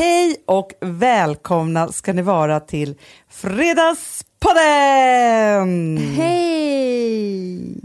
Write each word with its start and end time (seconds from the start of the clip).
Hej 0.00 0.42
och 0.46 0.72
välkomna 0.80 1.92
ska 1.92 2.12
ni 2.12 2.22
vara 2.22 2.60
till 2.60 2.98
Fredagspodden! 3.28 5.98
Hej! 5.98 7.80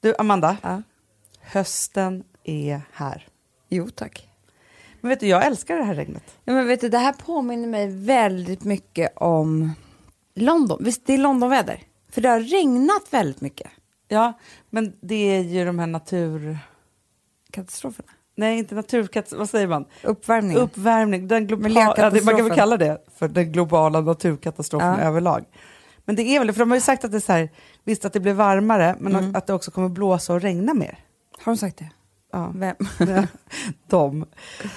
Du 0.00 0.14
Amanda, 0.18 0.56
Ja. 0.62 0.82
hösten 1.40 2.24
är 2.44 2.80
här. 2.92 3.26
Jo 3.68 3.90
tack. 3.90 4.28
Men 5.00 5.08
vet 5.08 5.20
du, 5.20 5.26
jag 5.26 5.46
älskar 5.46 5.76
det 5.76 5.84
här 5.84 5.94
regnet. 5.94 6.36
Ja, 6.44 6.52
men 6.52 6.66
vet 6.66 6.80
du, 6.80 6.88
det 6.88 6.98
här 6.98 7.12
påminner 7.12 7.68
mig 7.68 7.88
väldigt 7.88 8.64
mycket 8.64 9.12
om 9.16 9.72
London. 10.34 10.84
Visst, 10.84 11.06
det 11.06 11.14
är 11.14 11.18
Londonväder? 11.18 11.82
För 12.10 12.20
det 12.20 12.28
har 12.28 12.40
regnat 12.40 13.06
väldigt 13.10 13.40
mycket. 13.40 13.70
Ja, 14.08 14.32
men 14.70 14.96
det 15.00 15.36
är 15.36 15.42
ju 15.42 15.64
de 15.64 15.78
här 15.78 15.86
natur... 15.86 16.58
Nej, 18.38 18.58
inte 18.58 18.74
naturkatastrofer, 18.74 19.38
vad 19.38 19.50
säger 19.50 19.66
man? 19.66 19.84
Uppvärmning. 20.02 20.56
Uppvärmning, 20.56 21.28
den 21.28 21.46
globala, 21.46 22.10
man 22.24 22.36
kan 22.36 22.48
väl 22.48 22.56
kalla 22.58 22.76
det 22.76 22.98
för 23.18 23.28
den 23.28 23.52
globala 23.52 24.00
naturkatastrofen 24.00 24.88
Ja. 24.88 24.98
överlag. 25.00 25.44
Men 26.04 26.16
det 26.16 26.22
är 26.22 26.38
väl, 26.38 26.52
för 26.52 26.58
de 26.60 26.70
har 26.70 26.76
ju 26.76 26.80
sagt 26.80 27.04
att 27.04 27.10
det 27.10 27.18
är 27.18 27.20
så 27.20 27.32
här, 27.32 27.48
visst 27.84 28.04
att 28.04 28.12
det 28.12 28.20
blir 28.20 28.32
varmare, 28.32 28.96
men 29.00 29.14
Mm. 29.16 29.36
att 29.36 29.46
det 29.46 29.52
också 29.54 29.70
kommer 29.70 29.88
blåsa 29.88 30.32
och 30.34 30.40
regna 30.40 30.74
mer. 30.74 30.98
Har 31.38 31.52
de 31.52 31.56
sagt 31.56 31.78
det? 31.78 31.90
Ja. 32.32 32.52
Vem? 32.54 32.74
de. 33.88 34.26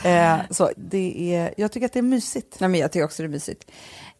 Eh, 0.04 0.36
så 0.50 0.70
det 0.78 1.36
är, 1.36 1.54
jag 1.58 1.72
tycker 1.72 1.86
att 1.86 1.94
det 1.94 2.00
är 2.00 2.04
mysigt. 2.04 2.60
Nej, 2.60 2.70
men 2.70 2.80
jag 2.80 2.92
tycker 2.92 3.06
också 3.06 3.24
det 3.24 3.28
är 3.28 3.30
mysigt. 3.30 3.72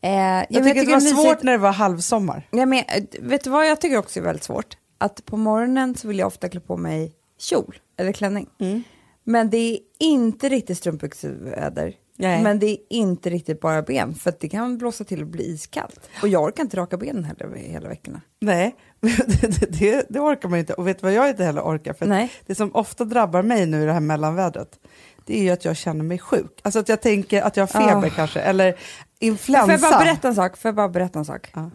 Eh, 0.02 0.12
jag, 0.12 0.46
Jag 0.50 0.64
tycker 0.64 0.80
att 0.82 0.86
det 0.88 0.94
var 0.94 1.00
svårt 1.26 1.44
när 1.44 1.52
det 1.52 1.58
var 1.58 1.72
halvsommar. 1.72 2.48
Ja, 2.52 2.66
men, 2.66 2.80
eh, 2.80 3.04
vet 3.22 3.44
du 3.44 3.50
vad 3.50 3.68
jag 3.68 3.82
tycker 3.82 3.98
också 3.98 4.20
är 4.20 4.24
väldigt 4.24 4.44
svårt? 4.44 4.78
Att 4.98 5.26
på 5.26 5.38
morgonen 5.38 5.96
så 5.96 6.08
vill 6.08 6.20
jag 6.20 6.28
ofta 6.28 6.50
klä 6.50 6.60
på 6.60 6.78
mig 6.78 7.14
kjol 7.40 7.78
eller 7.98 8.12
klänning. 8.12 8.48
Mm. 8.60 8.84
Men 9.32 9.50
det 9.50 9.58
är 9.58 9.80
inte 10.00 10.50
riktigt 10.50 10.78
strumpbyxeväder. 10.78 11.96
Nej. 12.18 12.44
Men 12.44 12.60
det 12.60 12.66
är 12.66 12.78
inte 12.90 13.30
riktigt 13.30 13.60
bara 13.62 13.82
ben, 13.82 14.16
för 14.16 14.30
att 14.30 14.40
det 14.40 14.50
kan 14.50 14.78
blåsa 14.78 15.04
till 15.04 15.22
och 15.22 15.28
bli 15.28 15.44
iskallt. 15.52 16.10
Och 16.22 16.28
jag 16.28 16.44
orkar 16.44 16.64
inte 16.64 16.78
raka 16.78 16.98
benen 16.98 17.24
heller 17.24 17.56
hela 17.56 17.90
veckorna. 17.90 18.22
Nej, 18.40 18.76
det, 19.00 19.80
det, 19.80 20.06
det 20.10 20.20
orkar 20.20 20.50
man 20.50 20.60
inte. 20.60 20.74
Och 20.74 20.88
vet 20.88 21.00
du 21.00 21.04
vad 21.04 21.14
jag 21.14 21.30
inte 21.30 21.44
heller 21.44 21.62
orkar? 21.62 21.94
För 21.94 22.06
Nej. 22.06 22.32
Det 22.46 22.56
som 22.56 22.76
ofta 22.76 23.06
drabbar 23.06 23.42
mig 23.42 23.66
nu 23.66 23.82
i 23.82 23.86
det 23.86 23.94
här 23.94 24.00
mellanvädret, 24.00 24.80
det 25.26 25.40
är 25.40 25.44
ju 25.44 25.50
att 25.50 25.66
jag 25.66 25.78
känner 25.78 26.04
mig 26.04 26.20
sjuk. 26.20 26.60
Alltså 26.62 26.80
att 26.80 26.90
jag 26.90 27.02
tänker 27.02 27.42
att 27.42 27.58
jag 27.58 27.64
har 27.68 27.68
feber 27.90 28.08
Ah. 28.08 28.16
kanske, 28.16 28.40
eller 28.40 28.72
Får 28.72 28.80
influensa. 29.20 29.72
jag 29.72 29.82
bara 29.82 30.00
berätta 30.00 30.28
en 30.28 30.36
sak? 30.36 30.58
Får 30.58 30.70
jag 30.70 30.76
bara 30.76 30.90
berätta 30.90 31.20
en 31.20 31.26
sak? 31.26 31.52
Ja. 31.54 31.72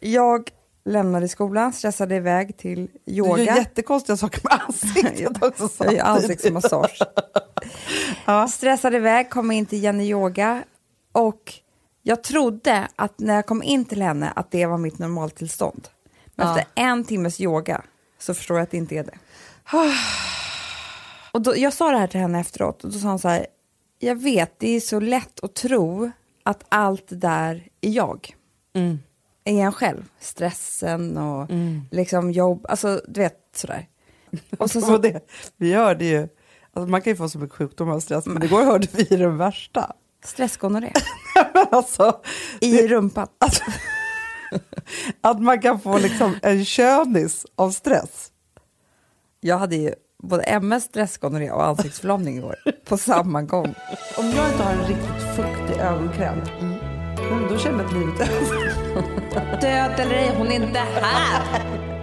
Jag 0.00 0.50
lämnade 0.92 1.28
skolan, 1.28 1.72
stressade 1.72 2.16
iväg 2.16 2.56
till 2.56 2.88
Du 3.04 3.12
yoga. 3.12 3.42
gör 3.42 3.56
jättekonstiga 3.56 4.16
saker 4.16 4.40
med 4.44 4.60
ansiktet 4.68 5.42
också. 5.60 5.84
Jag 5.84 5.94
gör 5.94 6.04
ansiktsmassage. 6.04 6.98
Ja. 8.26 8.48
Stressade 8.48 8.96
iväg, 8.96 9.30
kom 9.30 9.50
in 9.50 9.66
till 9.66 9.82
Jenny 9.82 10.04
Yoga 10.10 10.64
och 11.12 11.52
jag 12.02 12.22
trodde 12.24 12.88
att 12.96 13.18
när 13.18 13.34
jag 13.34 13.46
kom 13.46 13.62
in 13.62 13.84
till 13.84 14.02
henne 14.02 14.32
att 14.36 14.50
det 14.50 14.66
var 14.66 14.78
mitt 14.78 14.98
normaltillstånd. 14.98 15.88
Men 16.34 16.46
Ja. 16.46 16.58
efter 16.58 16.72
en 16.82 17.04
timmes 17.04 17.40
yoga 17.40 17.82
så 18.18 18.34
förstår 18.34 18.56
jag 18.56 18.62
att 18.62 18.70
det 18.70 18.76
inte 18.76 18.94
är 18.94 19.04
det. 19.04 19.18
och 21.32 21.40
då, 21.42 21.56
jag 21.56 21.72
sa 21.72 21.90
det 21.90 21.98
här 21.98 22.06
till 22.06 22.20
henne 22.20 22.40
efteråt 22.40 22.84
och 22.84 22.92
då 22.92 22.98
sa 22.98 23.08
hon 23.08 23.18
så 23.18 23.28
här, 23.28 23.46
jag 23.98 24.22
vet 24.22 24.54
det 24.58 24.76
är 24.76 24.80
så 24.80 25.00
lätt 25.00 25.44
att 25.44 25.54
tro 25.54 26.10
att 26.42 26.64
allt 26.68 27.08
det 27.08 27.16
där 27.16 27.68
är 27.80 27.90
jag. 27.90 28.34
Mm. 28.74 28.98
Är 29.48 29.64
en 29.64 29.72
själv. 29.72 30.04
Stressen 30.20 31.16
och 31.18 31.50
Mm. 31.50 31.80
liksom 31.90 32.30
jobb, 32.30 32.66
alltså 32.68 33.00
du 33.08 33.20
vet 33.20 33.36
sådär. 33.56 33.86
Och 34.58 34.70
så, 34.70 34.80
så, 34.86 34.98
det, 34.98 35.20
vi 35.56 35.74
hörde 35.74 36.04
ju, 36.04 36.28
alltså 36.72 36.90
man 36.90 37.02
kan 37.02 37.12
ju 37.12 37.16
få 37.16 37.28
så 37.28 37.38
mycket 37.38 37.56
sjukdomar 37.56 37.94
och 37.94 38.02
stress, 38.02 38.26
men 38.26 38.42
igår 38.42 38.64
hörde 38.64 38.86
vi 38.92 39.04
den 39.16 39.36
värsta. 39.36 39.92
stressgonorré 40.24 40.92
alltså, 41.70 42.20
i 42.60 42.88
rumpan. 42.88 43.28
Alltså, 43.38 43.62
att 45.20 45.42
man 45.42 45.60
kan 45.60 45.80
få 45.80 45.98
liksom 45.98 46.34
en 46.42 46.64
könis 46.64 47.46
av 47.56 47.70
stress. 47.70 48.32
Jag 49.40 49.58
hade 49.58 49.76
ju 49.76 49.94
både 50.22 50.42
MS, 50.42 50.84
stressgonorré 50.84 51.50
och 51.50 51.64
ansiktsförlamning 51.66 52.36
igår 52.38 52.56
på 52.84 52.96
samma 52.98 53.42
gång. 53.42 53.74
Om 54.18 54.26
jag 54.36 54.50
inte 54.50 54.62
har 54.62 54.72
en 54.72 54.86
riktigt 54.86 55.36
fuktig 55.36 55.80
ögonkräm, 55.80 56.38
mm. 56.60 56.67
Då 57.50 57.58
känner 57.58 57.78
jag 57.78 57.86
att 57.86 57.92
livet 57.92 58.20
är 58.20 58.36
över. 58.36 58.72
Död 59.60 60.00
eller 60.00 60.14
ej, 60.14 60.34
hon 60.38 60.46
är 60.46 60.54
inte 60.54 60.78
här. 60.78 61.42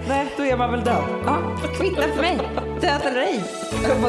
Nej, 0.08 0.28
då 0.38 0.44
är 0.44 0.58
man 0.58 0.72
väl 0.72 0.84
död. 0.84 1.04
Ja, 1.26 1.38
kvittar 1.78 2.02
för 2.02 2.22
mig. 2.22 2.38
Död 2.82 3.02
eller 3.06 3.22
ej. 3.22 3.44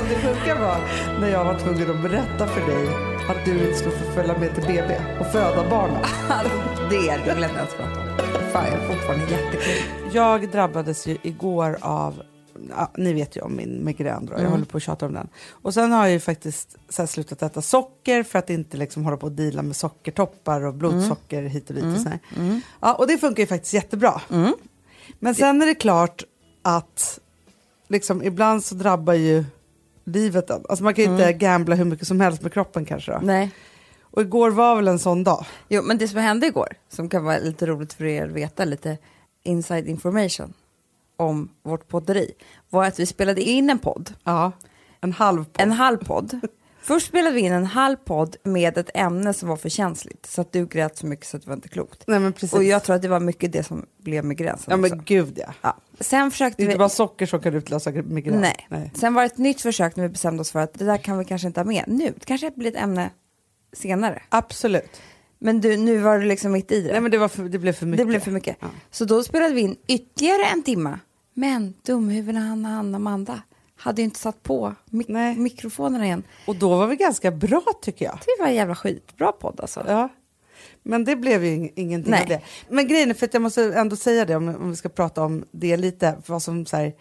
Det 0.08 0.14
sjuka 0.14 0.54
var 0.60 0.76
när 1.20 1.28
jag 1.28 1.44
var 1.44 1.58
tvungen 1.58 1.90
att 1.90 2.02
berätta 2.02 2.46
för 2.46 2.60
dig 2.60 2.88
att 3.28 3.44
du 3.44 3.50
inte 3.52 3.74
skulle 3.74 3.96
få 3.96 4.12
följa 4.12 4.38
med 4.38 4.54
till 4.54 4.64
BB 4.64 5.00
och 5.20 5.26
föda 5.26 5.70
barnen. 5.70 6.04
Det 6.90 7.08
är 7.08 7.18
det 7.24 7.34
vill 7.34 7.42
jag 7.42 7.50
inte 7.50 7.60
ens 7.60 7.74
prata 7.74 8.00
om. 8.00 8.06
Fan, 8.52 8.64
jag 8.64 8.82
är 8.82 8.88
fortfarande 8.88 9.24
jättekul. 9.30 9.82
Jag 10.12 10.48
drabbades 10.50 11.06
ju 11.06 11.16
igår 11.22 11.76
av, 11.80 12.22
ja, 12.70 12.92
ni 12.96 13.12
vet 13.12 13.36
ju 13.36 13.40
om 13.40 13.56
min 13.56 13.84
migrän 13.84 14.26
då, 14.26 14.32
jag 14.32 14.40
Mm. 14.40 14.52
håller 14.52 14.64
på 14.64 14.76
att 14.76 14.82
tjata 14.82 15.06
om 15.06 15.12
den. 15.14 15.28
Och 15.50 15.74
sen 15.74 15.92
har 15.92 16.02
jag 16.04 16.12
ju 16.12 16.20
faktiskt 16.20 16.76
så 16.88 17.06
slutat 17.06 17.42
äta 17.42 17.62
socker 17.62 18.22
för 18.22 18.38
att 18.38 18.50
inte 18.50 18.76
liksom 18.76 19.04
hålla 19.04 19.16
på 19.16 19.26
att 19.26 19.36
deala 19.36 19.62
med 19.62 19.76
sockertoppar 19.76 20.60
och 20.60 20.74
blodsocker 20.74 21.42
hit 21.42 21.68
och 21.70 21.74
dit. 21.76 21.84
Och, 21.84 22.00
så 22.00 22.08
här. 22.08 22.18
Ja, 22.80 22.94
och 22.94 23.06
det 23.06 23.18
funkar 23.18 23.42
ju 23.42 23.46
faktiskt 23.46 23.74
jättebra. 23.74 24.20
Men 25.18 25.34
sen 25.34 25.62
är 25.62 25.66
det 25.66 25.74
klart 25.74 26.22
att 26.62 27.20
liksom, 27.88 28.22
ibland 28.22 28.64
så 28.64 28.74
drabbar 28.74 29.14
ju 29.14 29.44
livet. 30.04 30.50
Alltså 30.50 30.84
man 30.84 30.94
kan 30.94 31.04
ju 31.04 31.10
inte 31.10 31.32
gambla 31.32 31.74
hur 31.74 31.84
mycket 31.84 32.06
som 32.08 32.20
helst 32.20 32.42
med 32.42 32.52
kroppen 32.52 32.84
kanske. 32.84 33.12
Då. 33.12 33.18
Nej. 33.22 33.50
Och 34.00 34.22
igår 34.22 34.50
var 34.50 34.76
väl 34.76 34.88
en 34.88 34.98
sån 34.98 35.24
dag. 35.24 35.46
Jo, 35.68 35.82
men 35.82 35.98
det 35.98 36.08
som 36.08 36.20
hände 36.20 36.46
igår, 36.46 36.68
som 36.88 37.08
kan 37.08 37.24
vara 37.24 37.38
lite 37.38 37.66
roligt 37.66 37.92
för 37.92 38.04
er 38.04 38.24
att 38.24 38.30
veta, 38.30 38.64
lite 38.64 38.98
inside 39.42 39.88
information 39.88 40.52
om 41.16 41.48
vårt 41.62 41.88
podderi, 41.88 42.32
var 42.70 42.84
att 42.84 43.00
vi 43.00 43.06
spelade 43.06 43.42
in 43.42 43.70
en 43.70 43.78
podd. 43.78 44.14
Ja, 44.24 44.52
en 45.00 45.12
halv 45.12 45.44
podd. 45.44 45.60
En 45.62 45.72
halv 45.72 45.98
podd. 45.98 46.40
Först 46.82 47.06
spelade 47.06 47.34
vi 47.34 47.40
in 47.40 47.52
en 47.52 47.66
halv 47.66 47.96
podd 47.96 48.36
med 48.42 48.78
ett 48.78 48.90
ämne 48.94 49.32
som 49.32 49.48
var 49.48 49.56
för 49.56 49.68
känsligt, 49.68 50.26
så 50.26 50.40
att 50.40 50.52
du 50.52 50.66
grät 50.66 50.98
så 50.98 51.06
mycket 51.06 51.26
så 51.26 51.36
att 51.36 51.42
det 51.42 51.48
var 51.48 51.54
inte 51.54 51.68
klokt. 51.68 52.04
Nej 52.06 52.20
men 52.20 52.32
precis. 52.32 52.52
Och 52.52 52.64
jag 52.64 52.84
tror 52.84 52.96
att 52.96 53.02
det 53.02 53.08
var 53.08 53.20
mycket 53.20 53.52
det 53.52 53.62
som 53.62 53.86
blev 53.98 54.24
med 54.24 54.36
gränsen 54.36 54.64
ja 54.68 54.76
också. 54.86 54.96
men 54.96 55.04
gud 55.04 55.38
ja. 55.38 55.54
Ja. 55.62 55.76
Sen 56.00 56.30
försökte 56.30 56.62
Det 56.62 56.64
är 56.64 56.66
vi... 56.66 56.72
inte 56.72 56.78
bara 56.78 56.88
socker 56.88 57.26
som 57.26 57.40
kan 57.40 57.54
utlösa 57.54 57.90
migrän. 57.90 58.40
Nej. 58.68 58.92
Sen 58.94 59.14
var 59.14 59.22
det 59.22 59.26
ett 59.26 59.38
nytt 59.38 59.60
försök 59.60 59.96
när 59.96 60.02
vi 60.02 60.08
bestämde 60.08 60.40
oss 60.40 60.50
för 60.50 60.60
att 60.60 60.74
det 60.74 60.84
där 60.84 60.96
kan 60.98 61.18
vi 61.18 61.24
kanske 61.24 61.46
inte 61.48 61.60
ha 61.60 61.64
med 61.64 61.84
nu. 61.86 62.14
Det 62.18 62.24
kanske 62.24 62.50
blir 62.56 62.70
ett 62.70 62.82
ämne 62.82 63.10
senare. 63.72 64.22
Absolut. 64.28 65.00
Men 65.38 65.60
du, 65.60 65.76
nu 65.76 65.98
var 65.98 66.18
du 66.18 66.24
liksom 66.26 66.52
mitt 66.52 66.72
i 66.72 66.80
det. 66.82 66.92
Nej 66.92 67.00
men 67.00 67.10
det, 67.10 67.18
var 67.18 67.28
för, 67.28 67.42
det 67.44 67.58
blev 67.58 67.72
för 67.72 67.86
mycket. 67.86 67.98
det 67.98 68.08
blev 68.08 68.20
för 68.20 68.30
mycket. 68.30 68.56
Ja. 68.60 68.66
Så 68.90 69.04
då 69.04 69.22
spelade 69.22 69.54
vi 69.54 69.60
in 69.60 69.76
ytterligare 69.88 70.42
en 70.52 70.62
timma. 70.62 71.00
Men 71.38 71.74
dumhuvudena 71.82 72.40
Hanna, 72.48 72.68
Hanna 72.68 72.88
och 72.90 72.96
Amanda 72.96 73.42
hade 73.76 74.00
ju 74.02 74.04
inte 74.04 74.18
satt 74.18 74.42
på 74.42 74.74
mik- 74.90 75.08
Nej. 75.08 75.36
mikrofonerna 75.36 76.04
igen. 76.04 76.22
Och 76.46 76.56
då 76.56 76.68
var 76.76 76.86
vi 76.86 76.96
ganska 76.96 77.30
bra 77.30 77.62
tycker 77.82 78.04
jag. 78.04 78.18
Det 78.26 78.36
var 78.42 78.48
en 78.48 78.54
jävla 78.54 78.74
skitbra 78.74 79.32
podd 79.32 79.60
alltså. 79.60 79.84
Ja. 79.88 80.08
Men 80.82 81.04
det 81.04 81.16
blev 81.16 81.44
ju 81.44 81.50
ing- 81.56 81.72
ingenting 81.76 82.10
Nej. 82.10 82.22
av 82.22 82.28
det. 82.28 82.40
Men 82.68 82.88
grejen 82.88 83.10
är, 83.10 83.14
för 83.14 83.26
att 83.26 83.34
jag 83.34 83.42
måste 83.42 83.62
ändå 83.74 83.96
säga 83.96 84.24
det 84.24 84.36
om, 84.36 84.48
om 84.48 84.70
vi 84.70 84.76
ska 84.76 84.88
prata 84.88 85.22
om 85.24 85.44
det 85.50 85.76
lite. 85.76 86.16
För, 86.24 86.32
vad 86.32 86.42
som, 86.42 86.66
så 86.66 86.76
här, 86.76 86.92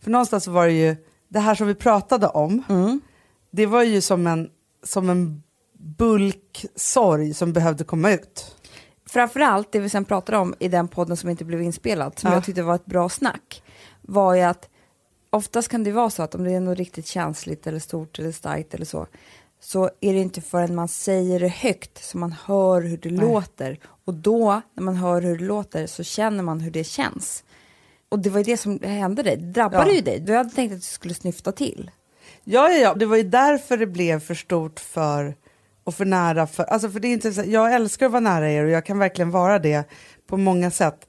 för 0.00 0.10
någonstans 0.10 0.46
var 0.46 0.66
det 0.66 0.72
ju, 0.72 0.96
det 1.28 1.38
här 1.40 1.54
som 1.54 1.66
vi 1.66 1.74
pratade 1.74 2.26
om, 2.28 2.62
Mm. 2.68 3.00
det 3.50 3.66
var 3.66 3.82
ju 3.82 4.00
som 4.00 4.26
en, 4.26 4.50
som 4.82 5.10
en 5.10 5.42
bulk 5.78 6.66
sorg 6.76 7.34
som 7.34 7.52
behövde 7.52 7.84
komma 7.84 8.10
ut. 8.12 8.56
Framförallt 9.06 9.72
det 9.72 9.78
vi 9.80 9.88
sen 9.88 10.04
pratade 10.04 10.38
om 10.38 10.54
i 10.58 10.68
den 10.68 10.88
podden 10.88 11.16
som 11.16 11.30
inte 11.30 11.44
blev 11.44 11.62
inspelad, 11.62 12.18
som 12.18 12.30
Ja. 12.30 12.36
jag 12.36 12.44
tyckte 12.44 12.62
var 12.62 12.74
ett 12.74 12.86
bra 12.86 13.08
snack, 13.08 13.62
var 14.08 14.34
ju 14.34 14.40
att 14.42 14.68
oftast 15.30 15.68
kan 15.68 15.84
det 15.84 15.92
vara 15.92 16.10
så 16.10 16.22
att 16.22 16.34
om 16.34 16.44
det 16.44 16.52
är 16.52 16.60
något 16.60 16.78
riktigt 16.78 17.06
känsligt 17.06 17.66
eller 17.66 17.78
stort 17.78 18.18
eller 18.18 18.32
starkt 18.32 18.74
eller 18.74 18.84
så, 18.86 19.06
så 19.60 19.90
är 20.00 20.12
det 20.12 20.18
inte 20.18 20.40
förrän 20.40 20.74
man 20.74 20.88
säger 20.88 21.40
det 21.40 21.48
högt 21.48 22.04
som 22.04 22.20
man 22.20 22.32
hör 22.32 22.80
hur 22.82 22.96
det 22.96 23.10
låter. 23.10 23.78
Och 24.04 24.14
då, 24.14 24.62
när 24.74 24.82
man 24.82 24.96
hör 24.96 25.20
hur 25.22 25.38
det 25.38 25.44
låter, 25.44 25.86
så 25.86 26.02
känner 26.02 26.42
man 26.42 26.60
hur 26.60 26.70
det 26.70 26.84
känns. 26.84 27.44
Och 28.08 28.18
det 28.18 28.30
var 28.30 28.38
ju 28.38 28.44
det 28.44 28.56
som 28.56 28.80
hände 28.82 29.22
dig, 29.22 29.36
det 29.36 29.46
drabbade 29.46 29.90
Ja. 29.90 29.94
ju 29.94 30.00
dig. 30.00 30.20
Du 30.20 30.34
hade 30.36 30.50
tänkt 30.50 30.72
att 30.72 30.78
du 30.78 30.84
skulle 30.84 31.14
snyfta 31.14 31.52
till. 31.52 31.90
Ja, 32.44 32.68
ja, 32.70 32.76
ja, 32.78 32.94
det 32.94 33.06
var 33.06 33.16
ju 33.16 33.22
därför 33.22 33.76
det 33.76 33.86
blev 33.86 34.20
för 34.20 34.34
stort 34.34 34.80
för 34.80 35.34
och 35.84 35.94
för 35.94 36.04
nära. 36.04 36.46
För, 36.46 36.64
alltså 36.64 36.90
för 36.90 37.00
det 37.00 37.08
är 37.08 37.12
inte 37.12 37.32
så, 37.32 37.42
jag 37.46 37.74
älskar 37.74 38.06
att 38.06 38.12
vara 38.12 38.20
nära 38.20 38.50
er 38.50 38.64
och 38.64 38.70
jag 38.70 38.86
kan 38.86 38.98
verkligen 38.98 39.30
vara 39.30 39.58
det 39.58 39.84
på 40.26 40.36
många 40.36 40.70
sätt. 40.70 41.06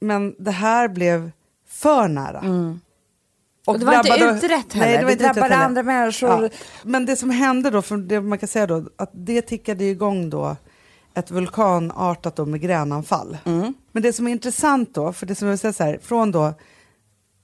Men 0.00 0.34
det 0.38 0.50
här 0.50 0.88
blev 0.88 1.30
för 1.82 2.08
nära. 2.08 2.40
Mm. 2.40 2.80
Och 3.66 3.78
det 3.78 3.84
var 3.84 3.96
inte 3.96 4.24
utrett 4.24 4.74
Nej, 4.74 4.88
heller, 4.88 4.98
det 4.98 5.04
var 5.04 5.12
inte 5.12 5.24
drabbade 5.24 5.54
heller. 5.54 5.64
andra 5.64 5.82
människor. 5.82 6.42
Ja. 6.42 6.48
Men 6.82 7.06
det 7.06 7.16
som 7.16 7.30
hände 7.30 7.70
då, 7.70 7.82
för 7.82 7.96
det 7.96 8.20
man 8.20 8.38
kan 8.38 8.48
säga 8.48 8.66
då, 8.66 8.84
att 8.96 9.10
det 9.12 9.42
tickade 9.42 9.84
igång 9.84 10.30
då 10.30 10.56
ett 11.14 11.30
vulkanartat 11.30 12.36
då 12.36 12.46
migränanfall. 12.46 13.38
Mm. 13.44 13.74
Men 13.92 14.02
det 14.02 14.12
som 14.12 14.26
är 14.26 14.30
intressant 14.30 14.94
då, 14.94 15.12
för 15.12 15.26
det 15.26 15.34
som 15.34 15.46
jag 15.46 15.52
vill 15.52 15.58
säga 15.58 15.72
så 15.72 15.84
här, 15.84 15.98
från 16.02 16.32
då 16.32 16.54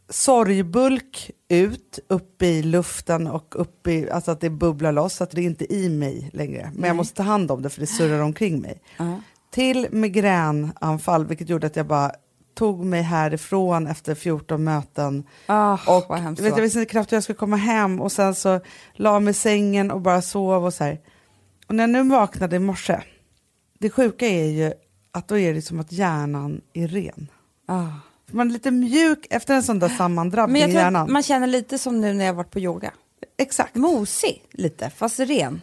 sorgbulk 0.08 1.30
ut, 1.48 1.98
upp 2.08 2.42
i 2.42 2.62
luften 2.62 3.26
och 3.26 3.54
upp 3.60 3.86
i, 3.86 4.10
alltså 4.10 4.30
att 4.30 4.40
det 4.40 4.50
bubblar 4.50 4.92
loss, 4.92 5.20
att 5.20 5.30
det 5.30 5.40
är 5.40 5.44
inte 5.44 5.74
i 5.74 5.88
mig 5.88 6.30
längre. 6.32 6.70
Men 6.74 6.88
jag 6.88 6.96
måste 6.96 7.14
ta 7.14 7.22
hand 7.22 7.50
om 7.50 7.62
det 7.62 7.70
för 7.70 7.80
det 7.80 7.86
surrar 7.86 8.20
omkring 8.20 8.60
mig. 8.60 8.82
Ja. 8.96 9.20
Till 9.50 9.86
migränanfall, 9.90 11.26
vilket 11.26 11.48
gjorde 11.48 11.66
att 11.66 11.76
jag 11.76 11.86
bara 11.86 12.12
tog 12.56 12.84
mig 12.84 13.02
härifrån 13.02 13.86
efter 13.86 14.14
14 14.14 14.64
möten. 14.64 15.24
Ah, 15.46 15.78
Och 15.86 16.10
vet, 16.44 16.56
jag 16.56 16.62
visste 16.62 16.78
inte 16.78 16.90
knappt 16.90 17.12
hur 17.12 17.16
jag 17.16 17.22
skulle 17.22 17.36
komma 17.36 17.56
hem 17.56 18.00
och 18.00 18.12
sen 18.12 18.34
så 18.34 18.60
la 18.92 19.20
mig 19.20 19.30
i 19.30 19.34
sängen 19.34 19.90
och 19.90 20.00
bara 20.00 20.22
sov 20.22 20.64
och 20.64 20.74
så 20.74 20.84
här. 20.84 21.00
Och 21.66 21.74
när 21.74 21.82
jag 21.82 21.90
nu 21.90 22.02
vaknade 22.02 22.56
i 22.56 22.58
morse, 22.58 23.00
det 23.78 23.90
sjuka 23.90 24.26
är 24.26 24.44
ju 24.44 24.72
att 25.12 25.28
då 25.28 25.38
är 25.38 25.54
det 25.54 25.62
som 25.62 25.80
att 25.80 25.92
hjärnan 25.92 26.60
är 26.72 26.88
ren. 26.88 27.30
Ah. 27.66 27.84
Man 28.30 28.48
är 28.48 28.52
lite 28.52 28.70
mjuk 28.70 29.26
efter 29.30 29.54
en 29.54 29.62
sån 29.62 29.78
där 29.78 29.88
sammandrabbning 29.88 30.62
i 30.62 30.72
hjärnan. 30.72 31.12
man 31.12 31.22
känner 31.22 31.46
lite 31.46 31.78
som 31.78 32.00
nu 32.00 32.12
när 32.12 32.24
jag 32.24 32.34
varit 32.34 32.50
på 32.50 32.60
yoga. 32.60 32.92
Exakt. 33.38 33.74
Mosig 33.74 34.42
lite, 34.52 34.90
fast 34.90 35.20
ren. 35.20 35.60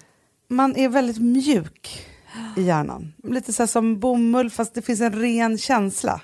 Man 0.48 0.76
är 0.76 0.90
väldigt 0.90 1.20
mjuk 1.20 2.06
i 2.58 2.62
hjärnan. 2.62 3.14
Lite 3.24 3.54
så 3.54 3.68
som 3.68 4.00
bomull 4.00 4.50
fast 4.50 4.74
det 4.74 4.82
finns 4.82 5.02
en 5.02 5.14
ren 5.14 5.58
känsla. 5.58 6.22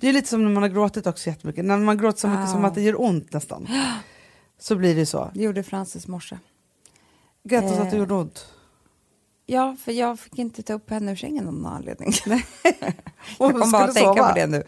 Det 0.00 0.08
är 0.08 0.12
lite 0.12 0.28
som 0.28 0.44
när 0.44 0.50
man 0.50 0.62
har 0.62 0.70
gråtit 0.70 1.06
också 1.06 1.30
jättemycket. 1.30 1.64
När 1.64 1.76
man 1.78 1.98
gråter 1.98 2.18
så 2.18 2.28
mycket 2.28 2.44
Ah. 2.48 2.52
som 2.52 2.64
att 2.64 2.74
det 2.74 2.80
gör 2.82 3.00
ont 3.00 3.32
nästan. 3.32 3.66
Så 4.58 4.76
blir 4.76 4.94
det 4.94 5.06
så. 5.06 5.30
Det 5.34 5.42
gjorde 5.42 5.62
Frances 5.62 6.08
morse. 6.08 6.38
Grattis 7.44 7.72
att 7.72 7.90
det 7.90 7.96
Eh. 7.96 7.98
gjorde 7.98 8.14
ont. 8.14 8.46
Ja, 9.46 9.76
för 9.84 9.92
jag 9.92 10.20
fick 10.20 10.38
inte 10.38 10.62
ta 10.62 10.72
upp 10.72 10.90
henne 10.90 11.12
ur 11.12 11.16
sängen 11.16 11.46
av 11.48 11.54
någon 11.54 11.66
anledning. 11.72 12.12
Jag 12.26 12.42
hon 13.38 13.60
kom 13.60 13.70
bara 13.70 13.86
tänka 13.86 14.00
sova. 14.14 14.28
på 14.28 14.34
det 14.34 14.46
nu. 14.46 14.62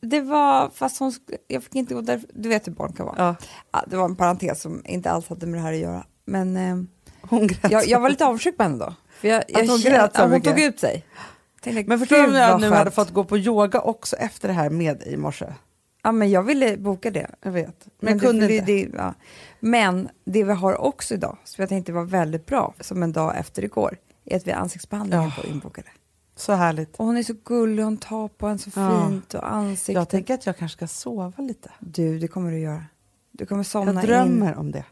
Det 0.00 0.20
var, 0.20 0.70
fast 0.74 0.98
hon, 0.98 1.12
jag 1.48 1.62
fick 1.62 1.74
inte 1.74 1.94
gå 1.94 2.00
där, 2.00 2.20
du 2.34 2.48
vet 2.48 2.66
hur 2.66 2.72
barn 2.72 2.92
kan 2.92 3.06
vara. 3.06 3.16
Ja, 3.18 3.34
Ja, 3.72 3.84
det 3.86 3.96
var 3.96 4.04
en 4.04 4.16
parentes 4.16 4.60
som 4.62 4.82
inte 4.84 5.10
alls 5.10 5.28
hade 5.28 5.46
med 5.46 5.58
det 5.58 5.62
här 5.62 5.72
att 5.72 5.78
göra. 5.78 6.04
Men 6.24 6.56
eh, 6.56 6.76
hon 7.20 7.46
grät. 7.46 7.70
jag, 7.72 7.86
jag 7.86 8.00
var 8.00 8.10
lite 8.10 8.26
avundsjuk 8.26 8.56
på 8.56 8.62
henne 8.62 8.78
då. 8.78 8.94
Jag, 9.20 9.44
jag 9.48 9.62
Att 9.62 9.68
hon 9.68 9.78
grät 9.80 10.14
så 10.14 10.20
ja, 10.20 10.24
hon 10.24 10.30
mycket. 10.30 10.50
tog 10.56 10.60
ut 10.64 10.80
sig. 10.80 11.04
Tänkte, 11.60 11.84
Men 11.88 11.98
förstår 11.98 12.16
du 12.16 12.22
"Gud, 12.22 12.30
om 12.30 12.36
jag 12.36 12.60
nu 12.60 12.66
skönt." 12.66 12.78
hade 12.78 12.90
fått 12.90 13.10
gå 13.10 13.24
på 13.24 13.38
yoga 13.38 13.80
också 13.80 14.16
efter 14.16 14.48
det 14.48 14.54
här 14.54 14.70
med 14.70 15.02
i 15.02 15.16
morse? 15.16 15.46
Ja, 16.02 16.12
men 16.12 16.30
jag 16.30 16.42
ville 16.42 16.76
boka 16.76 17.10
det. 17.10 17.30
Jag 17.42 17.52
vet. 17.52 17.66
Men, 17.86 17.92
Men, 18.00 18.12
jag 18.12 18.22
kunde 18.22 18.46
det, 18.46 18.56
inte. 18.56 18.72
Det, 18.72 18.88
ja. 18.96 19.14
men 19.60 20.08
det 20.24 20.44
vi 20.44 20.52
har 20.52 20.76
också 20.76 21.14
idag, 21.14 21.36
som 21.44 21.62
jag 21.62 21.68
tänkte 21.68 21.92
var 21.92 22.04
väldigt 22.04 22.46
bra, 22.46 22.74
som 22.80 23.02
en 23.02 23.12
dag 23.12 23.36
efter 23.38 23.64
igår, 23.64 23.96
är 24.24 24.36
att 24.36 24.46
vi 24.46 24.50
har 24.50 24.58
ansiktsbehandlingen 24.60 25.24
Ja. 25.36 25.42
på 25.42 25.48
inbokade. 25.48 25.88
Så 26.36 26.52
härligt. 26.52 26.96
Och 26.96 27.04
hon 27.06 27.16
är 27.16 27.22
så 27.22 27.34
gullig, 27.44 27.82
hon 27.82 27.96
tar 27.96 28.28
på 28.28 28.46
en 28.46 28.58
så 28.58 28.70
Ja. 28.76 29.06
fint 29.08 29.34
och 29.34 29.52
ansiktet. 29.52 29.94
Jag 29.94 30.08
tänker 30.08 30.34
att 30.34 30.46
jag 30.46 30.56
kanske 30.56 30.76
ska 30.76 30.86
sova 30.86 31.32
lite. 31.42 31.70
Du, 31.78 32.18
det 32.18 32.28
kommer 32.28 32.50
du 32.50 32.58
göra. 32.58 32.84
Du 33.32 33.46
kommer 33.46 33.62
somna 33.62 33.92
Jag 33.94 34.02
drömmer 34.04 34.52
in. 34.52 34.54
om 34.58 34.70
det. 34.72 34.84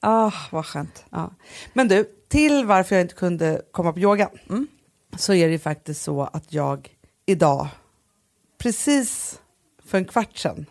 Ah, 0.00 0.32
vad 0.50 0.66
skönt. 0.66 1.04
Ja. 1.10 1.30
Men 1.72 1.88
du, 1.88 2.04
till 2.28 2.64
varför 2.66 2.94
jag 2.96 3.02
inte 3.04 3.14
kunde 3.14 3.62
komma 3.72 3.92
på 3.92 3.98
yoga 3.98 4.30
Mm. 4.48 4.66
så 5.16 5.34
är 5.34 5.46
det 5.46 5.52
ju 5.52 5.58
faktiskt 5.58 6.02
så 6.02 6.22
att 6.22 6.52
jag 6.52 6.88
idag, 7.26 7.68
precis 8.58 9.40
för 9.84 9.98
en 9.98 10.04
kvart 10.04 10.36
sedan, 10.38 10.66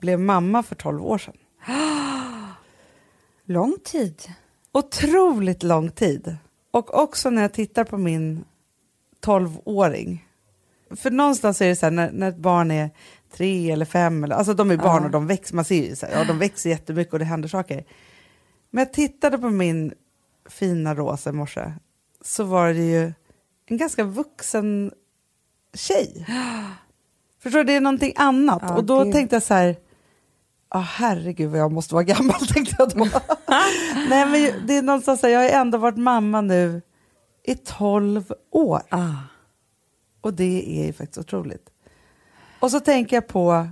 blev 0.00 0.20
mamma 0.20 0.62
för 0.62 0.74
12 0.74 1.04
år 1.06 1.18
sedan. 1.18 1.36
Lång 3.44 3.76
tid. 3.84 4.22
Otroligt 4.72 5.62
lång 5.62 5.90
tid. 5.90 6.36
Och 6.70 6.94
också 7.02 7.30
när 7.30 7.42
jag 7.42 7.52
tittar 7.52 7.84
på 7.84 7.98
min 7.98 8.44
12-åring. 9.24 10.28
För 10.96 11.10
någonstans 11.10 11.62
är 11.62 11.68
det 11.68 11.76
så 11.76 11.86
här 11.86 11.90
när, 11.90 12.10
när 12.12 12.28
ett 12.28 12.36
barn 12.36 12.70
är 12.70 12.90
tre 13.36 13.70
eller 13.70 13.84
fem, 13.84 14.24
eller, 14.24 14.36
alltså 14.36 14.54
de 14.54 14.70
är 14.70 14.76
barn 14.76 15.02
Ja. 15.02 15.04
och 15.04 15.10
de 15.10 15.26
växer, 15.26 15.54
man 15.54 15.64
ser 15.64 15.84
ju 15.88 15.96
så 15.96 16.06
här, 16.06 16.18
ja, 16.18 16.24
de 16.24 16.38
växer 16.38 16.70
jättemycket 16.70 17.12
och 17.12 17.18
det 17.18 17.24
händer 17.24 17.48
saker. 17.48 17.84
Men 18.74 18.84
jag 18.84 18.92
tittade 18.92 19.38
på 19.38 19.50
min 19.50 19.92
fina 20.48 20.94
Rosa 20.94 21.30
i 21.30 21.32
morse 21.32 21.72
så 22.24 22.44
var 22.44 22.68
det 22.68 22.84
ju 22.84 23.12
en 23.66 23.76
ganska 23.76 24.04
vuxen 24.04 24.92
tjej. 25.74 26.26
Förstår 27.42 27.58
du, 27.58 27.64
det 27.64 27.72
är 27.72 27.80
någonting 27.80 28.12
annat. 28.16 28.62
Ja, 28.62 28.76
och 28.76 28.84
då 28.84 29.04
gud. 29.04 29.12
tänkte 29.12 29.36
jag 29.36 29.42
så 29.42 29.54
här, 29.54 29.76
ja 30.70 30.78
herregud 30.78 31.50
vad 31.50 31.60
jag 31.60 31.72
måste 31.72 31.94
vara 31.94 32.04
gammal 32.04 32.46
tänkte 32.54 32.76
jag 32.78 32.90
då. 32.90 33.08
Nej 34.08 34.26
men 34.26 34.66
det 34.66 34.76
är 34.76 34.82
någonstans 34.82 35.20
så 35.20 35.26
här, 35.26 35.34
jag 35.34 35.40
har 35.40 35.60
ändå 35.60 35.78
varit 35.78 35.98
mamma 35.98 36.40
nu 36.40 36.82
i 37.44 37.54
12 37.54 38.32
år. 38.50 38.82
Ah. 38.88 39.14
Och 40.20 40.34
det 40.34 40.80
är 40.80 40.86
ju 40.86 40.92
faktiskt 40.92 41.18
otroligt. 41.18 41.70
Och 42.60 42.70
så 42.70 42.80
tänker 42.80 43.16
jag 43.16 43.26
på 43.26 43.68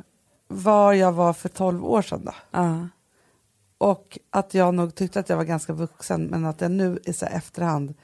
var 0.49 0.93
jag 0.93 1.13
var 1.13 1.33
för 1.33 1.49
12 1.49 1.85
år 1.85 2.03
sedan 2.03 2.25
då. 2.25 2.33
Ah. 2.51 2.77
Och 3.81 4.19
att 4.31 4.55
jag 4.55 4.75
nog 4.75 4.95
tyckte 4.95 5.21
att 5.21 5.29
jag 5.29 5.37
var 5.37 5.45
ganska 5.45 5.73
vuxen 5.73 6.25
men 6.25 6.45
att 6.45 6.61
jag 6.61 6.71
nu 6.71 6.99
i 7.05 7.13
så 7.13 7.27
efterhand 7.27 7.95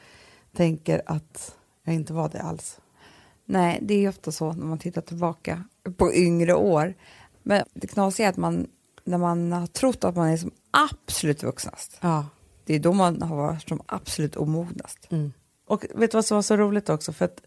tänker 0.52 1.02
att 1.06 1.54
jag 1.84 1.94
inte 1.94 2.12
var 2.12 2.28
det 2.28 2.40
alls. 2.42 2.80
Nej, 3.44 3.78
det 3.82 4.04
är 4.04 4.08
ofta 4.08 4.32
så 4.32 4.52
när 4.52 4.66
man 4.66 4.78
tittar 4.78 5.00
tillbaka 5.00 5.64
på 5.96 6.14
yngre 6.14 6.54
år. 6.54 6.94
Men 7.42 7.64
det 7.74 7.86
knasiga 7.86 8.26
är 8.26 8.30
att 8.30 8.36
man, 8.36 8.66
när 9.04 9.18
man 9.18 9.52
har 9.52 9.66
trott 9.66 10.04
att 10.04 10.16
man 10.16 10.28
är 10.28 10.36
som 10.36 10.50
absolut 10.70 11.42
vuxnast, 11.42 11.98
Ja. 12.00 12.26
det 12.64 12.74
är 12.74 12.80
då 12.80 12.92
man 12.92 13.22
har 13.22 13.36
varit 13.36 13.68
som 13.68 13.80
absolut 13.86 14.36
omognast. 14.36 14.98
Mm. 15.10 15.32
Och 15.66 15.86
vet 15.94 16.10
du 16.10 16.16
vad 16.16 16.24
som 16.24 16.34
var 16.34 16.42
så 16.42 16.56
roligt 16.56 16.88
också? 16.88 17.12
För 17.12 17.24
att 17.24 17.40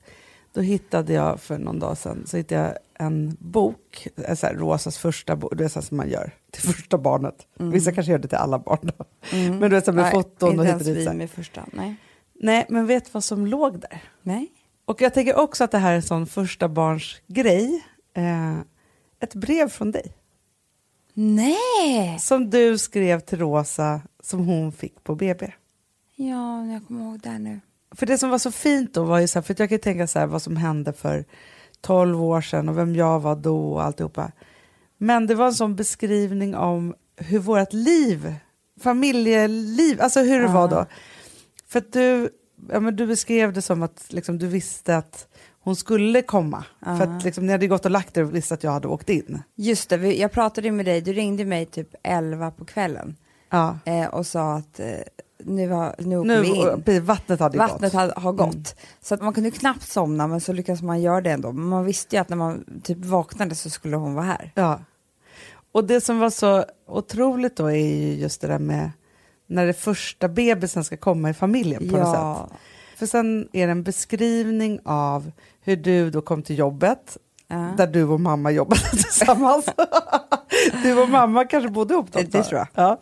då 0.53 0.61
hittade 0.61 1.13
jag 1.13 1.39
för 1.39 1.57
någon 1.57 1.79
dag 1.79 1.97
sedan 1.97 2.23
så 2.27 2.37
hittade 2.37 2.61
jag 2.61 2.77
en 3.07 3.37
bok, 3.39 4.07
så 4.35 4.47
här, 4.47 4.53
Rosas 4.53 4.97
första 4.97 5.35
bok, 5.35 5.53
det 5.57 5.63
är 5.63 5.67
så 5.67 5.81
som 5.81 5.97
man 5.97 6.09
gör 6.09 6.31
till 6.51 6.61
första 6.73 6.97
barnet. 6.97 7.47
Vissa 7.57 7.91
kanske 7.91 8.11
gör 8.11 8.19
det 8.19 8.27
till 8.27 8.37
alla 8.37 8.59
barn 8.59 8.91
då. 8.97 9.05
Men 9.31 9.59
du 9.59 9.69
vet 9.69 9.85
så 9.85 9.91
här 9.91 9.95
med 9.95 10.03
Nej, 10.03 10.11
foton 10.11 10.49
inte 10.49 10.61
och 10.61 10.67
hit 10.67 10.87
och 10.87 10.93
dit. 10.93 11.13
med 11.13 11.29
första. 11.29 11.65
Nej. 11.73 11.95
Nej, 12.41 12.65
men 12.69 12.87
vet 12.87 13.05
du 13.05 13.11
vad 13.11 13.23
som 13.23 13.47
låg 13.47 13.79
där? 13.79 14.03
Nej. 14.21 14.51
Och 14.85 15.01
jag 15.01 15.13
tänker 15.13 15.35
också 15.35 15.63
att 15.63 15.71
det 15.71 15.77
här 15.77 15.91
är 15.91 15.95
en 15.95 16.01
sån 16.01 16.27
första 16.27 16.69
barns 16.69 17.21
grej. 17.27 17.85
Eh, 18.13 18.57
ett 19.19 19.35
brev 19.35 19.69
från 19.69 19.91
dig. 19.91 20.13
Nej! 21.13 22.19
Som 22.19 22.49
du 22.49 22.77
skrev 22.77 23.19
till 23.19 23.39
Rosa 23.39 24.01
som 24.23 24.45
hon 24.45 24.71
fick 24.71 25.03
på 25.03 25.15
BB. 25.15 25.51
Ja, 26.15 26.65
jag 26.65 26.87
kommer 26.87 27.05
ihåg 27.05 27.19
det 27.19 27.29
här 27.29 27.39
nu. 27.39 27.59
För 27.95 28.05
det 28.05 28.17
som 28.17 28.29
var 28.29 28.37
så 28.37 28.51
fint 28.51 28.93
då 28.93 29.03
var 29.03 29.19
ju 29.19 29.27
så 29.27 29.39
här, 29.39 29.43
för 29.43 29.55
jag 29.57 29.69
kan 29.69 29.75
ju 29.75 29.81
tänka 29.81 30.07
så 30.07 30.19
här 30.19 30.25
vad 30.27 30.41
som 30.41 30.57
hände 30.57 30.93
för 30.93 31.25
12 31.81 32.23
år 32.23 32.41
sedan 32.41 32.69
och 32.69 32.77
vem 32.77 32.95
jag 32.95 33.19
var 33.19 33.35
då 33.35 33.71
och 33.73 33.83
alltihopa. 33.83 34.31
Men 34.97 35.27
det 35.27 35.35
var 35.35 35.45
en 35.45 35.53
sån 35.53 35.75
beskrivning 35.75 36.55
om 36.55 36.95
hur 37.17 37.39
vårt 37.39 37.73
liv, 37.73 38.35
familjeliv, 38.81 40.01
alltså 40.01 40.19
hur 40.19 40.39
det 40.39 40.45
Ja. 40.45 40.51
var 40.53 40.67
då. 40.67 40.85
För 41.67 41.79
att 41.79 41.93
du, 41.93 42.29
ja, 42.71 42.79
men 42.79 42.95
du 42.95 43.07
beskrev 43.07 43.53
det 43.53 43.61
som 43.61 43.83
att 43.83 44.05
liksom, 44.09 44.37
du 44.39 44.47
visste 44.47 44.97
att 44.97 45.27
hon 45.61 45.75
skulle 45.75 46.21
komma. 46.21 46.63
För 46.83 46.95
Ja. 46.97 47.03
att 47.17 47.23
liksom, 47.23 47.45
ni 47.45 47.51
hade 47.51 47.67
gått 47.67 47.85
och 47.85 47.91
lagt 47.91 48.17
er 48.17 48.23
och 48.23 48.35
visste 48.35 48.53
att 48.53 48.63
jag 48.63 48.71
hade 48.71 48.87
åkt 48.87 49.09
in. 49.09 49.41
Just 49.55 49.89
det, 49.89 49.95
jag 50.17 50.31
pratade 50.31 50.71
med 50.71 50.85
dig, 50.85 51.01
du 51.01 51.13
ringde 51.13 51.45
mig 51.45 51.65
typ 51.65 51.89
11 52.03 52.51
på 52.51 52.65
kvällen 52.65 53.15
eh, 53.85 54.05
och 54.07 54.25
sa 54.27 54.53
att 54.55 54.79
eh, 54.79 54.87
nu, 55.43 55.69
har, 55.69 55.89
åker 55.89 56.23
Nu, 56.23 56.45
in. 56.95 57.05
vattnet 57.05 57.39
hade 57.39 57.57
Vattnet 57.57 57.91
gått. 57.93 58.01
har, 58.01 58.21
har 58.21 58.31
gått. 58.33 58.75
Så 59.01 59.13
att 59.13 59.21
man 59.21 59.33
kunde 59.33 59.51
knappt 59.51 59.87
somna, 59.87 60.27
men 60.27 60.41
så 60.41 60.53
lyckades 60.53 60.81
man 60.81 61.01
göra 61.01 61.21
det 61.21 61.31
ändå. 61.31 61.51
Men 61.51 61.65
man 61.65 61.85
visste 61.85 62.15
ju 62.15 62.21
att 62.21 62.29
när 62.29 62.37
man 62.37 62.81
typ 62.83 62.97
vaknade 63.05 63.55
så 63.55 63.69
skulle 63.69 63.95
hon 63.97 64.13
vara 64.13 64.25
här. 64.25 64.51
Ja. 64.55 64.79
Och 65.71 65.83
det 65.85 66.01
som 66.01 66.19
var 66.19 66.29
så 66.29 66.65
otroligt 66.87 67.55
då 67.57 67.65
är 67.65 67.75
ju 67.75 68.13
just 68.13 68.41
det 68.41 68.47
där 68.47 68.59
med 68.59 68.91
när 69.47 69.65
det 69.65 69.73
första 69.73 70.27
bebisen 70.27 70.83
ska 70.83 70.97
komma 70.97 71.29
i 71.29 71.33
familjen 71.33 71.89
på 71.89 71.97
något 71.97 72.15
sätt. 72.15 72.59
För 72.95 73.05
sen 73.05 73.49
är 73.53 73.65
det 73.67 73.71
en 73.71 73.83
beskrivning 73.83 74.79
av 74.85 75.31
hur 75.61 75.75
du 75.75 76.09
då 76.11 76.21
kom 76.21 76.43
till 76.43 76.57
jobbet, 76.57 77.17
Ja. 77.51 77.73
där 77.77 77.87
du 77.87 78.03
och 78.03 78.19
mamma 78.19 78.51
jobbade 78.51 78.81
tillsammans. 78.91 79.65
du 80.83 81.01
och 81.01 81.09
mamma 81.09 81.45
kanske 81.45 81.69
bodde 81.69 81.93
ihop 81.93 82.11
då 82.11 82.19
Det- 82.19 82.25
det 82.31 82.43
tror 82.43 82.59
jag. 82.59 82.67
Ja. 82.75 82.99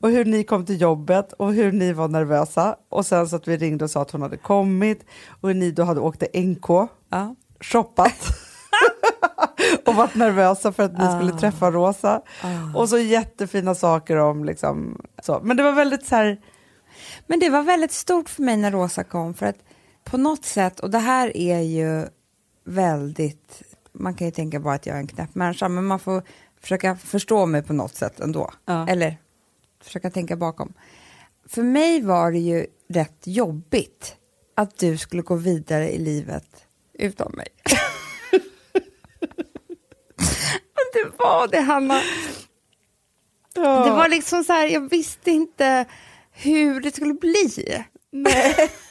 Och 0.00 0.10
hur 0.10 0.24
ni 0.24 0.44
kom 0.44 0.66
till 0.66 0.80
jobbet 0.80 1.32
och 1.32 1.52
hur 1.52 1.72
ni 1.72 1.92
var 1.92 2.08
nervösa. 2.08 2.76
Och 2.88 3.06
sen 3.06 3.28
så 3.28 3.36
att 3.36 3.48
vi 3.48 3.56
ringde 3.56 3.84
och 3.84 3.90
sa 3.90 4.02
att 4.02 4.10
hon 4.10 4.22
hade 4.22 4.36
kommit 4.36 5.04
och 5.40 5.48
hur 5.48 5.54
ni 5.56 5.70
då 5.70 5.82
hade 5.84 6.00
åkt 6.00 6.20
till 6.20 6.46
NK 6.48 6.66
Ja. 7.10 7.34
shoppat 7.60 8.14
och 9.86 9.94
varit 9.94 10.14
nervösa 10.14 10.72
för 10.72 10.82
att 10.82 10.92
ni 10.98 11.06
skulle 11.18 11.34
Ah. 11.34 11.38
träffa 11.38 11.70
Rosa. 11.70 12.22
Ah. 12.42 12.78
Och 12.78 12.88
så 12.88 12.98
jättefina 12.98 13.74
saker 13.74 14.16
om 14.16 14.44
liksom 14.44 15.00
så. 15.22 15.40
Men 15.42 15.56
det 15.56 15.62
var 15.62 15.72
väldigt 15.72 16.06
så 16.06 16.16
här, 16.16 16.40
Men 17.26 17.40
det 17.40 17.50
var 17.50 17.62
väldigt 17.62 17.92
stort 17.92 18.28
för 18.28 18.42
mig 18.42 18.56
när 18.56 18.70
Rosa 18.70 19.04
kom, 19.04 19.34
för 19.34 19.46
att 19.46 19.56
på 20.04 20.16
något 20.16 20.44
sätt, 20.44 20.80
och 20.80 20.90
det 20.90 20.98
här 20.98 21.36
är 21.36 21.60
ju 21.60 22.06
väldigt, 22.66 23.62
man 24.00 24.14
kan 24.14 24.26
ju 24.26 24.30
tänka 24.30 24.60
bara 24.60 24.74
att 24.74 24.86
jag 24.86 24.96
är 24.96 25.00
en 25.00 25.06
knäpp 25.06 25.34
människa, 25.34 25.68
men 25.68 25.84
man 25.84 25.98
får 25.98 26.22
försöka 26.60 26.96
förstå 26.96 27.46
mig 27.46 27.62
på 27.62 27.72
något 27.72 27.94
sätt 27.94 28.20
ändå. 28.20 28.52
Ja. 28.64 28.88
Eller 28.88 29.16
försöka 29.82 30.10
tänka 30.10 30.36
bakom. 30.36 30.72
För 31.48 31.62
mig 31.62 32.02
var 32.02 32.32
det 32.32 32.38
ju 32.38 32.66
rätt 32.88 33.26
jobbigt 33.26 34.16
att 34.54 34.78
du 34.78 34.98
skulle 34.98 35.22
gå 35.22 35.34
vidare 35.34 35.90
i 35.92 35.98
livet 35.98 36.66
utan 36.92 37.32
mig. 37.32 37.48
Men 40.74 40.86
det 40.92 41.10
var 41.18 41.48
det, 41.48 41.60
Hanna. 41.60 42.00
Ja. 43.54 43.84
Det 43.84 43.90
var 43.90 44.08
liksom 44.08 44.44
så 44.44 44.52
här, 44.52 44.66
jag 44.66 44.90
visste 44.90 45.30
inte 45.30 45.84
hur 46.32 46.80
det 46.80 46.94
skulle 46.94 47.14
bli. 47.14 47.84
Nej. 48.10 48.70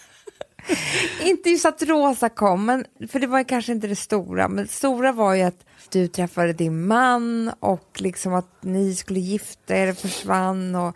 inte 1.22 1.50
just 1.50 1.66
att 1.66 1.82
Rosa 1.82 2.30
kom, 2.30 2.66
men, 2.66 2.86
för 3.10 3.20
det 3.20 3.28
var 3.28 3.44
kanske 3.44 3.72
inte 3.72 3.88
det 3.88 3.96
stora, 3.96 4.48
men 4.48 4.64
det 4.66 4.72
stora 4.72 5.12
var 5.12 5.34
ju 5.34 5.42
att 5.44 5.66
du 5.90 6.08
träffade 6.08 6.54
din 6.54 6.88
man 6.88 7.52
och 7.60 7.90
liksom 8.02 8.34
att 8.34 8.64
ni 8.64 8.96
skulle 8.96 9.20
gifta 9.20 9.76
er 9.78 9.94
försvann 9.94 10.76
och 10.76 10.96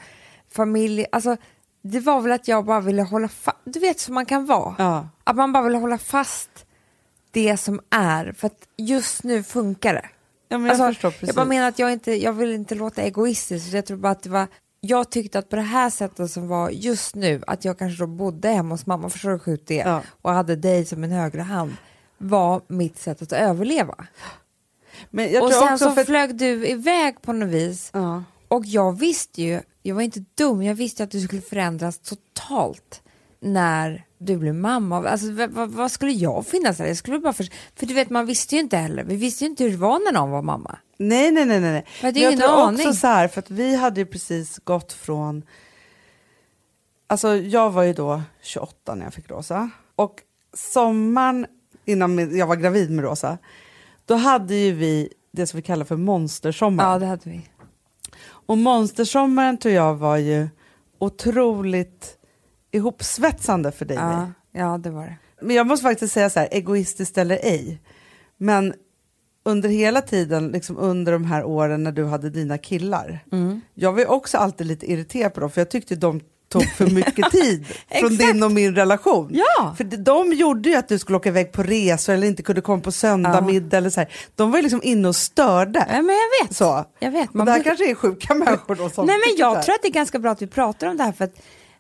familj, 0.51 1.06
alltså 1.12 1.38
det 1.84 2.00
var 2.00 2.22
väl 2.22 2.32
att 2.32 2.48
jag 2.48 2.65
bara 2.65 2.82
ville 2.82 3.01
hålla 3.01 3.27
fast, 3.27 3.58
du 3.65 3.80
vet 3.80 4.00
som 4.00 4.13
man 4.13 4.25
kan 4.25 4.46
vara, 4.46 4.75
Ja. 4.77 5.10
att 5.24 5.36
man 5.36 5.51
bara 5.53 5.63
vill 5.63 5.75
hålla 5.75 5.98
fast 5.98 6.50
det 7.32 7.58
som 7.58 7.80
är, 7.89 8.32
för 8.32 8.48
att 8.48 8.68
just 8.77 9.24
nu 9.24 9.44
funkar 9.44 9.94
det. 9.94 10.10
Ja, 10.50 10.58
men 10.58 10.65
jag 10.68 10.72
Alltså, 10.74 10.88
förstår 10.88 11.12
precis. 11.12 11.27
Jag 11.27 11.36
bara 11.36 11.46
menar 11.46 11.68
att 11.68 11.80
jag 11.80 11.92
inte, 11.94 12.12
jag 12.12 12.34
vill 12.34 12.51
inte 12.53 12.75
låta 12.75 13.01
egoistisk, 13.01 13.70
så 13.70 13.75
jag 13.75 13.86
tror 13.86 13.98
bara 13.98 14.12
att 14.12 14.24
det 14.24 14.30
var, 14.30 14.48
jag 14.86 15.10
tyckte 15.12 15.40
att 15.40 15.50
på 15.50 15.56
det 15.56 15.62
här 15.62 15.90
sättet 15.90 16.32
som 16.32 16.48
var 16.48 16.70
just 16.70 17.16
nu, 17.16 17.42
att 17.48 17.66
jag 17.66 17.80
kanske 17.80 18.04
då 18.04 18.08
bodde 18.08 18.50
hemma 18.50 18.74
hos 18.74 18.86
mamma, 18.86 19.10
förstår 19.10 19.30
du 19.30 19.36
hur 19.36 19.40
sjukt 19.40 19.68
det 19.68 19.75
Ja. 19.75 20.02
och 20.22 20.32
hade 20.32 20.56
dig 20.56 20.86
som 20.86 21.04
en 21.04 21.12
högra 21.12 21.44
hand, 21.44 21.75
var 22.18 22.62
mitt 22.68 23.00
sätt 23.00 23.22
att 23.22 23.32
överleva. 23.32 23.96
och 25.42 25.54
sen 25.54 25.80
så 25.80 25.92
för... 25.92 26.04
flög 26.04 26.36
du 26.38 26.68
iväg 26.68 27.22
på 27.22 27.34
något 27.34 27.50
vis, 27.50 27.90
Ja. 27.94 28.24
och 28.48 28.66
jag 28.66 29.00
visste 29.00 29.42
ju, 29.42 29.62
jag 29.82 29.96
var 29.96 30.02
inte 30.02 30.25
dum, 30.36 30.63
jag 30.63 30.75
visste 30.75 31.04
att 31.04 31.12
du 31.12 31.22
skulle 31.22 31.42
förändras 31.42 32.00
totalt 32.00 33.02
när 33.40 34.06
du 34.25 34.38
blev 34.38 34.56
mamma. 34.56 35.10
Alltså, 35.10 35.32
vad, 35.32 35.72
vad, 35.72 35.92
skulle 35.92 36.12
jag 36.12 36.48
finnas 36.48 36.77
där? 36.77 36.86
Jag 36.86 36.98
skulle 36.98 37.20
bara 37.20 37.34
för, 37.34 37.48
för 37.75 37.86
du 37.86 37.94
vet, 37.94 38.10
man 38.10 38.25
visste 38.25 38.56
ju 38.56 38.62
inte 38.62 38.77
heller, 38.77 39.03
vi 39.03 39.15
visste 39.15 39.44
ju 39.44 39.50
inte 39.50 39.63
hur 39.63 39.72
det 39.72 39.77
var 39.77 40.00
när 40.00 40.12
någon 40.12 40.32
var 40.32 40.42
mamma. 40.42 40.77
Nej, 40.98 41.32
nej, 41.32 41.46
nej. 41.46 41.60
nej. 41.60 41.72
nej. 41.72 41.86
Jag 42.01 42.08
hade 42.08 42.20
Men 42.20 42.32
ju 42.32 42.38
jag 42.38 42.50
tror 42.50 42.68
aning. 42.68 42.88
också 42.88 43.00
så 43.00 43.08
här, 43.08 43.27
för 43.27 43.39
att 43.39 43.51
vi 43.51 43.75
hade 43.75 44.00
ju 44.00 44.06
precis 44.06 44.60
gått 44.63 44.94
från... 44.94 45.44
Alltså 47.08 47.36
jag 47.36 47.72
var 47.72 47.84
ju 47.84 47.94
då 47.94 48.22
28 48.42 48.96
när 48.96 49.03
jag 49.03 49.13
fick 49.13 49.30
Rosa. 49.30 49.70
Och 49.96 50.15
sommaren 50.53 51.46
innan 51.86 52.38
jag 52.38 52.48
var 52.48 52.56
gravid 52.56 52.92
med 52.92 53.06
Rosa, 53.06 53.38
då 54.06 54.15
hade 54.15 54.56
ju 54.56 54.72
vi 54.72 55.13
det 55.32 55.48
som 55.48 55.58
vi 55.58 55.63
kallar 55.63 55.86
för 55.86 55.98
monstersommar. 55.98 56.92
Ja, 56.92 57.00
det 57.00 57.06
hade 57.06 57.30
vi. 57.30 57.42
Och 58.25 58.58
monstersommaren 58.58 59.58
tror 59.58 59.74
jag 59.74 59.96
var 59.96 60.18
ju 60.18 60.48
otroligt 61.00 62.18
ihopsvetsande 62.74 63.72
för 63.72 63.86
dig. 63.86 63.98
Ja, 63.98 64.32
ja, 64.51 64.77
det 64.84 64.89
var 64.89 65.03
det. 65.03 65.15
Men 65.42 65.56
jag 65.56 65.68
måste 65.68 65.84
faktiskt 65.84 66.13
säga 66.13 66.30
så 66.30 66.39
här, 66.39 66.48
egoistiskt 66.51 67.18
eller 67.18 67.36
ej. 67.44 67.82
Men 68.38 68.74
under 69.46 69.70
hela 69.70 70.01
tiden, 70.01 70.48
liksom 70.48 70.77
under 70.77 71.12
de 71.12 71.25
här 71.25 71.44
åren 71.44 71.84
när 71.84 71.92
du 71.92 72.06
hade 72.06 72.30
dina 72.30 72.58
killar. 72.58 73.20
Mm. 73.32 73.62
Jag 73.74 73.92
var 73.94 74.00
ju 74.00 74.06
också 74.06 74.38
alltid 74.38 74.68
lite 74.68 74.92
irriterad 74.92 75.34
på 75.34 75.39
dem, 75.39 75.50
för 75.51 75.62
jag 75.62 75.70
tyckte 75.70 75.96
de 75.96 76.22
tog 76.50 76.63
för 76.65 76.88
mycket 76.96 77.32
tid 77.32 77.65
från 78.00 78.15
din 78.18 78.44
och 78.44 78.51
min 78.51 78.75
relation. 78.75 79.30
Ja. 79.34 79.74
För 79.77 79.84
de- 79.84 79.98
de 79.98 80.34
gjorde 80.34 80.70
ju 80.70 80.75
att 80.75 80.88
du 80.88 81.00
skulle 81.00 81.18
åka 81.18 81.30
iväg 81.30 81.51
på 81.51 81.63
resor 81.63 82.13
eller 82.13 82.27
inte 82.27 82.44
kunde 82.44 82.62
komma 82.62 82.82
på 82.82 82.92
söndag 82.92 83.46
Ja. 83.72 83.77
eller 83.77 83.89
så 83.89 84.00
här. 84.00 84.10
De 84.36 84.51
var 84.51 84.58
ju 84.58 84.63
liksom 84.63 84.82
inne 84.84 85.08
och 85.08 85.15
störde. 85.15 85.80
Ja, 85.89 86.01
men 86.01 86.15
jag 86.15 86.46
vet. 86.48 86.56
Så. 86.58 86.86
Jag 87.00 87.12
vet. 87.12 87.30
Och 87.30 87.46
det 87.46 87.51
här 87.51 87.58
borde- 87.60 87.63
kanske 87.70 87.89
är 87.92 87.96
sjuka 87.96 88.34
människor 88.36 88.75
då 88.75 88.89
som 88.89 89.06
Nej, 89.06 89.15
men 89.27 89.36
jag 89.38 89.63
tror 89.63 89.75
att 89.75 89.82
det 89.82 89.88
är 89.88 89.92
ganska 89.94 90.20
bra 90.20 90.32
att 90.32 90.42
vi 90.42 90.48
pratar 90.48 90.88
om 90.88 90.98
det 90.98 91.03
här 91.03 91.12
för 91.12 91.25
att 91.25 91.36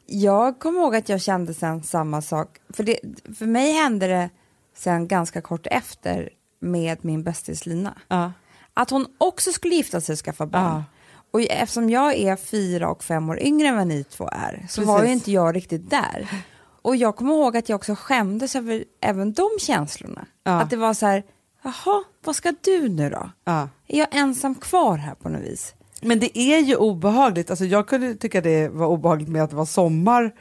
jag 0.05 0.59
kommer 0.59 0.79
ihåg 0.79 0.95
att 0.95 1.09
jag 1.09 1.21
kände 1.21 1.53
sen 1.53 1.83
samma 1.83 2.21
sak. 2.21 2.57
För, 2.69 2.83
det, 2.83 2.99
för 3.37 3.45
mig 3.45 3.71
hände 3.71 4.07
det 4.07 4.29
sen 4.75 5.07
ganska 5.07 5.41
kort 5.41 5.67
efter 5.67 6.29
med 6.59 7.05
min 7.05 7.23
bästis 7.23 7.65
Lina. 7.65 7.97
Ja. 8.07 8.31
Att 8.73 8.89
hon 8.89 9.07
också 9.17 9.51
skulle 9.51 9.75
gifta 9.75 10.01
sig 10.01 10.13
och 10.13 10.19
skaffa 10.19 10.45
barn. 10.45 10.63
Ja. 10.63 10.83
Och 11.31 11.41
eftersom 11.41 11.89
jag 11.89 12.15
är 12.15 12.35
fyra 12.35 12.89
och 12.89 13.03
fem 13.03 13.29
år 13.29 13.39
yngre 13.39 13.67
än 13.67 13.75
vad 13.75 13.87
ni 13.87 14.03
två 14.03 14.29
är 14.31 14.65
så 14.69 14.85
var 14.85 14.97
ju 14.97 15.01
Precis. 15.01 15.13
inte 15.13 15.31
jag 15.31 15.55
riktigt 15.55 15.89
där. 15.89 16.27
Och 16.81 16.95
jag 16.95 17.15
kommer 17.15 17.33
ihåg 17.33 17.57
att 17.57 17.69
jag 17.69 17.75
också 17.75 17.95
skämdes 17.95 18.55
över 18.55 18.83
även 19.01 19.33
de 19.33 19.49
känslorna. 19.59 20.25
Ja. 20.43 20.51
Att 20.51 20.69
det 20.69 20.75
var 20.75 20.93
så 20.93 21.05
här, 21.05 21.23
jaha, 21.61 22.03
vad 22.23 22.35
ska 22.35 22.53
du 22.61 22.89
nu 22.89 23.09
då? 23.09 23.29
Är 23.87 23.99
jag 23.99 24.07
ensam 24.11 24.55
kvar 24.55 24.97
här 24.97 25.15
på 25.15 25.29
något 25.29 25.41
vis? 25.41 25.73
Men 26.05 26.19
det 26.19 26.39
är 26.39 26.59
ju 26.59 26.75
obehagligt. 26.75 27.49
Alltså 27.49 27.65
jag 27.65 27.87
kunde 27.87 28.15
tycka 28.15 28.41
det 28.41 28.67
var 28.67 28.87
obehagligt 28.87 29.29
med 29.29 29.43
att 29.43 29.49
det 29.49 29.55
var 29.55 29.65
sommar. 29.65 30.31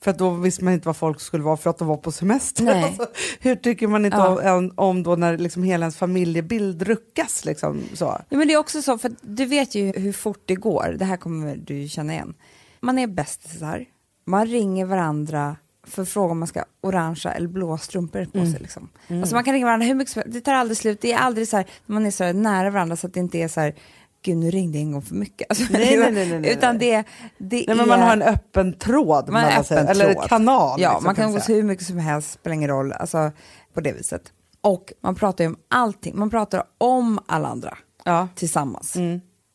För 0.00 0.10
att 0.10 0.18
då 0.18 0.30
visste 0.30 0.64
man 0.64 0.72
inte 0.74 0.88
vad 0.88 0.96
folk 0.96 1.20
skulle 1.20 1.42
vara 1.44 1.56
för 1.56 1.70
att 1.70 1.78
de 1.78 1.88
var 1.88 1.96
på 1.96 2.12
semester. 2.12 2.82
Alltså, 2.84 3.06
hur 3.40 3.54
tycker 3.56 3.86
man 3.86 4.04
inte 4.04 4.16
Ja. 4.16 4.54
om, 4.54 4.72
om 4.76 5.02
då 5.02 5.16
när 5.16 5.38
liksom 5.38 5.62
hela 5.62 5.84
ens 5.84 5.96
familjebild 5.96 6.82
ruckas? 6.82 7.44
Liksom, 7.44 7.80
så. 7.94 8.04
Ja, 8.28 8.36
men 8.38 8.48
det 8.48 8.54
är 8.54 8.58
också 8.58 8.82
så, 8.82 8.98
för 8.98 9.12
du 9.20 9.44
vet 9.44 9.74
ju 9.74 9.92
hur 9.96 10.12
fort 10.12 10.42
det 10.46 10.54
går. 10.54 10.96
Det 10.98 11.04
här 11.04 11.16
kommer 11.16 11.56
du 11.56 11.88
känna 11.88 12.12
igen. 12.12 12.34
Man 12.80 12.98
är 12.98 13.06
bästisar, 13.06 13.84
man 14.24 14.46
ringer 14.46 14.84
varandra 14.84 15.56
för 15.86 16.02
att 16.02 16.08
fråga 16.08 16.32
om 16.32 16.38
man 16.38 16.48
ska 16.48 16.60
ha 16.60 16.66
orangea 16.80 17.32
eller 17.32 17.48
blå 17.48 17.78
strumpor 17.78 18.24
på 18.24 18.46
sig. 18.46 18.56
Liksom. 18.60 18.88
Alltså 19.08 19.34
man 19.34 19.44
kan 19.44 19.54
ringa 19.54 19.66
varandra 19.66 19.86
hur 19.86 19.94
mycket 19.94 20.12
som 20.12 20.22
helst. 20.22 20.34
Det 20.34 20.40
tar 20.40 20.54
aldrig 20.54 20.76
slut. 20.76 21.00
Det 21.00 21.12
är 21.12 21.18
aldrig 21.18 21.48
så 21.48 21.56
här, 21.56 21.66
man 21.86 22.06
är 22.06 22.10
så 22.10 22.32
nära 22.32 22.70
varandra 22.70 22.96
så 22.96 23.06
att 23.06 23.14
det 23.14 23.20
inte 23.20 23.38
är 23.38 23.48
så 23.48 23.60
här, 23.60 23.74
gud 24.22 24.36
nu 24.36 24.50
ringde 24.50 24.78
jag 24.78 24.82
en 24.82 24.92
gång 24.92 25.02
för 25.02 25.14
mycket. 25.14 25.46
Alltså, 25.50 25.64
Nej, 25.70 25.96
nej, 25.96 26.12
nej, 26.12 26.40
nej. 26.40 26.52
Utan 26.52 26.78
det, 26.78 26.96
det 27.38 27.56
Nej, 27.56 27.64
är... 27.68 27.74
men 27.74 27.88
man 27.88 28.00
har 28.00 28.12
en 28.12 28.22
öppen 28.22 28.72
tråd, 28.78 29.28
Man 29.28 29.64
sig, 29.64 29.76
öppen 29.78 29.88
eller 29.88 30.14
tråd. 30.14 30.28
kanal. 30.28 30.80
Ja, 30.80 30.88
liksom, 30.90 31.04
man 31.04 31.14
kan 31.14 31.24
man 31.24 31.30
umgås 31.30 31.44
säga. 31.46 31.56
hur 31.56 31.62
mycket 31.62 31.86
som 31.86 31.98
helst, 31.98 32.32
spelar 32.32 32.54
ingen 32.54 32.68
roll, 32.70 32.92
alltså 32.92 33.30
på 33.74 33.80
det 33.80 33.92
viset. 33.92 34.22
Och 34.60 34.92
man 35.00 35.14
pratar 35.14 35.44
ju 35.44 35.48
om 35.48 35.56
allting, 35.70 36.18
man 36.18 36.30
pratar 36.30 36.62
om 36.78 37.18
alla 37.26 37.48
andra 37.48 37.78
Ja. 38.04 38.28
tillsammans. 38.34 38.96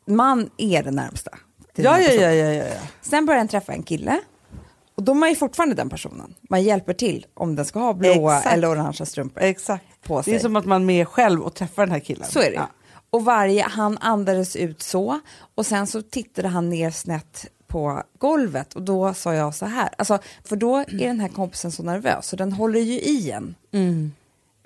Man 0.08 0.50
är 0.58 0.84
det 0.84 0.92
närmsta. 0.92 1.32
Ja, 1.76 1.92
den 1.98 2.04
ja, 2.04 2.12
ja, 2.14 2.32
ja, 2.32 2.64
ja. 2.66 2.74
Sen 3.02 3.26
börjar 3.26 3.42
en 3.42 3.48
träffa 3.48 3.74
en 3.74 3.84
kille 3.84 4.20
och 4.96 5.04
då 5.04 5.12
är 5.12 5.16
man 5.16 5.30
ju 5.30 5.36
fortfarande 5.36 5.76
den 5.76 5.90
personen. 5.90 6.34
Man 6.50 6.64
hjälper 6.64 6.94
till 6.94 7.26
om 7.34 7.56
den 7.56 7.66
ska 7.66 7.80
ha 7.80 7.94
blåa 7.94 8.38
Exakt. 8.38 8.56
eller 8.56 8.70
orangea 8.72 9.06
strumpor. 9.06 9.42
Exakt. 9.44 9.84
På 10.04 10.22
Det 10.22 10.32
är 10.32 10.34
sig. 10.34 10.40
som 10.40 10.56
att 10.56 10.66
man 10.66 10.82
är 10.82 10.86
med 10.86 11.08
själv 11.08 11.42
och 11.42 11.54
träffar 11.54 11.84
den 11.86 11.92
här 11.92 12.00
killen. 12.00 12.28
Så 12.28 12.40
är 12.40 12.44
det. 12.52 12.56
Ja. 12.56 12.68
Och 13.10 13.26
varje, 13.26 13.64
han 13.64 13.98
andades 14.02 14.56
ut 14.56 14.82
så 14.82 15.20
och 15.56 15.66
sen 15.66 15.88
så 15.88 16.02
tittade 16.02 16.48
han 16.48 16.70
ner 16.70 16.92
snett 16.92 17.48
på 17.68 18.04
golvet 18.20 18.74
och 18.74 18.82
då 18.82 19.14
sa 19.14 19.34
jag 19.34 19.56
så 19.56 19.66
här, 19.66 19.90
alltså, 19.98 20.20
för 20.44 20.56
då 20.56 20.78
är 20.78 21.08
den 21.08 21.20
här 21.20 21.28
kompisen 21.28 21.72
så 21.72 21.84
nervös 21.84 22.28
så 22.28 22.36
den 22.36 22.52
håller 22.52 22.80
ju 22.80 22.94
i 23.00 23.32
en. 23.32 23.56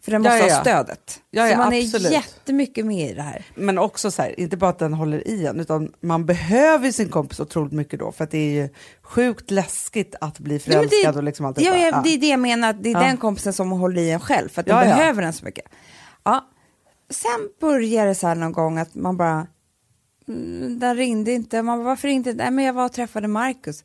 För 0.02 0.12
den 0.12 0.22
måste 0.22 0.38
ja, 0.38 0.44
ha 0.44 0.50
ja. 0.50 0.62
stödet. 0.62 1.22
Ja, 1.32 1.52
så 1.52 1.58
man 1.58 1.68
absolut. 1.68 2.08
är 2.08 2.12
jättemycket 2.12 2.86
med 2.86 3.12
i 3.12 3.14
det 3.14 3.22
här. 3.22 3.46
Men 3.56 3.78
också 3.78 4.12
så 4.12 4.22
här, 4.22 4.40
inte 4.40 4.58
bara 4.58 4.70
att 4.70 4.80
den 4.80 4.94
håller 4.94 5.28
i 5.28 5.46
en, 5.46 5.60
utan 5.60 5.94
man 6.00 6.26
behöver 6.26 6.92
sin 6.92 7.10
kompis 7.10 7.40
otroligt 7.40 7.74
mycket 7.74 8.00
då, 8.00 8.12
för 8.12 8.24
att 8.24 8.32
det 8.32 8.38
är 8.38 8.62
ju 8.62 8.70
sjukt 9.02 9.52
läskigt 9.52 10.16
att 10.22 10.40
bli 10.40 10.54
Nej, 10.54 10.62
men 10.66 10.90
förälskad 10.90 11.18
och 11.18 11.24
liksom 11.24 11.46
allt 11.46 11.62
ja, 11.62 11.72
detta. 11.72 11.84
ja, 11.84 11.88
Ja. 11.88 12.02
Det 12.04 12.10
är 12.10 12.18
det 12.18 12.28
jag 12.28 12.40
menar, 12.40 12.70
att 12.70 12.84
det 12.84 12.92
är 12.92 13.00
den 13.00 13.18
kompisen 13.18 13.54
som 13.54 13.72
håller 13.72 14.02
i 14.02 14.12
en 14.12 14.20
själv 14.20 14.50
för 14.50 14.62
att 14.62 14.68
den 14.68 14.80
behöver 14.80 15.22
den 15.22 15.34
så 15.34 15.46
mycket. 15.46 15.66
Ja. 16.24 16.48
Sen 17.14 17.50
börjar 17.60 18.06
det 18.06 18.16
så 18.16 18.28
här 18.28 18.36
någon 18.36 18.52
gång 18.52 18.78
att 18.78 18.96
man 18.96 19.18
bara, 19.18 19.48
mm, 20.28 20.80
den 20.80 20.96
ringde 20.98 21.32
inte, 21.32 21.62
man 21.62 21.78
bara, 21.80 21.84
varför 21.86 22.08
inte? 22.08 22.34
Nej 22.34 22.52
men 22.52 22.66
jag 22.66 22.74
var 22.74 22.86
och 22.86 22.94
träffade 22.94 23.28
Marcus. 23.28 23.84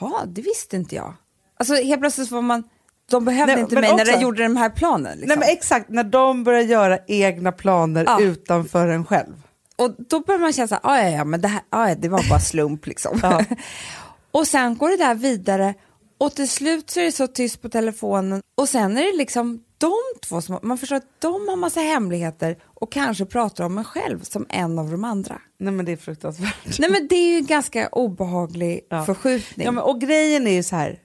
Ja, 0.00 0.22
det 0.26 0.42
visste 0.42 0.76
inte 0.76 0.94
jag. 0.94 1.14
Alltså 1.56 1.74
helt 1.74 2.00
plötsligt 2.00 2.30
var 2.30 2.42
man, 2.42 2.62
de 3.10 3.24
behövde 3.24 3.52
Nej, 3.54 3.62
inte 3.62 3.74
mig 3.74 3.82
när 3.90 3.94
också- 4.02 4.12
de 4.16 4.22
gjorde 4.22 4.42
den 4.42 4.56
här 4.56 4.70
planen. 4.70 5.18
Liksom. 5.18 5.28
Nej 5.28 5.38
men 5.38 5.48
exakt, 5.56 5.88
när 5.88 6.04
de 6.04 6.44
börjar 6.44 6.60
göra 6.62 6.98
egna 7.06 7.52
planer 7.52 8.04
Ja. 8.04 8.20
utanför 8.20 8.88
en 8.88 9.04
själv. 9.04 9.42
Och 9.76 9.90
då 10.08 10.20
börjar 10.20 10.38
man 10.40 10.52
känna 10.52 10.68
så 10.68 10.74
här, 10.74 10.80
"Ah, 10.84 10.98
ja, 11.02 11.08
ja, 11.08 11.24
men 11.24 11.40
det, 11.40 11.48
här, 11.48 11.62
ah, 11.70 11.88
ja, 11.88 11.94
det 11.94 12.08
var 12.08 12.28
bara 12.30 12.40
slump 12.40 12.86
liksom. 12.86 13.20
Ja. 13.22 13.44
och 14.30 14.46
sen 14.46 14.76
går 14.78 14.88
det 14.90 14.96
där 14.96 15.14
vidare 15.14 15.74
och 16.18 16.34
till 16.34 16.48
slut 16.48 16.90
så 16.90 17.00
är 17.00 17.04
det 17.04 17.12
så 17.12 17.26
tyst 17.26 17.62
på 17.62 17.68
telefonen 17.68 18.42
och 18.54 18.68
sen 18.68 18.96
är 18.98 19.12
det 19.12 19.18
liksom 19.18 19.64
de 19.80 19.92
två 20.28 20.40
som, 20.40 20.58
man 20.62 20.78
förstår 20.78 20.96
att 20.96 21.06
de 21.18 21.48
har 21.48 21.56
massa 21.56 21.80
hemligheter 21.80 22.56
och 22.64 22.92
kanske 22.92 23.24
pratar 23.24 23.64
om 23.64 23.78
en 23.78 23.84
själv 23.84 24.20
som 24.22 24.46
en 24.48 24.78
av 24.78 24.90
de 24.90 25.04
andra. 25.04 25.40
Nej 25.58 25.72
men 25.72 25.84
det 25.86 25.92
är 25.92 25.96
fruktansvärt. 25.96 26.78
Nej 26.78 26.90
men 26.90 27.08
det 27.08 27.14
är 27.14 27.30
ju 27.32 27.36
en 27.36 27.46
ganska 27.46 27.88
obehaglig 27.88 28.80
Ja. 28.90 29.04
förskjutning. 29.04 29.64
Ja, 29.64 29.72
men, 29.72 29.84
och 29.84 30.00
grejen 30.00 30.46
är 30.46 30.50
ju 30.52 30.62
så 30.62 30.76
här, 30.76 30.98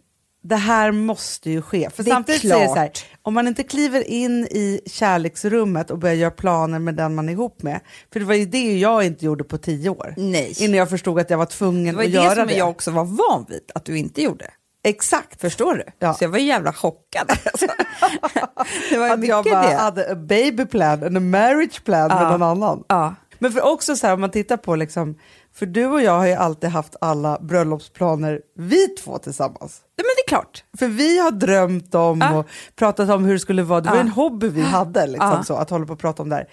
det 0.44 0.56
här 0.56 0.92
måste 0.92 1.50
ju 1.52 1.62
ske. 1.62 1.90
För 1.90 2.04
Det 2.04 2.10
är 2.12 2.14
samtidigt 2.14 2.42
så 2.42 2.48
är 2.48 2.60
det 2.60 2.68
så 2.68 2.76
här, 2.76 2.88
klart. 2.88 3.06
om 3.22 3.34
man 3.34 3.48
inte 3.48 3.64
kliver 3.64 4.08
in 4.08 4.44
i 4.46 4.82
kärleksrummet 4.86 5.92
och 5.92 5.98
börjar 6.00 6.16
göra 6.16 6.32
planer 6.32 6.80
med 6.80 6.96
den 6.96 7.16
man 7.16 7.30
är 7.30 7.34
ihop 7.34 7.64
med, 7.64 7.80
för 8.14 8.20
det 8.20 8.26
var 8.26 8.34
ju 8.36 8.46
det 8.46 8.78
jag 8.80 9.06
inte 9.06 9.26
gjorde 9.26 9.44
på 9.44 9.58
tio 9.58 9.90
år. 9.90 10.14
Nej. 10.18 10.54
Innan 10.60 10.78
jag 10.78 10.90
förstod 10.90 11.20
att 11.20 11.30
jag 11.30 11.38
var 11.38 11.46
det 11.46 11.52
tvungen 11.52 11.96
var 11.96 12.04
att 12.04 12.10
ju 12.10 12.14
det 12.14 12.24
göra 12.24 12.36
som 12.36 12.48
det. 12.48 12.54
jag 12.58 12.70
också 12.70 12.92
var 12.92 13.04
van 13.04 13.46
vid 13.50 13.72
att 13.76 13.86
du 13.86 13.98
inte 13.98 14.22
gjorde. 14.22 14.46
Exakt. 14.86 15.42
Förstår 15.42 15.74
du? 15.76 15.84
Ja. 16.00 16.14
Så 16.14 16.24
jag 16.24 16.30
var 16.30 16.38
jävla 16.38 16.74
chockad. 16.74 17.30
Alltså. 17.30 17.66
det 18.90 18.98
var 18.98 19.10
Att 19.10 19.26
jag 19.28 19.44
bara 19.46 19.62
det. 19.70 19.76
hade 19.76 20.12
a 20.12 20.16
baby 20.16 20.66
plan 20.66 21.04
and 21.04 21.18
a 21.18 21.20
marriage 21.20 21.84
plan 21.84 22.08
med 22.08 22.18
Ja. 22.22 22.30
någon 22.38 22.44
annan. 22.44 22.84
Ja. 22.88 23.16
Men 23.40 23.52
för 23.52 23.62
också 23.62 23.96
så 23.96 24.08
här 24.08 24.14
om 24.14 24.22
man 24.22 24.32
tittar 24.32 24.58
på 24.58 24.76
liksom, 24.76 25.16
för 25.56 25.66
du 25.66 25.86
och 25.86 26.02
jag 26.02 26.12
har 26.18 26.26
ju 26.28 26.34
alltid 26.34 26.70
haft 26.70 26.96
alla 27.02 27.38
bröllopsplaner 27.42 28.42
vi 28.58 28.88
två 28.88 29.18
tillsammans. 29.18 29.82
Nej, 29.98 30.06
men 30.06 30.06
det 30.16 30.22
är 30.26 30.28
klart. 30.28 30.64
För 30.80 30.88
vi 30.88 31.20
har 31.20 31.32
drömt 31.32 31.96
om 31.96 32.22
Ja. 32.22 32.38
och 32.38 32.46
pratat 32.76 33.10
om 33.10 33.26
hur 33.26 33.34
det 33.34 33.40
skulle 33.40 33.64
vara. 33.64 33.82
Det 33.82 33.90
var 33.90 33.96
Ja. 33.96 34.02
en 34.02 34.10
hobby 34.10 34.48
vi 34.50 34.62
hade, 34.62 35.08
liksom, 35.08 35.30
Ja. 35.30 35.44
så, 35.44 35.56
att 35.56 35.70
hålla 35.70 35.86
på 35.86 35.94
och 35.94 36.00
prata 36.00 36.24
om 36.24 36.30
det 36.30 36.36
här. 36.36 36.48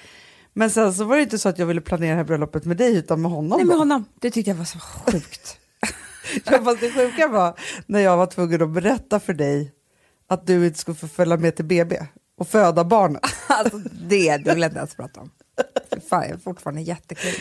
Men 0.54 0.70
sen 0.70 0.94
så 0.94 1.04
var 1.04 1.16
det 1.16 1.22
inte 1.22 1.38
så 1.38 1.48
att 1.48 1.58
jag 1.58 1.66
ville 1.66 1.80
planera 1.80 2.10
det 2.10 2.16
här 2.16 2.24
bröllopet 2.24 2.64
med 2.64 2.76
dig 2.76 2.96
utan 2.96 3.22
med 3.22 3.30
honom. 3.30 3.58
Nej, 3.58 3.66
med 3.66 3.76
honom. 3.76 4.04
Det 4.20 4.30
tyckte 4.30 4.50
jag 4.50 4.56
var 4.56 4.64
så 4.64 4.78
sjukt. 4.78 5.56
Ja, 6.44 6.62
fast 6.64 6.80
det 6.80 6.90
sjuka 6.90 7.28
var 7.28 7.54
när 7.86 8.00
jag 8.00 8.16
var 8.16 8.26
tvungen 8.26 8.62
att 8.62 8.70
berätta 8.70 9.20
för 9.20 9.32
dig 9.34 9.72
att 10.28 10.46
du 10.46 10.66
inte 10.66 10.78
skulle 10.78 10.94
få 10.94 11.08
följa 11.08 11.36
med 11.36 11.56
till 11.56 11.64
BB 11.64 11.96
och 12.38 12.48
föda 12.48 12.84
barnet. 12.84 13.22
alltså, 13.46 13.78
det, 14.08 14.36
det 14.36 14.54
vill 14.54 14.62
jag 14.62 14.68
inte 14.70 14.78
ens 14.78 14.94
prata 14.96 15.20
om. 15.20 15.30
Fan, 16.10 16.22
jag 16.22 16.30
är 16.30 16.36
fortfarande 16.38 16.82
jättekränkt. 16.82 17.40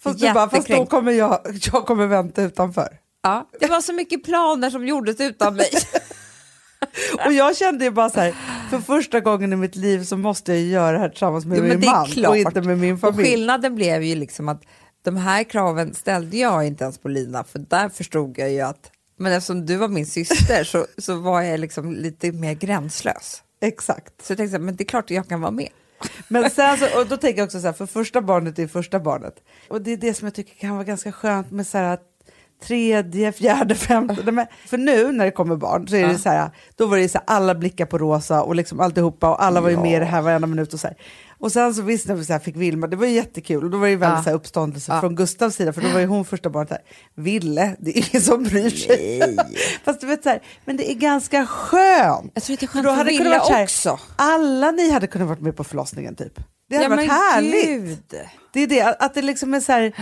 Fast, 0.00 0.18
du 0.20 0.32
bara, 0.32 0.50
fast 0.50 0.68
då 0.68 0.86
kommer 0.86 1.12
jag, 1.12 1.40
jag 1.72 1.86
kommer 1.86 2.06
vänta 2.06 2.42
utanför. 2.42 2.88
Ja, 3.22 3.48
det 3.60 3.66
var 3.66 3.80
så 3.80 3.92
mycket 3.92 4.24
planer 4.24 4.70
som 4.70 4.86
gjordes 4.86 5.20
utan 5.20 5.54
mig. 5.54 5.70
Och 7.26 7.32
jag 7.32 7.56
kände 7.56 7.84
ju 7.84 7.90
bara 7.90 8.10
så 8.10 8.20
här, 8.20 8.34
för 8.70 8.78
första 8.78 9.20
gången 9.20 9.52
i 9.52 9.56
mitt 9.56 9.76
liv 9.76 10.04
så 10.04 10.16
måste 10.16 10.52
jag 10.52 10.62
göra 10.62 10.92
det 10.92 10.98
här 10.98 11.08
tillsammans 11.08 11.46
med 11.46 11.58
Jo, 11.58 11.64
min 11.64 11.80
man 11.84 12.06
klart. 12.06 12.28
och 12.30 12.36
inte 12.36 12.62
med 12.62 12.78
min 12.78 12.94
Och 12.94 13.00
familj. 13.00 13.28
skillnaden 13.28 13.74
blev 13.74 14.02
ju 14.02 14.14
liksom 14.14 14.48
att 14.48 14.62
de 15.02 15.16
här 15.16 15.44
kraven 15.44 15.94
ställde 15.94 16.36
jag 16.36 16.66
inte 16.66 16.84
ens 16.84 16.98
på 16.98 17.08
Lina, 17.08 17.44
för 17.44 17.58
där 17.58 17.88
förstod 17.88 18.38
jag 18.38 18.50
ju 18.52 18.60
att, 18.60 18.90
men 19.16 19.32
eftersom 19.32 19.66
du 19.66 19.76
var 19.76 19.88
min 19.88 20.06
syster 20.06 20.64
så, 20.64 20.86
så 20.98 21.14
var 21.14 21.42
jag 21.42 21.60
liksom 21.60 21.92
lite 21.92 22.32
mer 22.32 22.54
gränslös. 22.54 23.42
Exakt. 23.60 24.22
Så 24.22 24.32
jag 24.32 24.38
tänkte, 24.38 24.58
men 24.58 24.76
det 24.76 24.82
är 24.82 24.86
klart 24.86 25.04
att 25.04 25.10
jag 25.10 25.28
kan 25.28 25.40
vara 25.40 25.50
med. 25.50 25.68
Men 26.28 26.50
sen 26.50 26.78
så, 26.78 27.00
och 27.00 27.06
då 27.06 27.16
tänker 27.16 27.38
jag 27.38 27.46
också 27.46 27.60
så 27.60 27.66
här, 27.66 27.72
för 27.72 27.86
första 27.86 28.20
barnet 28.20 28.58
är 28.58 28.66
första 28.66 29.00
barnet. 29.00 29.34
Och 29.68 29.82
det 29.82 29.92
är 29.92 29.96
det 29.96 30.14
som 30.14 30.26
jag 30.26 30.34
tycker 30.34 30.54
kan 30.54 30.70
vara 30.70 30.84
ganska 30.84 31.12
skönt 31.12 31.50
med 31.50 31.66
så 31.66 31.78
här 31.78 31.94
att 31.94 32.09
tredje, 32.62 33.32
fjärde, 33.32 33.74
femte. 33.74 34.32
Men- 34.32 34.46
För 34.66 34.78
nu 34.78 35.12
när 35.12 35.24
det 35.24 35.30
kommer 35.30 35.56
barn 35.56 35.88
så 35.88 35.96
är 35.96 36.06
det 36.08 36.18
så 36.18 36.28
här, 36.28 36.50
då 36.76 36.86
var 36.86 36.96
det 36.96 37.08
så 37.08 37.18
här, 37.18 37.24
alla 37.26 37.54
blickar 37.54 37.86
på 37.86 37.98
Rosa 37.98 38.42
och 38.42 38.54
liksom 38.54 38.80
alltihopa 38.80 39.30
och 39.30 39.44
alla 39.44 39.60
var 39.60 39.70
ju 39.70 39.76
med 39.76 39.96
i 39.96 39.98
det 39.98 40.04
här 40.04 40.22
varenda 40.22 40.46
minut 40.46 40.74
och 40.74 40.80
så 40.80 40.86
här. 40.86 40.96
Och 41.38 41.52
sen 41.52 41.74
så 41.74 41.82
visst 41.82 42.08
när 42.08 42.14
vi 42.14 42.24
så 42.24 42.38
fick 42.38 42.56
Vilma, 42.56 42.86
det 42.86 42.96
var 42.96 43.06
ju 43.06 43.12
jättekul 43.12 43.64
och 43.64 43.70
då 43.70 43.78
var 43.78 43.84
det 43.86 43.90
ju 43.90 43.96
väldigt 43.96 44.24
så 44.24 44.30
här 44.30 44.36
uppståndelse 44.36 45.00
från 45.00 45.14
Gustavs 45.14 45.54
sida 45.56 45.72
för 45.72 45.80
då 45.80 45.88
var 45.88 46.00
ju 46.00 46.06
hon 46.06 46.24
första 46.24 46.50
barnet 46.50 46.70
här. 46.70 46.78
Ville, 47.14 47.76
det 47.78 47.98
är 47.98 48.08
ingen 48.10 48.22
som 48.22 48.42
bryr 48.42 48.70
sig. 48.70 49.20
Fast 49.84 50.00
du 50.00 50.06
vet 50.06 50.22
så 50.22 50.28
här, 50.28 50.42
men 50.64 50.76
det 50.76 50.90
är 50.90 50.94
ganska 50.94 51.46
skönt. 51.46 52.30
Jag 52.34 52.42
tror 52.42 52.54
att 52.54 52.60
det 52.60 52.64
är 52.66 52.68
För 52.68 52.72
skönt 52.72 52.84
då 52.84 52.90
för 52.90 52.96
hade 52.96 53.10
det 53.10 53.16
kunnat 53.16 53.26
Wille 53.32 53.38
varit 53.38 53.46
så 53.70 53.88
här, 53.88 53.94
också. 53.96 53.98
Alla 54.16 54.70
ni 54.70 54.90
hade 54.90 55.06
kunnat 55.06 55.28
varit 55.28 55.40
med 55.40 55.56
på 55.56 55.64
förlossningen 55.64 56.14
typ. 56.16 56.40
Det 56.70 56.76
hade 56.76 56.88
varit 56.88 57.08
men 57.08 57.16
härligt. 57.16 57.64
Gud. 57.64 58.20
Det 58.52 58.60
är 58.60 58.66
det, 58.66 58.96
att 58.98 59.14
det 59.14 59.22
liksom 59.22 59.54
är 59.54 59.60
så 59.60 59.72
här, 59.72 59.92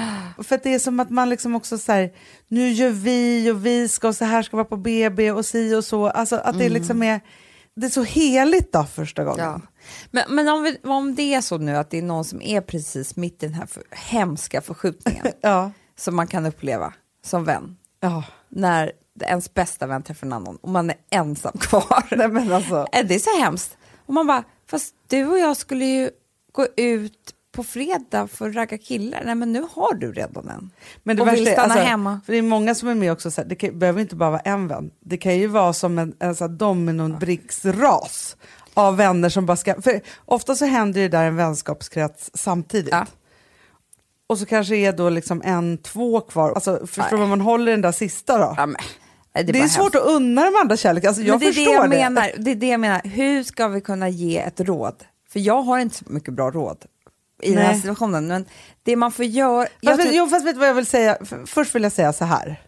för 0.42 0.54
att 0.54 0.62
det 0.62 0.74
är 0.74 0.78
som 0.78 1.00
att 1.00 1.10
man 1.10 1.28
liksom 1.28 1.54
också 1.54 1.78
så 1.78 1.92
här, 1.92 2.12
nu 2.48 2.70
gör 2.70 2.90
vi 2.90 3.50
och 3.50 3.66
vi 3.66 3.88
ska 3.88 4.08
och 4.08 4.16
så 4.16 4.24
här 4.24 4.42
ska 4.42 4.56
vara 4.56 4.64
på 4.64 4.76
BB 4.76 5.32
och 5.32 5.46
si 5.46 5.74
och 5.74 5.84
så, 5.84 6.08
alltså 6.08 6.36
att 6.36 6.58
det 6.58 6.68
liksom 6.68 7.02
är, 7.02 7.20
det 7.76 7.86
är 7.86 7.90
så 7.90 8.02
heligt 8.02 8.72
då 8.72 8.84
första 8.84 9.24
gången. 9.24 9.44
Ja. 9.44 9.60
Men, 10.10 10.24
men 10.28 10.48
om, 10.48 10.62
vi, 10.62 10.78
om 10.84 11.14
det 11.14 11.34
är 11.34 11.40
så 11.40 11.58
nu 11.58 11.76
att 11.76 11.90
det 11.90 11.98
är 11.98 12.02
någon 12.02 12.24
som 12.24 12.42
är 12.42 12.60
precis 12.60 13.16
mitt 13.16 13.42
i 13.42 13.46
den 13.46 13.54
här 13.54 13.66
för, 13.66 13.82
hemska 13.90 14.60
förskjutningen 14.60 15.26
Ja. 15.40 15.70
som 15.96 16.16
man 16.16 16.26
kan 16.26 16.46
uppleva 16.46 16.92
som 17.24 17.44
vän, 17.44 17.76
ja. 18.00 18.24
när 18.48 18.92
ens 19.22 19.54
bästa 19.54 19.86
vän 19.86 20.02
träffar 20.02 20.26
en 20.26 20.32
annan 20.32 20.56
och 20.56 20.68
man 20.68 20.90
är 20.90 20.96
ensam 21.10 21.58
kvar. 21.58 22.06
Nej 22.16 22.28
men 22.28 22.52
alltså, 22.52 22.86
Är 22.92 23.04
det 23.04 23.18
så 23.18 23.40
hemskt? 23.40 23.76
Och 24.06 24.14
man 24.14 24.26
bara, 24.26 24.44
fast 24.70 24.94
du 25.06 25.26
och 25.26 25.38
jag 25.38 25.56
skulle 25.56 25.84
ju 25.84 26.10
gå 26.58 26.66
ut 26.76 27.34
på 27.52 27.64
fredag 27.64 28.28
för 28.28 28.48
att 28.48 28.54
ragga 28.54 28.78
killar. 28.78 29.22
Nej 29.24 29.34
men 29.34 29.52
nu 29.52 29.66
har 29.72 29.94
du 29.94 30.12
redan 30.12 30.48
en. 30.48 30.70
men 31.02 31.16
det 31.16 31.22
och 31.22 31.32
vill 31.32 31.48
är, 31.48 31.52
stanna 31.52 31.74
alltså, 31.74 31.88
hemma. 31.88 32.20
för 32.26 32.32
det 32.32 32.38
är 32.38 32.42
många 32.42 32.74
som 32.74 32.88
är 32.88 32.94
med 32.94 33.12
också, 33.12 33.30
så 33.30 33.40
här, 33.40 33.48
det 33.48 33.54
kan, 33.54 33.78
behöver 33.78 34.00
inte 34.00 34.16
bara 34.16 34.30
vara 34.30 34.40
en 34.40 34.68
vän, 34.68 34.90
det 35.00 35.16
kan 35.16 35.38
ju 35.38 35.46
vara 35.46 35.72
som 35.72 35.98
en, 35.98 36.14
en 36.18 36.34
här 36.40 36.48
dominobricksras 36.48 38.36
av 38.74 38.96
vänner 38.96 39.28
som 39.28 39.46
bara 39.46 39.56
ska, 39.56 39.82
för 39.82 40.00
ofta 40.24 40.54
så 40.54 40.64
händer 40.64 41.00
det 41.00 41.08
där 41.08 41.24
en 41.24 41.36
vänskapskrets 41.36 42.30
samtidigt. 42.34 42.92
Ja. 42.92 43.06
Och 44.26 44.38
så 44.38 44.46
kanske 44.46 44.76
är 44.76 44.92
då 44.92 45.08
liksom 45.10 45.42
en, 45.44 45.78
två 45.78 46.20
kvar. 46.20 46.52
Alltså, 46.52 46.86
förstår 46.86 47.10
du 47.10 47.16
vad 47.16 47.28
man 47.28 47.40
håller 47.40 47.72
den 47.72 47.80
där 47.80 47.92
sista 47.92 48.38
då? 48.38 48.54
Ja, 48.56 48.66
men, 48.66 48.76
det 49.32 49.40
är 49.40 49.60
bara 49.60 49.68
svårt 49.68 49.94
hemskt. 49.94 49.96
att 49.96 50.14
unna 50.14 50.44
de 50.44 50.56
andra 50.56 50.76
kärlek. 50.76 51.04
Alltså, 51.04 51.22
jag 51.22 51.32
men 51.32 51.38
det 51.40 51.46
är 51.46 51.52
förstår 51.52 51.64
det 51.64 51.72
jag 51.72 51.90
det. 51.90 51.96
menar. 51.96 52.30
Det 52.36 52.50
är 52.50 52.54
det 52.54 52.68
jag 52.68 52.80
menar. 52.80 53.00
Hur 53.04 53.42
ska 53.42 53.68
vi 53.68 53.80
kunna 53.80 54.08
ge 54.08 54.38
ett 54.38 54.60
råd? 54.60 55.04
För 55.32 55.40
jag 55.40 55.62
har 55.62 55.78
inte 55.78 55.96
så 55.96 56.04
mycket 56.08 56.34
bra 56.34 56.50
råd 56.50 56.84
i 57.42 57.48
den 57.48 57.58
här 57.58 57.68
Nej. 57.72 57.80
situationen. 57.80 58.26
Men 58.26 58.44
det 58.82 58.96
man 58.96 59.12
får 59.12 59.24
göra... 59.24 59.66
jag 59.80 59.92
Fast, 59.96 60.02
tror- 60.02 60.14
jo, 60.16 60.26
fast 60.26 60.46
vet 60.46 60.54
du 60.54 60.58
vad 60.60 60.68
jag 60.68 60.74
vill 60.74 60.86
säga? 60.86 61.18
Först 61.46 61.74
vill 61.74 61.82
jag 61.82 61.92
säga 61.92 62.12
så 62.12 62.24
här. 62.24 62.62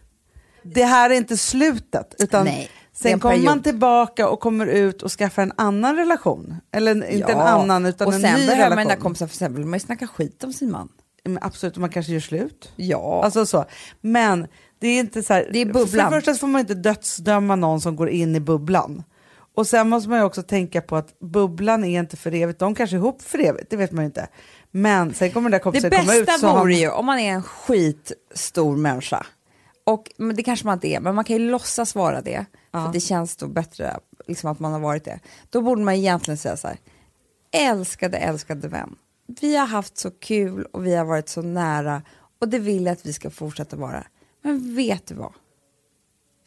Det 0.63 0.83
här 0.83 1.09
är 1.09 1.13
inte 1.13 1.37
slutet. 1.37 2.15
Utan 2.19 2.45
Nej, 2.45 2.69
sen 2.93 3.11
en 3.13 3.19
kommer 3.19 3.37
man 3.37 3.61
tillbaka 3.63 4.29
och 4.29 4.39
kommer 4.39 4.65
ut 4.65 5.01
och 5.01 5.11
skaffar 5.11 5.41
en 5.41 5.53
annan 5.57 5.95
relation. 5.95 6.55
Eller 6.71 6.91
en- 6.91 7.03
inte 7.09 7.31
en 7.31 7.37
Ja. 7.37 7.43
annan 7.47 7.85
utan 7.85 8.07
och 8.07 8.13
en 8.13 8.21
sen 8.21 8.39
ny 8.39 8.45
behöver 8.45 8.55
man 8.69 8.69
den 8.69 8.77
relation. 8.77 8.87
där 8.97 9.03
kompisen, 9.03 9.29
för 9.29 9.35
sen 9.35 9.55
vill 9.55 9.65
man 9.65 9.73
ju 9.73 9.79
snacka 9.79 10.07
skit 10.07 10.43
om 10.43 10.53
sin 10.53 10.71
man. 10.71 10.89
Men 11.23 11.39
absolut, 11.41 11.73
och 11.75 11.81
man 11.81 11.89
kanske 11.89 12.11
gör 12.11 12.19
slut. 12.19 12.71
Ja. 12.75 13.21
Alltså 13.23 13.45
så. 13.45 13.65
Men 14.01 14.47
det 14.79 14.87
är 14.87 14.99
inte 14.99 15.23
så 15.23 15.33
här, 15.33 15.49
Det 15.53 15.59
är 15.61 15.65
För 15.65 15.73
bubblan. 15.73 16.11
det 16.11 16.17
första 16.17 16.33
så 16.33 16.39
får 16.39 16.47
man 16.47 16.61
inte 16.61 16.73
dödsdöma 16.73 17.55
någon 17.55 17.81
som 17.81 17.95
går 17.95 18.09
in 18.09 18.35
i 18.35 18.39
bubblan. 18.39 19.03
Och 19.55 19.67
sen 19.67 19.89
måste 19.89 20.09
man 20.09 20.19
ju 20.19 20.25
också 20.25 20.43
tänka 20.43 20.81
på 20.81 20.95
att 20.95 21.19
bubblan 21.19 21.83
är 21.83 21.99
inte 21.99 22.17
för 22.17 22.33
evigt. 22.33 22.59
De 22.59 22.75
kanske 22.75 22.95
är 22.95 22.97
ihop 22.97 23.21
för 23.21 23.39
evigt, 23.39 23.69
det 23.69 23.77
vet 23.77 23.91
man 23.91 24.03
ju 24.03 24.05
inte. 24.05 24.27
Men 24.71 25.13
sen 25.13 25.31
kommer 25.31 25.49
den 25.49 25.51
där 25.51 25.59
Det 25.59 25.63
kompisen 25.63 25.89
komma 25.91 26.13
ut. 26.15 26.25
bästa 26.25 26.39
så 26.39 26.47
har- 26.47 26.59
vore 26.59 26.73
ju 26.75 26.89
om 26.89 27.05
man 27.05 27.19
är 27.19 27.31
en 27.31 27.43
skitstor 27.43 28.77
människa. 28.77 29.25
Och, 29.83 30.11
men 30.17 30.35
det 30.35 30.43
kanske 30.43 30.65
man 30.65 30.73
inte 30.73 30.87
är, 30.87 30.99
men 30.99 31.15
man 31.15 31.23
kan 31.23 31.35
ju 31.35 31.51
låtsas 31.51 31.95
vara 31.95 32.21
det. 32.21 32.45
Ja. 32.71 32.85
För 32.85 32.93
det 32.93 32.99
känns 32.99 33.35
då 33.35 33.47
bättre 33.47 33.97
liksom 34.27 34.51
att 34.51 34.59
man 34.59 34.71
har 34.71 34.79
varit 34.79 35.03
det. 35.05 35.19
Då 35.49 35.61
borde 35.61 35.81
man 35.83 35.93
egentligen 35.93 36.37
säga 36.37 36.57
så 36.57 36.67
här. 36.67 36.77
Älskade, 37.51 38.17
älskade 38.17 38.67
vän. 38.67 38.95
Vi 39.41 39.55
har 39.55 39.65
haft 39.67 39.97
så 39.97 40.11
kul 40.11 40.65
och 40.65 40.85
vi 40.85 40.95
har 40.95 41.05
varit 41.05 41.29
så 41.29 41.41
nära 41.41 42.01
och 42.41 42.47
det 42.47 42.59
vill 42.59 42.85
jag 42.85 42.93
att 42.93 43.05
vi 43.05 43.13
ska 43.13 43.29
fortsätta 43.29 43.75
vara. 43.75 44.03
Men 44.41 44.75
vet 44.75 45.07
du 45.07 45.15
vad? 45.15 45.33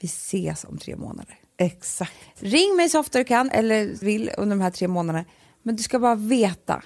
Vi 0.00 0.06
ses 0.06 0.64
om 0.64 0.78
tre 0.78 0.96
månader. 0.96 1.38
Exakt. 1.56 2.12
Ring 2.34 2.76
mig 2.76 2.88
så 2.88 3.00
ofta 3.00 3.18
du 3.18 3.24
kan 3.24 3.50
eller 3.50 3.86
vill 3.86 4.30
under 4.38 4.56
de 4.56 4.62
här 4.62 4.70
tre 4.70 4.88
månaderna. 4.88 5.24
Men 5.62 5.76
du 5.76 5.82
ska 5.82 5.98
bara 5.98 6.14
veta 6.14 6.82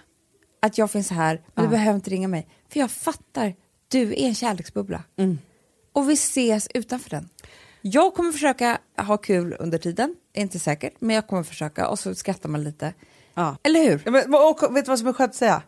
att 0.62 0.78
jag 0.78 0.90
finns 0.90 1.10
här. 1.10 1.42
Men 1.54 1.64
du 1.64 1.70
behöver 1.70 1.94
inte 1.94 2.10
ringa 2.10 2.28
mig. 2.28 2.48
För 2.68 2.80
jag 2.80 2.90
fattar, 2.90 3.54
du 3.88 4.12
är 4.12 4.26
en 4.26 4.34
kärleksbubbla. 4.34 5.02
Och 5.92 6.10
vi 6.10 6.12
ses 6.12 6.68
utanför 6.74 7.10
den. 7.10 7.28
Jag 7.82 8.14
kommer 8.14 8.32
försöka 8.32 8.78
ha 8.96 9.16
kul 9.16 9.56
under 9.58 9.78
tiden. 9.78 10.14
Inte 10.34 10.58
säkert, 10.58 10.94
men 10.98 11.16
jag 11.16 11.26
kommer 11.26 11.42
försöka. 11.42 11.88
Och 11.88 11.98
så 11.98 12.14
skrattar 12.14 12.48
man 12.48 12.64
lite. 12.64 12.94
Ja. 13.34 13.56
Eller 13.62 13.80
hur? 13.80 14.02
Ja, 14.04 14.10
men, 14.10 14.34
och, 14.34 14.76
vet 14.76 14.84
du 14.84 14.88
vad 14.88 14.98
som 14.98 15.08
är 15.08 15.12
skönt 15.12 15.30
att 15.30 15.36
säga? 15.36 15.62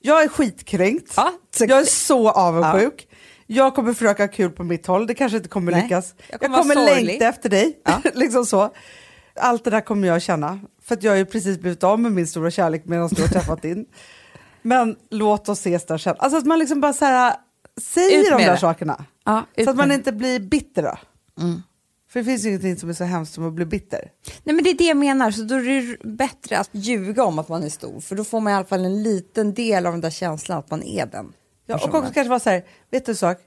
Jag 0.00 0.22
är 0.22 0.28
skitkränkt. 0.28 1.12
Ja, 1.16 1.32
jag 1.58 1.78
är 1.78 1.84
så 1.84 2.30
avundsjuk. 2.30 3.07
Jag 3.50 3.74
kommer 3.74 3.92
försöka 3.92 4.22
ha 4.22 4.28
kul 4.28 4.50
på 4.50 4.64
mitt 4.64 4.86
håll, 4.86 5.06
det 5.06 5.14
kanske 5.14 5.36
inte 5.36 5.48
kommer 5.48 5.72
Nej, 5.72 5.82
lyckas. 5.82 6.14
jag 6.28 6.42
Jag 6.42 6.52
kommer 6.52 6.74
kommer, 6.74 7.04
längta 7.04 7.28
efter 7.28 7.48
dig. 7.48 7.80
Ja. 7.84 8.02
liksom 8.14 8.46
så. 8.46 8.74
Allt 9.40 9.64
det 9.64 9.70
där 9.70 9.80
kommer 9.80 10.08
jag 10.08 10.22
känna. 10.22 10.60
För 10.82 10.94
att 10.94 11.02
jag 11.02 11.12
har 11.12 11.16
ju 11.16 11.24
precis 11.24 11.58
blivit 11.58 11.84
av 11.84 12.00
med 12.00 12.12
min 12.12 12.26
stora 12.26 12.50
kärlek 12.50 12.82
medan 12.84 13.08
du 13.08 13.22
har 13.22 13.28
träffat 13.28 13.62
din. 13.62 13.86
Men 14.62 14.96
låt 15.10 15.48
oss 15.48 15.58
ses 15.58 15.86
där 15.86 15.98
sen. 15.98 16.16
Alltså 16.18 16.38
att 16.38 16.46
man 16.46 16.58
liksom 16.58 16.80
bara 16.80 16.92
så 16.92 17.04
här, 17.04 17.34
säger 17.80 18.30
de 18.30 18.44
där 18.44 18.52
det. 18.52 18.58
sakerna. 18.58 19.04
Ja, 19.24 19.46
så 19.64 19.70
att 19.70 19.76
man 19.76 19.92
inte 19.92 20.12
blir 20.12 20.40
bitter 20.40 20.82
då. 20.82 20.98
Mm. 21.40 21.62
För 22.10 22.20
det 22.20 22.24
finns 22.24 22.44
ju 22.44 22.48
ingenting 22.48 22.76
som 22.76 22.88
är 22.88 22.92
så 22.94 23.04
hemskt 23.04 23.34
som 23.34 23.46
att 23.46 23.52
bli 23.52 23.64
bitter. 23.64 24.10
Nej 24.44 24.54
men 24.54 24.64
det 24.64 24.70
är 24.70 24.78
det 24.78 24.84
jag 24.84 24.96
menar, 24.96 25.30
så 25.30 25.42
då 25.42 25.54
är 25.54 25.62
det 25.62 26.08
bättre 26.08 26.58
att 26.58 26.70
ljuga 26.72 27.24
om 27.24 27.38
att 27.38 27.48
man 27.48 27.62
är 27.62 27.68
stor. 27.68 28.00
För 28.00 28.16
då 28.16 28.24
får 28.24 28.40
man 28.40 28.52
i 28.52 28.56
alla 28.56 28.64
fall 28.64 28.84
en 28.84 29.02
liten 29.02 29.54
del 29.54 29.86
av 29.86 29.92
den 29.92 30.00
där 30.00 30.10
känslan 30.10 30.58
att 30.58 30.70
man 30.70 30.82
är 30.82 31.06
den. 31.06 31.32
Ja, 31.68 31.74
och 31.74 31.94
också 31.94 32.12
kanske 32.12 32.28
vara 32.28 32.40
så 32.40 32.50
här, 32.50 32.64
vet 32.90 33.06
du 33.06 33.12
en 33.12 33.16
sak? 33.16 33.38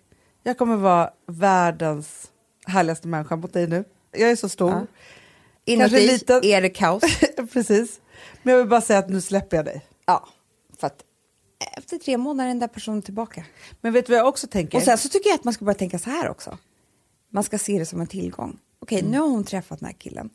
Jag 0.44 0.58
kommer 0.58 0.76
vara 0.76 1.10
världens 1.28 2.32
härligaste 2.66 3.08
människa 3.08 3.36
mot 3.36 3.54
dig 3.54 3.68
nu. 3.68 3.84
Jag 4.12 4.32
är 4.32 4.36
så 4.36 4.50
stor. 4.50 4.72
Ja. 4.72 4.86
Inuti 5.66 5.90
Kanske 5.92 6.12
liten. 6.12 6.44
är 6.46 6.62
det 6.62 6.70
kaos. 6.70 7.04
Precis. 7.54 8.00
Men 8.44 8.52
jag 8.52 8.60
vill 8.60 8.70
bara 8.70 8.82
säga 8.82 9.00
att 9.00 9.10
nu 9.10 9.22
släpper 9.22 9.58
jag 9.58 9.66
dig. 9.66 9.86
ja, 10.06 10.28
för 10.80 10.88
att 10.88 11.04
efter 11.78 11.98
tre 11.98 12.18
månader 12.18 12.44
är 12.50 12.54
den 12.54 12.60
där 12.60 12.68
personen 12.68 13.02
tillbaka. 13.02 13.46
Men 13.82 13.94
vet 13.94 14.06
du 14.06 14.12
vad 14.14 14.20
jag 14.20 14.28
också 14.28 14.48
tänker? 14.48 14.78
Och 14.78 14.84
sen 14.84 14.98
så 14.98 15.10
tycker 15.10 15.30
jag 15.30 15.36
att 15.36 15.44
man 15.44 15.54
ska 15.54 15.66
börja 15.66 15.78
tänka 15.78 16.00
så 16.00 16.10
här 16.10 16.30
också. 16.30 16.58
Man 17.32 17.44
ska 17.44 17.58
se 17.58 17.80
det 17.80 17.86
som 17.86 18.02
en 18.02 18.08
tillgång. 18.08 18.60
Okej, 18.80 19.00
Mm. 19.00 19.12
nu 19.12 19.20
har 19.20 19.28
hon 19.28 19.44
träffat 19.44 19.80
den 19.80 19.86
här 19.86 19.94
killen. 20.00 20.30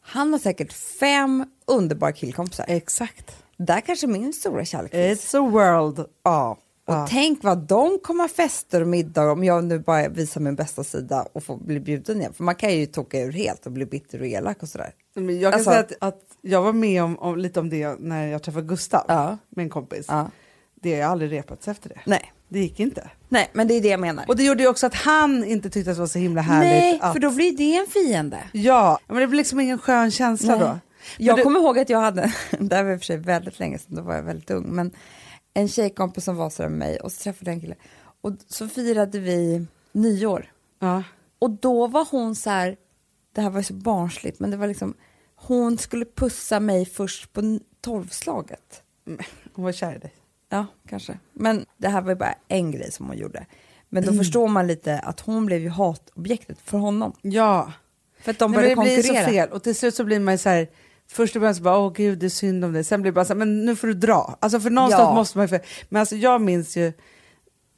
Han 0.00 0.32
har 0.32 0.40
säkert 0.40 0.72
fem 0.72 1.44
underbara 1.66 2.12
killkompisar. 2.12 2.64
Exakt. 2.68 3.36
Där 3.56 3.80
kanske 3.80 4.06
min 4.06 4.32
stora 4.32 4.64
kärlek 4.64 4.90
finns. 4.92 5.34
It's 5.34 5.38
a 5.46 5.50
world. 5.50 6.06
Ja. 6.22 6.58
Och 6.90 6.96
Ja. 6.96 7.06
tänk 7.10 7.42
vad 7.44 7.58
de 7.58 7.98
kommer 8.02 8.24
ha 8.24 8.28
fester 8.28 8.80
och 8.80 8.88
middag 8.88 9.32
om 9.32 9.44
jag 9.44 9.64
nu 9.64 9.78
bara 9.78 10.08
visar 10.08 10.40
min 10.40 10.54
bästa 10.54 10.84
sida 10.84 11.26
och 11.32 11.44
får 11.44 11.56
bli 11.56 11.80
bjuden 11.80 12.20
igen. 12.20 12.32
För 12.32 12.44
man 12.44 12.54
kan 12.54 12.74
ju 12.74 12.86
toka 12.86 13.20
ur 13.20 13.32
helt 13.32 13.66
och 13.66 13.72
bli 13.72 13.86
bitter 13.86 14.20
och 14.20 14.26
elak 14.26 14.62
och 14.62 14.68
sådär. 14.68 14.94
Men 15.14 15.40
jag 15.40 15.52
kan 15.52 15.58
Alltså- 15.58 15.70
säga 15.70 15.80
att, 15.80 15.92
att 16.00 16.20
jag 16.42 16.62
var 16.62 16.72
med 16.72 17.02
om, 17.02 17.18
om 17.18 17.36
lite 17.38 17.60
om 17.60 17.70
det 17.70 17.96
när 18.00 18.26
jag 18.26 18.42
träffade 18.42 18.66
Gustav, 18.66 19.04
Ja. 19.08 19.38
min 19.48 19.70
kompis. 19.70 20.06
Ja. 20.08 20.30
Det 20.82 21.00
har 21.00 21.10
aldrig 21.12 21.32
repats 21.32 21.68
efter 21.68 21.88
det. 21.88 22.00
Nej. 22.06 22.32
Det 22.48 22.58
gick 22.58 22.80
inte. 22.80 23.10
Nej, 23.28 23.50
men 23.52 23.68
det 23.68 23.74
är 23.74 23.80
det 23.80 23.88
jag 23.88 24.00
menar. 24.00 24.24
Och 24.28 24.36
det 24.36 24.42
gjorde 24.44 24.62
ju 24.62 24.68
också 24.68 24.86
att 24.86 24.94
han 24.94 25.44
inte 25.44 25.70
tyckte 25.70 25.90
att 25.90 25.96
det 25.96 26.00
var 26.00 26.06
så 26.06 26.18
himla 26.18 26.40
härligt. 26.42 26.70
Nej, 26.70 26.98
att, 27.02 27.12
för 27.12 27.20
då 27.20 27.30
blir 27.30 27.56
det 27.56 27.76
en 27.76 27.86
fiende. 27.86 28.38
Ja, 28.52 28.98
men 29.06 29.16
det 29.16 29.26
blir 29.26 29.38
liksom 29.38 29.60
ingen 29.60 29.78
skön 29.78 30.10
känsla 30.10 30.56
Nej. 30.56 30.60
då. 30.60 30.78
Jag 31.18 31.36
du- 31.36 31.42
kommer 31.42 31.60
ihåg 31.60 31.78
att 31.78 31.88
jag 31.90 32.00
hade, 32.00 32.32
det 32.58 32.76
här 32.76 32.84
var 32.84 32.92
i 32.92 32.96
och 32.96 33.00
för 33.00 33.04
sig 33.06 33.16
väldigt 33.16 33.58
länge 33.58 33.78
sedan, 33.78 33.94
då 33.96 34.02
var 34.02 34.14
jag 34.14 34.22
väldigt 34.22 34.50
ung, 34.50 34.66
men 34.68 34.90
en 35.54 35.68
tjejkompis 35.68 36.24
som 36.24 36.36
var 36.36 36.50
så 36.50 36.62
med 36.62 36.72
mig 36.72 37.00
och 37.00 37.12
så 37.12 37.22
träffade 37.22 37.50
jag 37.50 37.54
en 37.54 37.60
kille. 37.60 37.74
Och 38.20 38.32
så 38.46 38.68
firade 38.68 39.18
vi 39.18 39.66
nyår. 39.92 40.52
Ja. 40.78 41.02
Och 41.38 41.50
då 41.50 41.86
var 41.86 42.08
hon 42.10 42.34
så 42.36 42.50
här, 42.50 42.76
det 43.34 43.40
här 43.40 43.50
var 43.50 43.60
ju 43.60 43.64
så 43.64 43.74
barnsligt, 43.74 44.40
men 44.40 44.50
det 44.50 44.56
var 44.56 44.66
liksom, 44.66 44.94
hon 45.34 45.78
skulle 45.78 46.04
pussa 46.04 46.60
mig 46.60 46.86
först 46.86 47.32
på 47.32 47.58
tolvslaget. 47.80 48.82
Hon 49.52 49.64
var 49.64 49.72
kär 49.72 49.96
i 49.96 49.98
dig. 49.98 50.14
Ja, 50.48 50.66
kanske. 50.88 51.18
Men 51.32 51.66
det 51.76 51.88
här 51.88 52.02
var 52.02 52.10
ju 52.10 52.16
bara 52.16 52.34
en 52.48 52.70
grej 52.70 52.92
som 52.92 53.06
hon 53.06 53.18
gjorde. 53.18 53.46
Men 53.88 54.06
då 54.06 54.12
förstår 54.12 54.48
man 54.48 54.66
lite 54.66 54.98
att 54.98 55.20
hon 55.20 55.46
blev 55.46 55.60
ju 55.60 55.68
hatobjektet 55.68 56.58
för 56.60 56.78
honom. 56.78 57.12
Ja. 57.22 57.72
För 58.20 58.30
att 58.30 58.38
de 58.38 58.50
Nej, 58.50 58.58
började 58.58 58.76
men 58.76 58.84
det 58.84 58.94
blir 58.94 59.02
så 59.02 59.08
konkurrera. 59.08 59.46
fel 59.46 59.48
och 59.52 59.62
till 59.62 59.74
slut 59.74 59.94
så 59.94 60.04
blir 60.04 60.20
man 60.20 60.34
ju 60.34 60.38
så 60.38 60.48
här 60.48 60.68
Först 61.12 61.36
och 61.36 61.42
främst 61.42 61.60
bara, 61.60 61.78
åh 61.78 61.92
gud 61.92 62.18
det 62.18 62.26
är 62.26 62.30
synd 62.30 62.64
om 62.64 62.72
dig. 62.72 62.84
Sen 62.84 63.02
blir 63.02 63.12
det 63.12 63.14
bara 63.14 63.24
så 63.24 63.32
här, 63.32 63.38
men 63.38 63.64
nu 63.64 63.76
får 63.76 63.86
du 63.86 63.94
dra. 63.94 64.36
Alltså 64.40 64.60
för 64.60 64.70
någonstans 64.70 65.08
Ja. 65.08 65.14
måste 65.14 65.38
man 65.38 65.44
ju, 65.44 65.48
för, 65.48 65.60
men 65.88 66.00
alltså 66.00 66.16
jag 66.16 66.40
minns 66.40 66.76
ju 66.76 66.92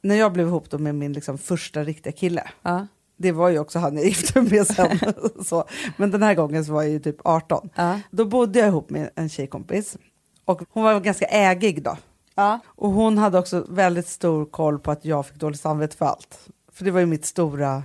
när 0.01 0.15
jag 0.15 0.33
blev 0.33 0.47
ihop 0.47 0.69
då 0.69 0.77
med 0.77 0.95
min 0.95 1.13
liksom 1.13 1.37
första 1.37 1.83
riktiga 1.83 2.13
kille. 2.13 2.43
Ja. 2.61 2.87
Det 3.17 3.31
var 3.31 3.49
ju 3.49 3.59
också 3.59 3.79
han 3.79 3.95
jag 3.97 4.05
gifte 4.05 4.41
mig 4.41 4.51
med 4.51 4.67
sen. 4.67 4.99
så. 5.45 5.65
Men 5.97 6.11
den 6.11 6.23
här 6.23 6.33
gången 6.33 6.65
så 6.65 6.73
var 6.73 6.81
jag 6.83 6.91
ju 6.91 6.99
typ 6.99 7.17
18. 7.23 7.69
Ja. 7.75 7.99
Då 8.11 8.25
bodde 8.25 8.59
jag 8.59 8.67
ihop 8.67 8.89
med 8.89 9.09
en 9.15 9.29
tjejkompis. 9.29 9.97
Och 10.45 10.61
hon 10.69 10.83
var 10.83 10.99
ganska 10.99 11.25
ägig 11.25 11.83
då. 11.83 11.97
Ja. 12.35 12.59
Och 12.65 12.91
hon 12.91 13.17
hade 13.17 13.39
också 13.39 13.65
väldigt 13.69 14.07
stor 14.07 14.45
koll 14.45 14.79
på 14.79 14.91
att 14.91 15.05
jag 15.05 15.25
fick 15.25 15.35
dåligt 15.35 15.59
samvete 15.59 15.97
för 15.97 16.05
allt. 16.05 16.39
För 16.71 16.85
det 16.85 16.91
var 16.91 16.99
ju 16.99 17.05
mitt 17.05 17.25
stora, 17.25 17.83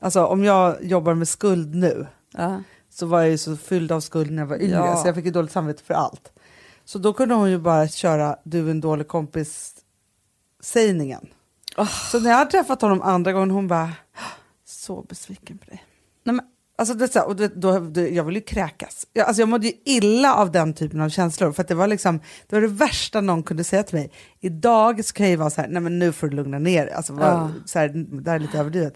alltså 0.00 0.24
om 0.24 0.44
jag 0.44 0.84
jobbar 0.84 1.14
med 1.14 1.28
skuld 1.28 1.74
nu. 1.74 2.06
Så 2.98 3.06
var 3.06 3.20
jag 3.20 3.30
ju 3.30 3.38
så 3.38 3.56
fylld 3.56 3.92
av 3.92 4.00
skuld 4.00 4.30
när 4.30 4.42
jag 4.42 4.46
var 4.46 4.62
yngre 4.62 4.76
Ja. 4.76 4.96
så 4.96 5.08
jag 5.08 5.14
fick 5.14 5.24
ju 5.24 5.30
dåligt 5.30 5.52
samvete 5.52 5.82
för 5.84 5.94
allt. 5.94 6.32
Så 6.84 6.98
då 6.98 7.12
kunde 7.12 7.34
hon 7.34 7.50
ju 7.50 7.58
bara 7.58 7.88
köra 7.88 8.36
du 8.44 8.66
är 8.66 8.70
en 8.70 8.80
dålig 8.80 9.08
kompis 9.08 9.74
sägningen. 10.62 11.26
Så 12.10 12.20
när 12.20 12.30
jag 12.30 12.36
hade 12.36 12.50
träffat 12.50 12.82
honom 12.82 13.02
andra 13.02 13.32
gången 13.32 13.50
hon 13.50 13.68
bara 13.68 13.92
så 14.66 15.02
besviken 15.02 15.58
på 15.58 15.64
dig. 15.66 15.84
Nej, 16.24 16.34
men, 16.34 16.44
Alltså 16.80 16.94
det, 16.94 17.08
så 17.08 17.22
och 17.22 17.36
det, 17.36 17.48
då, 17.48 17.78
då, 17.78 18.00
jag 18.00 18.24
ville 18.24 18.38
ju 18.38 18.44
kräkas. 18.44 19.06
Jag, 19.12 19.26
alltså 19.26 19.42
jag 19.42 19.48
mådde 19.48 19.66
ju 19.66 19.72
illa 19.84 20.34
av 20.34 20.50
den 20.52 20.74
typen 20.74 21.00
av 21.00 21.08
känslor. 21.08 21.52
För 21.52 21.64
det 21.64 21.74
var 21.74 21.86
liksom, 21.86 22.20
det 22.48 22.56
var 22.56 22.60
det 22.60 22.68
värsta 22.68 23.20
någon 23.20 23.42
kunde 23.42 23.64
säga 23.64 23.82
till 23.82 23.98
mig. 23.98 24.12
Idag 24.40 25.04
så 25.04 25.12
kan 25.14 25.26
jag 25.26 25.30
ju 25.30 25.36
vara 25.36 25.50
så 25.50 25.60
här, 25.60 25.68
nej 25.68 25.82
men 25.82 25.98
nu 25.98 26.12
får 26.12 26.28
du 26.28 26.36
lugna 26.36 26.58
ner. 26.58 26.86
Alltså, 26.86 27.12
var, 27.12 27.26
Ja. 27.26 27.50
så 27.66 27.78
här, 27.78 27.88
det 28.22 28.30
här 28.30 28.36
är 28.36 28.40
lite 28.40 28.58
överdrivet. 28.58 28.94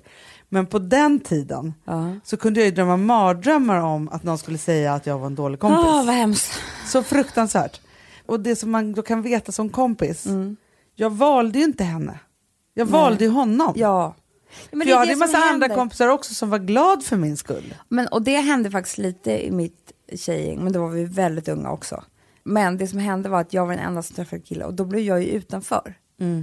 Men 0.54 0.66
på 0.66 0.78
den 0.78 1.20
tiden 1.20 1.74
ja. 1.84 2.14
så 2.24 2.36
kunde 2.36 2.60
jag 2.60 2.66
ju 2.66 2.72
drömma 2.74 2.96
mardrömmar 2.96 3.76
om 3.80 4.08
att 4.08 4.22
någon 4.22 4.38
skulle 4.38 4.58
säga 4.58 4.94
att 4.94 5.06
jag 5.06 5.18
var 5.18 5.26
en 5.26 5.34
dålig 5.34 5.60
kompis. 5.60 5.84
Åh, 5.88 6.06
vad 6.06 6.14
hemskt. 6.14 6.52
Så 6.86 7.02
fruktansvärt. 7.02 7.80
Och 8.26 8.40
det 8.40 8.56
som 8.56 8.70
man 8.70 8.92
då 8.92 9.02
kan 9.02 9.22
veta 9.22 9.52
som 9.52 9.68
kompis, 9.68 10.26
jag 10.94 11.10
valde 11.10 11.58
ju 11.58 11.64
inte 11.64 11.84
henne. 11.84 12.18
Jag 12.74 12.82
Mm. 12.88 12.92
Nej. 12.92 13.00
valde 13.02 13.24
ju 13.24 13.30
honom. 13.30 13.72
Ja. 13.76 14.14
Men 14.70 14.80
för 14.80 14.84
det 14.86 14.90
jag 14.90 14.96
är 14.96 14.98
hade 14.98 15.12
som 15.12 15.18
massa 15.18 15.38
andra 15.38 15.68
kompisar 15.68 16.08
också 16.08 16.34
som 16.34 16.50
var 16.50 16.58
glad 16.58 17.04
för 17.04 17.16
min 17.16 17.36
skull. 17.36 17.74
Men, 17.88 18.06
och 18.08 18.22
det 18.22 18.36
hände 18.36 18.70
faktiskt 18.70 18.98
lite 18.98 19.46
i 19.46 19.50
mitt 19.50 19.92
tjejgäng, 20.16 20.64
men 20.64 20.72
då 20.72 20.80
var 20.80 20.88
vi 20.90 21.04
väldigt 21.04 21.48
unga 21.48 21.70
också. 21.70 22.04
Men 22.44 22.76
det 22.78 22.86
som 22.88 22.98
hände 22.98 23.28
var 23.28 23.40
att 23.40 23.52
jag 23.52 23.66
var 23.66 23.74
den 23.74 23.84
enda 23.84 24.02
som 24.02 24.16
träffade 24.16 24.42
killar 24.42 24.66
och 24.66 24.74
då 24.74 24.84
blev 24.84 25.02
jag 25.02 25.22
ju 25.22 25.28
utanför. 25.28 25.94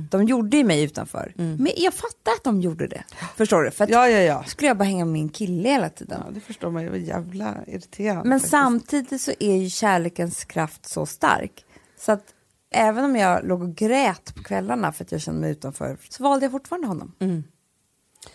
De 0.10 0.24
gjorde 0.24 0.58
ju 0.58 0.64
mig 0.64 0.84
utanför. 0.84 1.34
Men 1.36 1.72
jag 1.78 1.94
fattar 1.94 2.32
att 2.32 2.44
de 2.44 2.62
gjorde 2.62 2.88
det. 2.88 3.04
Förstår 3.38 3.64
du? 3.64 3.72
För 3.72 3.84
att 3.84 3.90
Ja, 3.90 4.10
ja, 4.10 4.20
ja. 4.20 4.44
skulle 4.44 4.68
jag 4.68 4.78
bara 4.78 4.84
hänga 4.84 5.06
med 5.06 5.14
min 5.14 5.30
kille 5.30 5.70
hela 5.70 5.90
tiden. 5.90 6.22
Ja, 6.26 6.32
det 6.34 6.40
förstår 6.40 6.72
man 6.72 6.82
ju. 6.82 6.88
Det 6.88 6.92
var 6.92 7.06
jävla 7.08 7.56
irriterande. 7.68 8.30
Men 8.30 8.40
faktiskt. 8.40 8.52
samtidigt 8.52 9.22
så 9.22 9.32
är 9.40 9.56
ju 9.56 9.70
kärlekens 9.70 10.46
kraft 10.46 10.86
så 10.86 11.06
stark. 11.06 11.66
Så 12.00 12.12
att 12.12 12.24
även 12.72 13.06
om 13.06 13.16
jag 13.16 13.48
låg 13.48 13.62
och 13.64 13.76
grät 13.76 14.36
på 14.36 14.44
kvällarna 14.44 14.92
för 14.92 15.04
att 15.04 15.12
jag 15.12 15.22
kände 15.22 15.42
mig 15.42 15.52
utanför 15.52 15.98
så 16.10 16.24
valde 16.24 16.46
jag 16.46 16.52
fortfarande 16.52 16.88
honom. 16.88 17.12
Mm. 17.20 17.44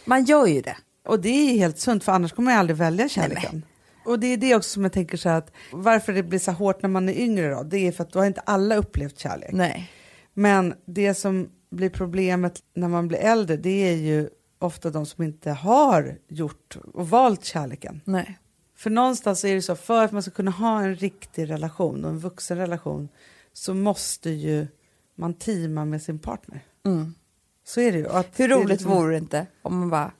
Man 0.04 0.24
gör 0.24 0.46
ju 0.46 0.60
det. 0.60 0.76
Och 1.06 1.20
det 1.20 1.28
är 1.28 1.58
helt 1.58 1.78
sunt, 1.78 2.04
för 2.04 2.12
annars 2.12 2.32
kommer 2.32 2.50
jag 2.52 2.58
aldrig 2.58 2.76
välja 2.76 3.08
kärleken. 3.08 3.62
Och 4.04 4.18
det 4.18 4.26
är 4.26 4.36
det 4.36 4.54
också 4.54 4.70
som 4.70 4.82
jag 4.82 4.92
tänker 4.92 5.16
så 5.16 5.28
här 5.28 5.38
att 5.38 5.52
varför 5.72 6.12
det 6.12 6.22
blir 6.22 6.38
så 6.38 6.52
hårt 6.52 6.82
när 6.82 6.88
man 6.88 7.08
är 7.08 7.12
yngre 7.12 7.50
då, 7.54 7.62
det 7.62 7.86
är 7.88 7.92
för 7.92 8.04
att 8.04 8.12
då 8.12 8.18
har 8.18 8.26
inte 8.26 8.40
alla 8.40 8.76
upplevt 8.76 9.18
kärlek. 9.18 9.50
Nej. 9.52 9.90
Men 10.34 10.74
det 10.84 11.14
som 11.14 11.50
blir 11.70 11.90
problemet 11.90 12.62
när 12.74 12.88
man 12.88 13.08
blir 13.08 13.18
äldre, 13.18 13.56
det 13.56 13.90
är 13.90 13.96
ju 13.96 14.28
ofta 14.58 14.90
de 14.90 15.06
som 15.06 15.24
inte 15.24 15.50
har 15.50 16.18
gjort 16.28 16.76
och 16.94 17.08
valt 17.08 17.44
kärleken. 17.44 18.00
Nej. 18.04 18.38
För 18.76 18.90
någonstans 18.90 19.44
är 19.44 19.54
det 19.54 19.62
så, 19.62 19.76
för 19.76 20.04
att 20.04 20.12
man 20.12 20.22
ska 20.22 20.30
kunna 20.30 20.50
ha 20.50 20.82
en 20.82 20.96
riktig 20.96 21.50
relation 21.50 22.04
och 22.04 22.10
en 22.10 22.18
vuxen 22.18 22.58
relation 22.58 23.08
så 23.52 23.74
måste 23.74 24.30
ju 24.30 24.66
man 25.14 25.34
teama 25.34 25.84
med 25.84 26.02
sin 26.02 26.18
partner. 26.18 26.60
Mm. 26.86 27.14
Så 27.64 27.80
är 27.80 27.92
det 27.92 27.98
ju. 27.98 28.08
Att 28.08 28.40
Hur 28.40 28.48
roligt 28.48 28.68
liksom- 28.68 28.90
vore 28.90 29.10
det 29.10 29.18
inte 29.18 29.46
om 29.62 29.78
man 29.78 29.90
bara 29.90 30.12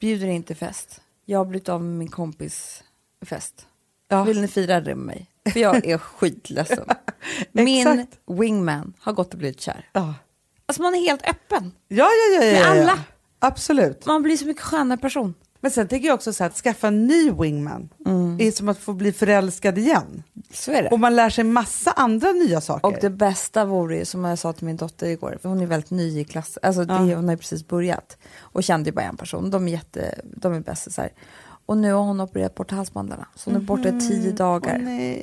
bjuder 0.00 0.26
in 0.26 0.42
till 0.42 0.56
fest. 0.56 1.00
Jag 1.24 1.38
har 1.38 1.44
blivit 1.44 1.68
av 1.68 1.82
med 1.82 1.98
min 1.98 2.08
kompis 2.08 2.84
fest. 3.22 3.66
Ja. 4.08 4.24
Vill 4.24 4.40
ni 4.40 4.48
fira 4.48 4.80
det 4.80 4.94
med 4.94 5.06
mig? 5.06 5.30
För 5.52 5.60
jag 5.60 5.86
är 5.86 5.98
skitledsen. 5.98 6.84
Min 7.52 8.06
wingman 8.26 8.92
har 8.98 9.12
gått 9.12 9.32
och 9.32 9.38
blivit 9.38 9.60
kär. 9.60 9.88
Ja. 9.92 10.14
Alltså 10.66 10.82
man 10.82 10.94
är 10.94 11.00
helt 11.00 11.28
öppen. 11.28 11.72
Ja, 11.88 12.08
ja, 12.36 12.42
ja, 12.42 12.44
ja, 12.44 12.52
Med 12.52 12.80
alla. 12.82 12.98
Absolut. 13.38 14.06
Man 14.06 14.22
blir 14.22 14.36
så 14.36 14.46
mycket 14.46 14.62
skönare 14.62 14.98
person. 14.98 15.34
Men 15.60 15.70
sen 15.70 15.88
tänker 15.88 16.08
jag 16.08 16.14
också 16.14 16.32
så 16.32 16.44
här, 16.44 16.50
att 16.50 16.56
skaffa 16.56 16.88
en 16.88 17.06
ny 17.06 17.30
wingman 17.30 17.88
är 18.38 18.50
som 18.50 18.68
att 18.68 18.78
få 18.78 18.92
bli 18.92 19.12
förälskad 19.12 19.78
igen. 19.78 20.22
Så 20.52 20.72
är 20.72 20.82
det. 20.82 20.88
Och 20.88 21.00
man 21.00 21.16
lär 21.16 21.30
sig 21.30 21.44
massa 21.44 21.90
andra 21.90 22.32
nya 22.32 22.60
saker. 22.60 22.86
Och 22.88 22.94
det 23.00 23.10
bästa 23.10 23.64
vore 23.64 23.96
ju, 23.96 24.04
som 24.04 24.24
jag 24.24 24.38
sa 24.38 24.52
till 24.52 24.66
min 24.66 24.76
dotter 24.76 25.06
igår, 25.06 25.38
för 25.42 25.48
hon 25.48 25.60
är 25.60 25.66
väldigt 25.66 25.90
ny 25.90 26.20
i 26.20 26.24
klassen, 26.24 26.60
alltså 26.66 26.84
det, 26.84 26.94
Ja. 26.94 27.16
hon 27.16 27.28
har 27.28 27.36
precis 27.36 27.68
börjat 27.68 28.16
och 28.38 28.64
kände 28.64 28.90
ju 28.90 28.94
bara 28.94 29.04
en 29.04 29.16
person, 29.16 29.50
de 29.50 29.68
är 29.68 29.72
jätte, 29.72 30.20
de 30.36 30.52
är 30.52 30.60
bästisar. 30.60 31.10
Och 31.66 31.78
nu 31.78 31.92
har 31.92 32.02
hon 32.02 32.20
opererat 32.20 32.54
bort 32.54 32.70
halsbandlarna, 32.70 33.26
så 33.34 33.50
hon 33.50 33.60
är 33.60 33.64
borta 33.64 33.88
i 33.88 34.00
tio 34.00 34.32
dagar. 34.32 34.76
Åh, 34.78 34.84
nej. 34.84 35.22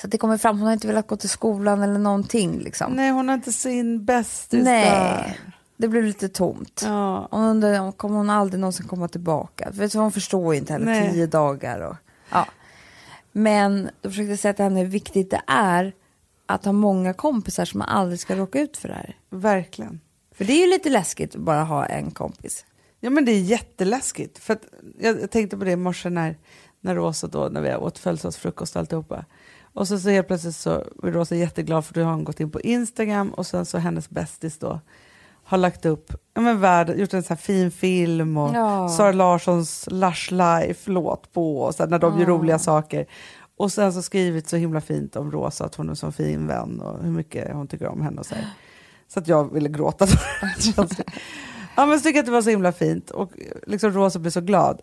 Så 0.00 0.06
det 0.06 0.18
kommer 0.18 0.38
fram, 0.38 0.58
hon 0.58 0.66
har 0.66 0.72
inte 0.72 0.86
velat 0.86 1.06
gå 1.06 1.16
till 1.16 1.28
skolan 1.28 1.82
eller 1.82 1.98
någonting 1.98 2.58
liksom. 2.58 2.92
nej, 2.92 3.10
hon 3.10 3.28
har 3.28 3.34
inte 3.34 3.52
sin 3.52 4.04
bästis 4.04 4.64
Nej. 4.64 4.84
där. 4.84 5.40
Det 5.76 5.88
blir 5.88 6.02
lite 6.02 6.28
tomt. 6.28 6.82
Ja. 6.84 7.28
Hon 7.30 7.44
undrar, 7.44 7.80
om- 7.80 7.92
kommer 7.92 8.16
hon 8.16 8.30
aldrig 8.30 8.60
någonsin 8.60 8.86
komma 8.88 9.08
tillbaka? 9.08 9.70
Du, 9.72 9.98
hon 9.98 10.12
förstår 10.12 10.54
ju 10.54 10.60
inte 10.60 10.72
heller, 10.72 10.86
Nej. 10.86 11.12
tio 11.12 11.26
dagar 11.26 11.80
och 11.80 11.96
ja. 12.30 12.46
Men 13.32 13.90
då 14.00 14.10
försökte 14.10 14.30
jag 14.30 14.38
säga 14.38 14.54
till 14.54 14.62
henne 14.64 14.80
hur 14.80 14.86
viktigt 14.86 15.30
det 15.30 15.42
är 15.46 15.92
att 16.46 16.64
ha 16.64 16.72
många 16.72 17.12
kompisar 17.14 17.64
som 17.64 17.78
man 17.78 17.88
aldrig 17.88 18.20
ska 18.20 18.36
råka 18.36 18.60
ut 18.60 18.76
för 18.76 18.88
det 18.88 18.94
här. 18.94 19.16
Verkligen. 19.30 20.00
För 20.34 20.44
det 20.44 20.52
är 20.52 20.60
ju 20.66 20.70
lite 20.70 20.88
läskigt 20.90 21.34
att 21.34 21.40
bara 21.40 21.62
ha 21.64 21.86
en 21.86 22.10
kompis. 22.10 22.64
Ja 23.00 23.10
men 23.10 23.24
det 23.24 23.32
är 23.32 23.40
jätteläskigt. 23.40 24.38
För 24.38 24.58
jag 24.98 25.20
jag 25.20 25.30
tänkte 25.30 25.56
på 25.56 25.64
det 25.64 25.70
i 25.70 25.76
morse 25.76 26.10
när, 26.10 26.38
när 26.80 26.94
Rosa 26.94 27.26
då, 27.26 27.48
när 27.48 27.60
vi 27.60 27.76
åt 27.76 27.98
födelsedagsfrukost 27.98 28.76
och 28.76 28.80
alltihopa. 28.80 29.24
Och 29.72 29.88
så, 29.88 29.98
så 29.98 30.08
helt 30.08 30.26
plötsligt 30.26 30.56
så 30.56 30.70
är 31.02 31.12
Rosa 31.12 31.34
jätteglad 31.36 31.84
för 31.84 31.94
då 31.94 32.02
har 32.02 32.10
hon 32.12 32.24
gått 32.24 32.40
in 32.40 32.50
på 32.50 32.60
Instagram 32.60 33.30
och 33.30 33.46
sen 33.46 33.66
så 33.66 33.78
hennes 33.78 34.10
bästis 34.10 34.58
då 34.58 34.80
har 35.44 35.58
lagt 35.58 35.86
upp, 35.86 36.12
ja 36.34 36.40
men 36.40 36.60
värld, 36.60 36.88
gjort 36.96 37.14
en 37.14 37.22
sån 37.22 37.28
här 37.36 37.42
fin 37.42 37.70
film 37.70 38.36
och 38.36 38.54
Ja. 38.54 38.88
Sara 38.88 39.12
Larssons 39.12 39.88
Lush 39.90 40.32
Life-låt 40.32 41.32
på 41.32 41.60
och 41.60 41.74
så 41.74 41.86
när 41.86 41.98
de 41.98 42.18
gör 42.18 42.26
roliga 42.26 42.58
saker. 42.58 43.06
Och 43.56 43.72
sen 43.72 43.92
så 43.92 44.02
skrivit 44.02 44.48
så 44.48 44.56
himla 44.56 44.80
fint 44.80 45.16
om 45.16 45.32
Rosa, 45.32 45.64
att 45.64 45.74
hon 45.74 45.86
är 45.86 45.90
en 45.90 45.96
sån 45.96 46.12
fin 46.12 46.46
vän 46.46 46.80
och 46.80 47.02
hur 47.04 47.10
mycket 47.10 47.52
hon 47.52 47.66
tycker 47.66 47.88
om 47.88 48.02
henne 48.02 48.20
och 48.20 48.26
så 48.26 48.34
här. 48.34 48.46
Så 49.08 49.18
att 49.18 49.28
jag 49.28 49.52
ville 49.54 49.68
gråta. 49.68 50.06
ja 51.78 51.86
men 51.86 51.98
så 51.98 52.02
tycker 52.02 52.16
jag 52.16 52.22
att 52.22 52.26
det 52.26 52.32
var 52.32 52.42
så 52.42 52.50
himla 52.50 52.72
fint 52.72 53.10
och 53.10 53.32
liksom 53.66 53.92
Rosa 53.92 54.18
blev 54.18 54.30
så 54.30 54.40
glad. 54.40 54.80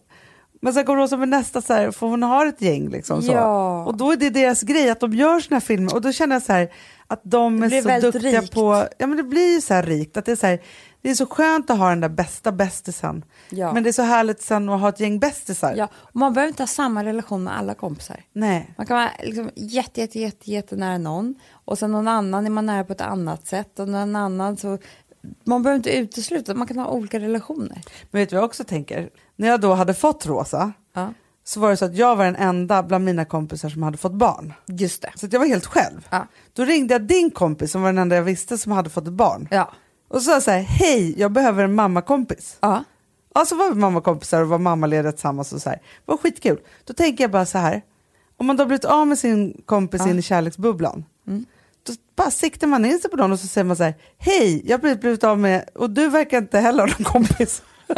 Men 0.61 0.73
sen 0.73 0.85
kom 0.85 0.95
Rosa 0.95 1.17
med 1.17 1.29
nästa 1.29 1.61
så 1.61 1.73
här, 1.73 1.91
för 1.91 2.07
hon 2.07 2.23
har 2.23 2.45
ett 2.45 2.61
gäng 2.61 2.89
liksom 2.89 3.21
så. 3.21 3.31
Ja. 3.31 3.83
Och 3.85 3.97
då 3.97 4.11
är 4.11 4.17
det 4.17 4.29
deras 4.29 4.61
grej 4.61 4.89
att 4.89 4.99
de 4.99 5.13
gör 5.13 5.39
såna 5.39 5.55
här 5.55 5.61
filmer 5.61 5.95
och 5.95 6.01
då 6.01 6.11
känner 6.11 6.35
jag 6.35 6.43
så 6.43 6.53
här 6.53 6.71
att 7.07 7.21
de 7.23 7.63
är 7.63 7.67
blir 7.67 8.01
så 8.01 8.11
duktiga 8.11 8.41
rikt. 8.41 8.53
på, 8.53 8.87
ja 8.97 9.07
men 9.07 9.17
det 9.17 9.23
blir 9.23 9.53
ju 9.53 9.61
så 9.61 9.73
här 9.73 9.83
rikt, 9.83 10.17
att 10.17 10.25
det 10.25 10.31
är 10.31 10.35
så 10.35 10.47
här, 10.47 10.59
det 11.01 11.09
är 11.09 11.15
så 11.15 11.25
skönt 11.25 11.69
att 11.69 11.77
ha 11.77 11.89
den 11.89 11.99
där 11.99 12.09
bästa 12.09 12.51
bästisen. 12.51 13.25
Ja. 13.49 13.73
Men 13.73 13.83
det 13.83 13.89
är 13.89 13.93
så 13.93 14.01
härligt 14.01 14.41
sen 14.41 14.69
att 14.69 14.81
ha 14.81 14.89
ett 14.89 14.99
gäng 14.99 15.19
bästisar. 15.19 15.73
Ja, 15.77 15.87
och 15.93 16.15
man 16.15 16.33
behöver 16.33 16.47
inte 16.47 16.63
ha 16.63 16.67
samma 16.67 17.03
relation 17.03 17.43
med 17.43 17.57
alla 17.57 17.73
kompisar. 17.73 18.23
Nej. 18.33 18.73
Man 18.77 18.85
kan 18.85 18.97
vara 18.97 19.09
liksom 19.23 19.49
jätte, 19.55 20.01
jätte, 20.01 20.19
jätte, 20.19 20.51
jätte 20.51 20.75
nära 20.75 20.97
någon 20.97 21.35
och 21.51 21.77
sen 21.79 21.91
någon 21.91 22.07
annan 22.07 22.45
är 22.45 22.49
man 22.49 22.65
nära 22.65 22.83
på 22.83 22.93
ett 22.93 23.01
annat 23.01 23.47
sätt 23.47 23.79
och 23.79 23.87
någon 23.87 24.15
annan 24.15 24.57
så 24.57 24.77
man 25.43 25.63
behöver 25.63 25.77
inte 25.77 25.97
utesluta, 25.97 26.53
man 26.53 26.67
kan 26.67 26.77
ha 26.79 26.87
olika 26.87 27.19
relationer. 27.19 27.81
Men 28.11 28.19
vet 28.21 28.29
du 28.29 28.35
vad 28.35 28.41
jag 28.43 28.47
också 28.47 28.63
tänker? 28.63 29.09
När 29.35 29.47
jag 29.47 29.61
då 29.61 29.73
hade 29.73 29.93
fått 29.93 30.25
Rosa 30.25 30.71
Ja, 30.93 31.13
så 31.43 31.59
var 31.59 31.69
det 31.69 31.77
så 31.77 31.85
att 31.85 31.95
jag 31.95 32.15
var 32.15 32.25
den 32.25 32.35
enda 32.35 32.83
bland 32.83 33.05
mina 33.05 33.25
kompisar 33.25 33.69
som 33.69 33.83
hade 33.83 33.97
fått 33.97 34.13
barn. 34.13 34.53
just 34.67 35.01
det. 35.01 35.11
Så 35.15 35.27
jag 35.31 35.39
var 35.39 35.47
helt 35.47 35.65
själv. 35.65 36.07
Ja. 36.09 36.27
Då 36.53 36.65
ringde 36.65 36.93
jag 36.93 37.01
din 37.01 37.31
kompis 37.31 37.71
som 37.71 37.81
var 37.81 37.89
den 37.89 37.97
enda 37.97 38.15
jag 38.15 38.23
visste 38.23 38.57
som 38.57 38.71
hade 38.71 38.89
fått 38.89 39.07
ett 39.07 39.13
barn. 39.13 39.47
Ja. 39.51 39.71
Och 40.07 40.21
så 40.21 40.25
sa 40.25 40.31
jag 40.31 40.43
så 40.43 40.51
här, 40.51 40.59
hej, 40.61 41.19
jag 41.19 41.31
behöver 41.31 41.63
en 41.63 41.75
mammakompis. 41.75 42.57
Ja. 42.59 42.83
Ja, 43.35 43.45
så 43.45 43.55
var 43.55 43.69
vi 43.69 43.75
mammakompisar 43.75 44.41
och 44.41 44.47
var 44.49 44.57
mammalediga 44.59 45.11
tillsammans 45.11 45.53
och 45.53 45.61
så 45.61 45.69
här. 45.69 45.77
Det 45.77 46.11
var 46.11 46.17
skitkul. 46.17 46.59
Då 46.85 46.93
tänker 46.93 47.23
jag 47.23 47.31
bara 47.31 47.45
så 47.45 47.57
här, 47.57 47.81
om 48.37 48.45
man 48.45 48.57
då 48.57 48.65
blivit 48.65 48.85
av 48.85 49.07
med 49.07 49.19
sin 49.19 49.61
kompis 49.65 50.01
Ja. 50.05 50.09
in 50.09 50.19
i 50.19 50.21
kärleksbubblan, 50.21 51.05
Mm. 51.27 51.45
Då 51.85 51.93
bara 52.15 52.31
siktar 52.31 52.67
man 52.67 52.85
in 52.85 52.99
sig 52.99 53.11
på 53.11 53.17
någon 53.17 53.31
och 53.31 53.39
så 53.39 53.47
säger 53.47 53.65
man 53.65 53.75
så 53.75 53.83
här, 53.83 53.93
hej, 54.17 54.61
jag 54.65 54.77
har 54.77 54.95
blivit 54.95 55.23
av 55.23 55.39
med, 55.39 55.69
och 55.75 55.89
du 55.89 56.09
verkar 56.09 56.37
inte 56.37 56.59
heller 56.59 56.79
ha 56.79 56.87
någon 56.87 57.03
kompis. 57.03 57.61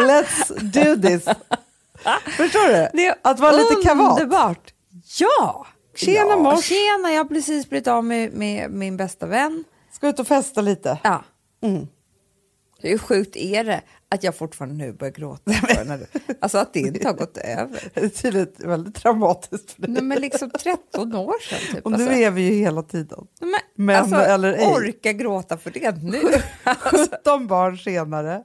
Let's 0.00 0.60
do 0.60 1.02
this. 1.02 1.24
Förstår 2.24 2.92
du? 2.92 3.12
Att 3.22 3.40
vara 3.40 3.52
lite 3.52 3.74
kavat. 3.84 4.20
Underbart! 4.20 4.72
Ja! 5.18 5.66
Tjena, 5.96 6.30
ja, 6.30 6.36
mors. 6.36 6.64
Tjena, 6.64 7.10
jag 7.10 7.18
har 7.18 7.24
precis 7.24 7.68
blivit 7.68 7.88
av 7.88 8.04
med, 8.04 8.32
med 8.32 8.70
min 8.70 8.96
bästa 8.96 9.26
vän. 9.26 9.64
Ska 9.92 10.08
ut 10.08 10.18
och 10.18 10.26
festa 10.26 10.60
lite. 10.60 10.98
Ja. 11.02 11.24
Mm. 11.62 11.86
Hur 12.78 12.98
sjukt 12.98 13.36
är 13.36 13.64
det 13.64 13.82
att 14.08 14.22
jag 14.22 14.36
fortfarande 14.36 14.84
nu 14.84 14.92
börjar 14.92 15.12
gråta? 15.12 15.52
När 15.84 16.06
alltså 16.40 16.58
att 16.58 16.72
det 16.72 16.80
inte 16.80 17.06
har 17.06 17.14
gått 17.14 17.36
över. 17.36 17.88
Det 17.94 18.00
är 18.00 18.08
tydligen 18.08 18.48
väldigt 18.58 18.94
traumatiskt 18.94 19.70
för 19.70 19.82
dig. 19.82 19.90
Nej, 19.90 20.02
men 20.02 20.20
liksom 20.20 20.50
13 20.50 21.14
år 21.14 21.34
sedan. 21.48 21.58
Typ, 21.74 21.84
och 21.84 21.90
nu 21.90 21.96
alltså. 21.96 22.12
är 22.12 22.30
vi 22.30 22.42
ju 22.42 22.52
hela 22.52 22.82
tiden. 22.82 23.26
Men, 23.40 23.50
Men 23.74 23.96
alltså, 23.96 24.16
eller 24.16 24.52
ej. 24.52 24.66
orka 24.66 25.12
gråta 25.12 25.58
för 25.58 25.70
det 25.70 26.02
nu. 26.02 26.22
17 27.22 27.46
barn 27.46 27.78
senare, 27.78 28.42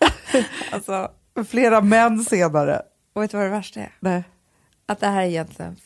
alltså, 0.72 1.10
flera 1.48 1.80
män 1.80 2.24
senare. 2.24 2.82
och 3.12 3.22
vet 3.22 3.30
du 3.30 3.36
vad 3.36 3.46
det 3.46 3.50
värsta 3.50 3.80
är? 3.80 3.96
Nej. 4.00 4.24
Att 4.86 5.00
det 5.00 5.06
här 5.06 5.22
är 5.22 5.26
egentligen 5.26 5.76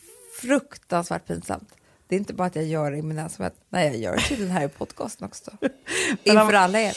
fruktansvärt 0.40 1.26
pinsamt. 1.26 1.68
Det 2.08 2.14
är 2.14 2.18
inte 2.18 2.34
bara 2.34 2.46
att 2.46 2.56
jag 2.56 2.64
gör 2.64 2.90
det 2.90 2.96
i 2.96 3.02
min 3.02 3.18
ensamhet. 3.18 3.54
Nej, 3.68 3.86
jag 3.86 3.96
gör 3.96 4.16
det 4.16 4.22
tydligen 4.22 4.52
här 4.52 4.64
i 4.64 4.68
podcasten 4.68 5.26
också. 5.26 5.50
Inför 6.24 6.52
alla 6.52 6.80
er. 6.80 6.96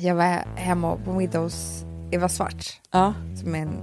Jag 0.00 0.14
var 0.14 0.24
hemma 0.56 0.96
på 1.04 1.12
middag 1.12 1.38
hos 1.38 1.84
Eva 2.10 2.28
Svarts, 2.28 2.80
Ja. 2.90 3.14
som 3.42 3.54
är 3.54 3.58
en 3.58 3.78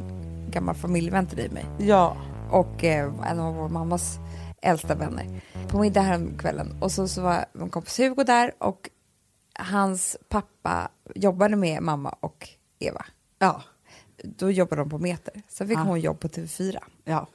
gammal 0.51 0.75
familjevän 0.75 1.28
till 1.28 1.38
dig 1.38 1.49
mig. 1.49 1.65
ja. 1.80 2.17
och 2.51 2.84
eh, 2.84 3.13
en 3.32 3.39
av 3.39 3.56
vår 3.56 3.69
mammas 3.69 4.17
äldsta 4.62 4.95
vänner 4.95 5.41
på 5.67 5.80
middag 5.80 6.01
här 6.01 6.38
kvällen 6.39 6.78
och 6.82 6.91
så, 6.91 7.08
så 7.08 7.21
var 7.21 7.45
min 7.54 7.69
kompis 7.69 7.99
Hugo 7.99 8.23
där 8.23 8.51
och 8.58 8.89
hans 9.60 10.17
pappa 10.30 10.91
jobbade 11.15 11.56
med 11.56 11.82
mamma 11.84 12.10
och 12.19 12.49
Eva. 12.80 13.06
Ja. 13.39 13.62
Då 14.23 14.51
jobbade 14.51 14.82
de 14.82 14.89
på 14.89 14.97
Meter, 14.99 15.41
sen 15.47 15.67
fick 15.67 15.78
Ah. 15.78 15.82
hon 15.84 15.99
jobb 16.01 16.19
på 16.19 16.28
TV4. 16.28 16.78
ja. 17.04 17.28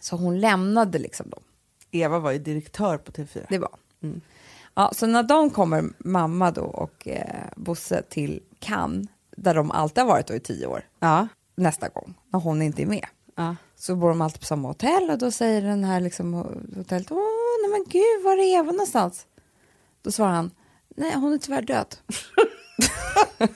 Så 0.00 0.16
hon 0.16 0.40
lämnade 0.40 0.98
liksom 0.98 1.30
dem. 1.30 1.42
Eva 1.90 2.18
var 2.18 2.30
ju 2.32 2.38
direktör 2.38 2.98
på 2.98 3.12
TV4. 3.12 3.46
Det 3.48 3.58
var 3.58 3.70
Mm. 4.02 4.20
Ja, 4.74 4.92
så 4.94 5.06
när 5.06 5.22
de 5.22 5.50
kommer, 5.50 5.84
mamma 5.98 6.50
då 6.50 6.62
och 6.62 7.08
eh, 7.08 7.44
Bosse 7.56 8.02
till 8.02 8.42
Cannes, 8.58 9.08
där 9.36 9.54
de 9.54 9.70
alltid 9.70 10.04
har 10.04 10.08
varit 10.08 10.26
då 10.26 10.34
i 10.34 10.40
tio 10.40 10.66
år, 10.66 10.84
Ja. 11.00 11.28
nästa 11.54 11.88
gång, 11.88 12.14
när 12.32 12.40
hon 12.40 12.62
inte 12.62 12.82
är 12.82 12.86
med, 12.86 13.06
ja. 13.36 13.56
så 13.76 13.96
bor 13.96 14.08
de 14.08 14.20
alltid 14.20 14.40
på 14.40 14.46
samma 14.46 14.68
hotell 14.68 15.10
och 15.10 15.18
då 15.18 15.30
säger 15.30 15.62
den 15.62 15.84
här 15.84 16.00
liksom, 16.00 16.34
hotellet, 16.76 17.10
åh 17.12 17.18
nej 17.62 17.70
men 17.70 17.84
gud, 17.88 18.24
var 18.24 18.32
är 18.32 18.58
Eva 18.58 18.72
någonstans? 18.72 19.26
Då 20.02 20.10
svarar 20.12 20.32
han, 20.32 20.50
nej 20.96 21.14
hon 21.14 21.32
är 21.32 21.38
tyvärr 21.38 21.62
död. 21.62 21.96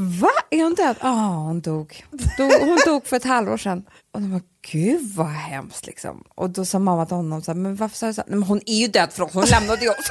Va? 0.00 0.30
Är 0.50 0.62
hon 0.62 0.74
död? 0.74 0.96
Ja, 1.00 1.14
hon 1.46 1.60
dog. 1.60 2.04
dog. 2.38 2.52
Hon 2.52 2.78
dog 2.86 3.06
för 3.06 3.16
ett 3.16 3.24
halvår 3.24 3.56
sedan. 3.56 3.84
Och 4.12 4.20
de 4.20 4.30
bara, 4.30 4.40
gud 4.72 5.14
vad 5.16 5.26
hemskt 5.26 5.86
liksom. 5.86 6.24
Och 6.34 6.50
då 6.50 6.64
sa 6.64 6.78
mamma 6.78 7.06
till 7.06 7.16
honom, 7.16 7.42
så 7.42 7.50
här, 7.50 7.58
men 7.58 7.76
varför 7.76 7.96
sa 7.96 8.06
du 8.06 8.14
så? 8.14 8.22
Nej, 8.26 8.38
men 8.38 8.48
hon 8.48 8.60
är 8.66 8.74
ju 8.74 8.86
död 8.86 9.12
för 9.12 9.22
oss, 9.22 9.34
hon 9.34 9.44
lämnade 9.44 9.84
ju 9.84 9.90
oss. 9.90 10.10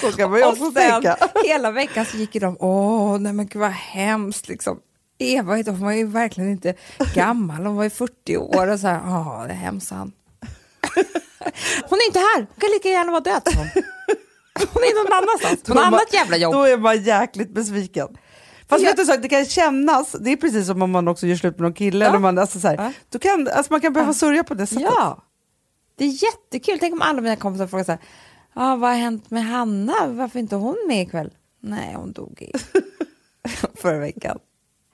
Så 0.00 0.12
kan 0.12 0.30
man 0.30 0.38
ju 0.40 0.46
också 0.46 0.70
tänka. 0.70 1.16
hela 1.44 1.70
veckan 1.70 2.06
så 2.06 2.16
gick 2.16 2.32
de, 2.32 2.56
åh 2.60 3.18
nej 3.18 3.32
men 3.32 3.46
gud 3.46 3.60
vad 3.60 3.70
hemskt 3.70 4.48
liksom. 4.48 4.80
Eva 5.18 5.56
hon 5.56 5.80
var 5.80 5.92
ju 5.92 6.06
verkligen 6.06 6.50
inte 6.50 6.74
gammal, 7.14 7.66
hon 7.66 7.76
var 7.76 7.84
ju 7.84 7.90
40 7.90 8.36
år 8.36 8.66
och 8.68 8.80
så 8.80 8.86
här, 8.86 9.00
ja 9.06 9.44
det 9.46 9.52
är 9.52 9.56
hemskt 9.56 9.90
han. 9.90 10.12
Hon 11.88 11.98
är 11.98 12.06
inte 12.06 12.18
här, 12.18 12.36
hon 12.36 12.60
kan 12.60 12.70
lika 12.70 12.88
gärna 12.88 13.12
vara 13.12 13.20
död. 13.20 13.42
Hon, 13.56 13.82
hon 14.58 14.82
är 14.82 15.04
någon 15.04 15.12
annanstans, 15.12 15.62
på 15.62 15.74
något 15.74 15.84
annat 15.84 16.12
jävla 16.14 16.36
jobb. 16.36 16.52
Då 16.52 16.62
är 16.62 16.76
man 16.78 17.02
jäkligt 17.02 17.54
besviken. 17.54 18.08
Fast 18.68 18.82
Ja. 18.84 18.88
vet 18.90 18.96
du, 18.96 19.04
så, 19.04 19.16
det 19.16 19.28
kan 19.28 19.44
kännas, 19.44 20.12
det 20.12 20.30
är 20.32 20.36
precis 20.36 20.66
som 20.66 20.82
om 20.82 20.90
man 20.90 21.08
också 21.08 21.26
gör 21.26 21.36
slut 21.36 21.58
med 21.58 21.62
någon 21.62 21.74
kille. 21.74 22.04
Ja. 22.04 22.08
Eller 22.08 22.18
man, 22.18 22.38
alltså, 22.38 22.60
så 22.60 22.68
här, 22.68 22.74
Ja. 22.76 22.92
då 23.08 23.18
kan, 23.18 23.48
alltså, 23.48 23.72
man 23.72 23.80
kan 23.80 23.92
behöva 23.92 24.12
sörja 24.14 24.44
på 24.44 24.54
det 24.54 24.66
sättet. 24.66 24.82
Ja, 24.96 25.22
det 25.98 26.04
är 26.04 26.08
jättekul. 26.24 26.78
Tänk 26.78 26.92
om 26.94 27.02
alla 27.02 27.20
mina 27.20 27.36
kompisar 27.36 27.66
frågar 27.66 27.84
så 27.84 27.92
här, 27.92 28.00
ah, 28.54 28.76
vad 28.76 28.90
har 28.90 28.96
hänt 28.96 29.30
med 29.30 29.44
Hanna? 29.44 29.94
Varför 30.06 30.38
är 30.38 30.40
inte 30.40 30.56
hon 30.56 30.76
med 30.88 31.02
ikväll? 31.02 31.30
Nej, 31.60 31.94
hon 31.96 32.12
dog 32.12 32.42
i 32.42 32.52
förra 33.80 33.98
veckan. 33.98 34.38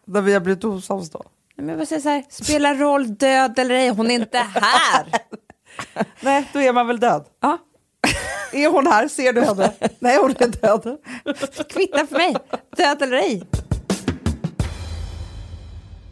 När 0.07 0.20
vi 0.20 0.33
har 0.33 0.40
blivit 0.40 0.64
osams 0.64 1.11
då. 1.11 1.23
Men 1.57 1.68
jag 1.68 1.79
bara 1.79 1.87
säger 1.87 2.03
så 2.03 2.09
här, 2.09 2.25
spelar 2.29 2.75
roll 2.75 3.14
död 3.14 3.59
eller 3.59 3.75
ej, 3.75 3.88
hon 3.88 4.11
är 4.11 4.14
inte 4.14 4.38
här. 4.38 5.07
Nej, 6.20 6.49
då 6.53 6.59
är 6.61 6.73
man 6.73 6.87
väl 6.87 7.01
död. 7.01 7.25
Ja, 7.40 7.59
Är 8.53 8.69
hon 8.69 8.87
här? 8.87 9.09
Ser 9.09 9.33
du 9.33 9.41
henne? 9.41 9.73
Nej, 9.99 10.19
hon 10.21 10.31
är 10.31 10.47
död. 10.61 10.99
kvittar 11.69 12.07
för 12.07 12.17
mig, 12.17 12.37
död 12.77 13.03
eller 13.03 13.17
ej. 13.17 13.43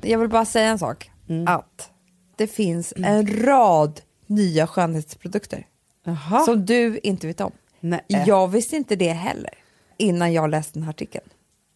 Jag 0.01 0.19
vill 0.19 0.29
bara 0.29 0.45
säga 0.45 0.69
en 0.69 0.79
sak, 0.79 1.11
att 1.47 1.91
det 2.37 2.47
finns 2.47 2.93
en 2.97 3.45
rad 3.45 4.01
nya 4.27 4.67
skönhetsprodukter 4.67 5.67
Jaha. 6.05 6.45
som 6.45 6.67
du 6.67 7.01
inte 7.03 7.27
vet 7.27 7.41
om. 7.41 7.53
Nej. 7.81 8.05
Jag 8.27 8.49
visste 8.49 8.77
inte 8.77 8.97
det 8.97 9.13
heller 9.13 9.55
innan 9.97 10.33
jag 10.33 10.51
läste 10.51 10.73
den 10.73 10.83
här 10.83 10.91
artikeln. 10.91 11.25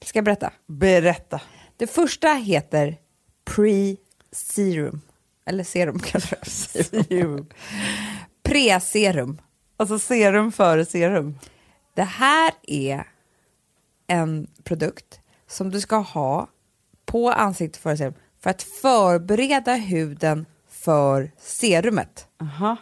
Ska 0.04 0.16
jag 0.18 0.24
berätta? 0.24 0.52
Berätta. 0.66 1.40
Det 1.76 1.86
första 1.86 2.28
heter 2.28 2.96
Pre-Serum. 3.44 5.00
Eller 5.46 5.64
serum 5.64 5.98
kanske. 5.98 6.36
Serum. 6.42 7.46
Pre-serum. 8.42 9.38
Alltså 9.82 9.98
serum 9.98 10.52
före 10.52 10.84
serum. 10.84 11.38
Det 11.94 12.02
här 12.02 12.52
är 12.62 13.04
en 14.06 14.46
produkt 14.64 15.20
som 15.46 15.70
du 15.70 15.80
ska 15.80 15.96
ha 15.96 16.48
på 17.04 17.30
ansiktet 17.32 17.82
före 17.82 17.96
serum 17.96 18.14
för 18.40 18.50
att 18.50 18.62
förbereda 18.62 19.74
huden 19.74 20.46
för 20.68 21.30
serumet. 21.38 22.26
Aha. 22.40 22.76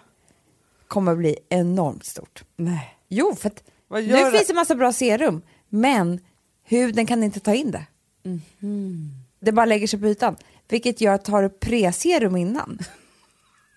kommer 0.89 1.15
bli 1.17 1.37
enormt 1.49 2.05
stort. 2.05 2.45
Nej. 2.57 2.99
Jo, 3.09 3.35
för 3.35 3.49
att 3.49 3.63
nu 3.89 4.01
det? 4.01 4.31
finns 4.31 4.47
det 4.47 4.55
massa 4.55 4.75
bra 4.75 4.93
serum, 4.93 5.43
men 5.69 6.21
huden 6.65 7.07
kan 7.07 7.23
inte 7.23 7.41
ta 7.41 7.55
in 7.55 7.71
det. 7.71 7.87
Mhm. 8.23 9.11
Det 9.41 9.53
bara 9.53 9.67
lägger 9.67 9.87
sig 9.87 10.01
på 10.01 10.07
ytan, 10.07 10.37
vilket 10.69 11.01
gör 11.01 11.15
att 11.15 11.25
tar 11.25 11.43
du 11.43 11.49
pre-serum 11.49 12.37
innan, 12.37 12.79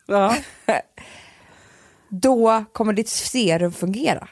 Ja. 0.05 0.37
då 2.21 2.65
kommer 2.73 2.93
ditt 2.93 3.09
serum 3.09 3.71
fungera. 3.71 4.27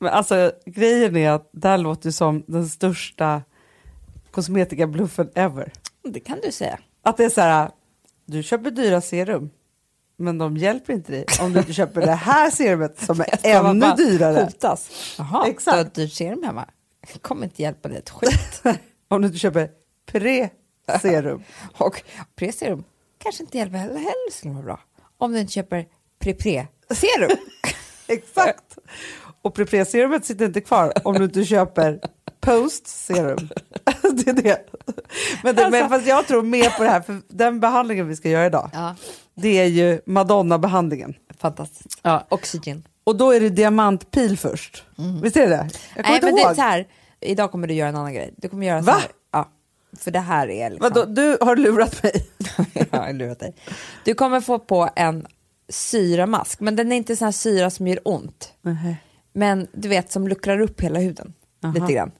Men 0.00 0.12
alltså 0.12 0.52
grejen 0.66 1.16
är 1.16 1.30
att 1.30 1.50
det 1.52 1.68
här 1.68 1.78
låter 1.78 2.08
ju 2.08 2.12
som 2.12 2.44
den 2.46 2.68
största 2.68 3.42
kosmetikabluffen 4.30 5.30
ever. 5.34 5.72
Det 6.04 6.20
kan 6.20 6.40
du 6.42 6.52
säga. 6.52 6.78
Att 7.02 7.16
det 7.16 7.24
är 7.24 7.28
så 7.28 7.40
här, 7.40 7.70
du 8.26 8.42
köper 8.42 8.70
dyra 8.70 9.00
serum, 9.00 9.50
men 10.16 10.38
de 10.38 10.56
hjälper 10.56 10.92
inte 10.92 11.12
dig 11.12 11.24
om 11.40 11.52
du 11.52 11.58
inte 11.58 11.72
köper 11.72 12.00
det 12.00 12.12
här 12.12 12.50
serumet 12.50 12.98
som 13.04 13.20
är 13.20 13.38
ännu 13.42 13.86
dyrare. 13.96 14.44
Hotas. 14.44 14.90
Jaha, 15.18 15.48
Exakt. 15.48 15.74
du 15.74 15.78
har 15.78 15.86
ett 15.86 15.94
dyrt 15.94 16.12
serum 16.12 16.42
hemma. 16.42 16.66
kommer 17.20 17.44
inte 17.44 17.62
hjälpa 17.62 17.88
dig 17.88 17.98
ett 17.98 18.10
skit. 18.10 18.62
Om 19.08 19.22
du 19.22 19.26
inte 19.26 19.38
köper 19.38 19.70
pre-serum. 20.06 21.42
Och 21.78 22.02
pre-serum 22.36 22.84
kanske 23.18 23.42
inte 23.42 23.58
hjälper 23.58 23.78
heller, 23.78 23.94
heller 23.94 24.32
skulle 24.32 24.54
vara 24.54 24.64
bra. 24.64 24.80
Om 25.18 25.32
du 25.32 25.40
inte 25.40 25.52
köper 25.52 25.86
pre-pre-serum. 26.24 27.36
Exakt. 28.06 28.78
Och 29.42 29.54
pre-serumet 29.54 30.24
sitter 30.24 30.44
inte 30.44 30.60
kvar 30.60 30.92
om 31.04 31.14
du 31.14 31.24
inte 31.24 31.44
köper 31.44 32.00
post-serum. 32.40 33.48
det 34.12 34.30
är 34.30 34.42
det. 34.42 34.66
Men, 35.44 35.54
det, 35.54 35.70
men 35.70 35.74
Alltså- 35.82 35.88
fast 35.88 36.06
jag 36.06 36.26
tror 36.26 36.42
mer 36.42 36.70
på 36.70 36.82
det 36.82 36.88
här, 36.90 37.00
för 37.00 37.20
den 37.28 37.60
behandlingen 37.60 38.08
vi 38.08 38.16
ska 38.16 38.28
göra 38.28 38.46
idag, 38.46 38.70
ja, 38.72 38.94
det 39.34 39.58
är 39.58 39.66
ju 39.66 40.00
Madonna-behandlingen. 40.06 41.14
fantastiskt. 41.38 41.98
Ja. 42.02 42.26
Oxygen. 42.30 42.86
Och 43.04 43.16
då 43.16 43.30
är 43.32 43.40
det 43.40 43.48
diamantpil 43.50 44.38
först. 44.38 44.84
Visst 45.22 45.36
är 45.36 45.48
det? 45.48 45.68
Jag 45.96 46.04
kommer 46.04 46.08
Nej, 46.08 46.14
inte 46.14 46.26
men 46.26 46.34
det 46.34 46.40
är 46.40 46.46
ihåg. 46.46 46.56
så 46.56 46.62
här, 46.62 46.86
idag 47.20 47.50
kommer 47.52 47.66
du 47.68 47.74
göra 47.74 47.88
en 47.88 47.96
annan 47.96 48.14
grej. 48.14 48.34
Du 48.36 48.48
kommer 48.48 48.66
göra 48.66 48.80
så 48.82 48.86
Va? 48.86 48.92
här. 48.92 49.10
Ja, 49.32 49.48
för 49.98 50.10
det 50.10 50.18
här 50.20 50.50
är 50.50 50.70
liksom... 50.70 50.90
Vadå, 50.94 51.04
du 51.12 51.38
har 51.40 51.56
lurat 51.56 52.02
mig. 52.02 52.26
jag 52.90 52.98
har 53.00 53.12
lurat 53.12 53.38
dig. 53.38 53.54
Du 54.04 54.14
kommer 54.14 54.40
få 54.40 54.58
på 54.58 54.90
en 54.96 55.26
syramask, 55.70 56.60
men 56.60 56.76
den 56.76 56.92
är 56.92 56.96
inte 56.96 57.16
sån 57.16 57.24
här 57.24 57.32
syra 57.32 57.70
som 57.70 57.86
gör 57.88 58.00
ont. 58.04 58.52
Men 59.32 59.66
du 59.72 59.88
vet, 59.88 60.12
som 60.12 60.28
luckrar 60.28 60.60
upp 60.60 60.80
hela 60.80 60.98
huden 60.98 61.32
Aha. 61.64 61.72
lite 61.74 61.92
grann. 61.92 62.10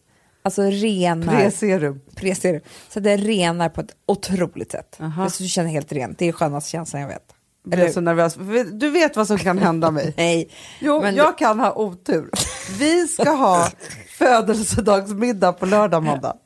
Alltså 0.43 0.63
renar... 0.63 1.33
Pre-serum. 1.33 2.01
Pre-serum. 2.15 2.61
Så 2.89 3.01
det 3.01 3.17
renar 3.17 3.69
på 3.69 3.81
ett 3.81 3.95
otroligt 4.07 4.73
sätt. 4.73 4.99
Så 5.31 5.43
du 5.43 5.49
känner 5.49 5.71
helt 5.71 5.93
rent. 5.93 6.19
Det 6.19 6.29
är 6.29 6.33
skönaste 6.33 6.71
känslan 6.71 7.03
jag 7.03 7.09
vet. 7.09 7.35
Jag 7.65 7.75
Eller- 7.75 7.91
så 7.91 8.01
nervös. 8.01 8.35
Du 8.73 8.91
vet 8.91 9.17
vad 9.17 9.27
som 9.27 9.39
kan 9.39 9.59
hända 9.59 9.91
mig. 9.91 10.15
Nej, 10.17 10.51
Jo, 10.81 11.01
men 11.03 11.15
jag 11.15 11.39
kan 11.39 11.61
ha 11.61 11.73
otur. 11.75 12.31
Vi 12.79 13.09
ska 13.09 13.31
ha 13.31 13.69
födelsedagsmiddag 14.19 15.53
på 15.53 15.67
lördag, 15.67 16.03
måndag. 16.03 16.37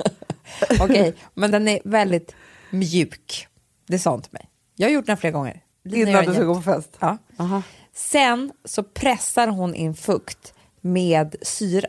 okej. 0.80 1.14
Men 1.34 1.50
den 1.50 1.68
är 1.68 1.80
väldigt 1.84 2.34
mjuk. 2.70 3.48
Det 3.86 3.98
sa 3.98 4.10
hon 4.10 4.22
till 4.22 4.32
mig. 4.32 4.48
Jag 4.76 4.86
har 4.86 4.92
gjort 4.92 5.06
den 5.06 5.16
flera 5.16 5.32
gånger. 5.32 5.62
Innan 5.94 6.24
du 6.24 6.34
ska 6.34 6.44
gå 6.44 6.54
på 6.54 6.62
fest. 6.62 6.96
Ja. 6.98 7.18
Aha. 7.38 7.62
Sen 7.94 8.52
så 8.64 8.82
pressar 8.82 9.48
hon 9.48 9.74
in 9.74 9.94
fukt 9.94 10.54
med 10.80 11.36
syra. 11.42 11.88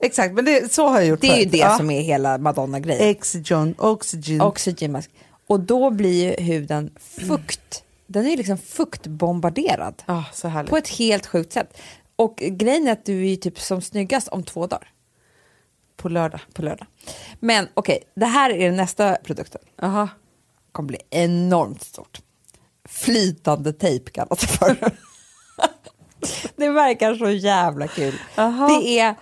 Exakt, 0.00 0.34
men 0.34 0.44
det, 0.44 0.72
så 0.72 0.88
har 0.88 0.94
jag 1.00 1.06
gjort 1.06 1.20
Det 1.20 1.26
är 1.30 1.38
ju 1.38 1.44
det 1.44 1.58
ja. 1.58 1.76
som 1.76 1.90
är 1.90 2.00
hela 2.02 2.38
Madonna-grejen. 2.38 3.10
Oxygen, 3.16 3.74
oxygen. 3.78 4.40
Oxygenmask. 4.40 5.10
Och 5.46 5.60
då 5.60 5.90
blir 5.90 6.24
ju 6.38 6.44
huden 6.44 6.90
fukt. 7.00 7.84
Den 8.06 8.26
är 8.26 8.30
ju 8.30 8.36
liksom 8.36 8.58
fuktbombarderad 8.58 10.02
Ah, 10.06 10.22
så 10.32 10.48
härligt. 10.48 10.70
på 10.70 10.76
ett 10.76 10.88
helt 10.88 11.26
sjukt 11.26 11.52
sätt. 11.52 11.78
Och 12.16 12.36
grejen 12.36 12.88
är 12.88 12.92
att 12.92 13.04
du 13.04 13.20
är 13.24 13.28
ju 13.30 13.36
typ 13.36 13.60
som 13.60 13.82
snyggast 13.82 14.28
om 14.28 14.42
två 14.42 14.66
dagar 14.66 14.88
På 15.96 16.08
lördag. 16.08 16.40
på 16.52 16.62
lördag. 16.62 16.86
Men 17.40 17.68
okej, 17.74 17.98
det 18.14 18.26
här 18.26 18.50
är 18.50 18.72
nästa 18.72 19.14
produkten. 19.24 19.60
Aha. 19.82 20.08
kommer 20.72 20.86
bli 20.86 20.98
enormt 21.10 21.82
stort. 21.82 22.20
Flytande 22.88 23.72
tejp 23.72 24.10
kallas 24.10 24.40
det 24.40 24.46
för. 24.46 24.76
det 26.56 26.68
verkar 26.68 27.14
så 27.14 27.30
jävla 27.30 27.88
kul. 27.88 28.14
Aha. 28.36 28.68
Det 28.68 28.98
är, 28.98 29.14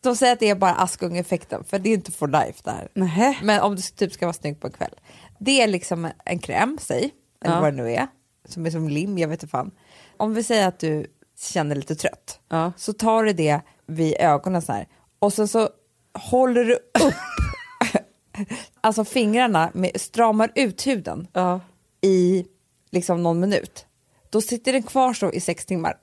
de 0.00 0.16
säger 0.16 0.32
att 0.32 0.40
det 0.40 0.50
är 0.50 0.54
bara 0.54 0.74
Askung-effekten, 0.74 1.64
för 1.64 1.78
det 1.78 1.88
är 1.90 1.94
inte 1.94 2.12
for 2.12 2.28
life 2.28 2.60
det 2.64 2.70
här. 2.70 2.88
Nähä. 2.94 3.36
Men 3.42 3.60
om 3.60 3.76
du 3.76 3.82
typ 3.82 4.12
ska 4.12 4.26
vara 4.26 4.32
snygg 4.32 4.60
på 4.60 4.66
en 4.66 4.72
kväll. 4.72 4.94
Det 5.38 5.62
är 5.62 5.66
liksom 5.68 6.08
en 6.24 6.38
kräm, 6.38 6.78
säg, 6.80 7.10
eller 7.44 7.54
Ja. 7.54 7.60
vad 7.60 7.72
det 7.72 7.82
nu 7.82 7.92
är, 7.92 8.06
som 8.48 8.66
är 8.66 8.70
som 8.70 8.88
lim, 8.88 9.18
jag 9.18 9.28
vet 9.28 9.42
inte 9.42 9.50
fan. 9.50 9.70
Om 10.16 10.34
vi 10.34 10.42
säger 10.42 10.68
att 10.68 10.78
du 10.78 11.06
känner 11.38 11.74
lite 11.76 11.94
trött, 11.94 12.40
Ja. 12.48 12.72
så 12.76 12.92
tar 12.92 13.24
du 13.24 13.32
det 13.32 13.60
vid 13.86 14.14
ögonen 14.18 14.62
så 14.62 14.72
här 14.72 14.88
och 15.18 15.32
så, 15.32 15.46
så 15.46 15.68
håller 16.18 16.64
du 16.64 16.74
upp 16.74 17.14
alltså 18.80 19.04
fingrarna, 19.04 19.70
med, 19.74 20.00
stramar 20.00 20.52
ut 20.54 20.86
huden 20.86 21.28
Ja. 21.32 21.60
i 22.00 22.46
liksom 22.90 23.22
någon 23.22 23.40
minut. 23.40 23.86
Då 24.30 24.40
sitter 24.40 24.72
den 24.72 24.82
kvar 24.82 25.12
så 25.12 25.30
i 25.32 25.40
sex 25.40 25.66
timmar 25.66 25.94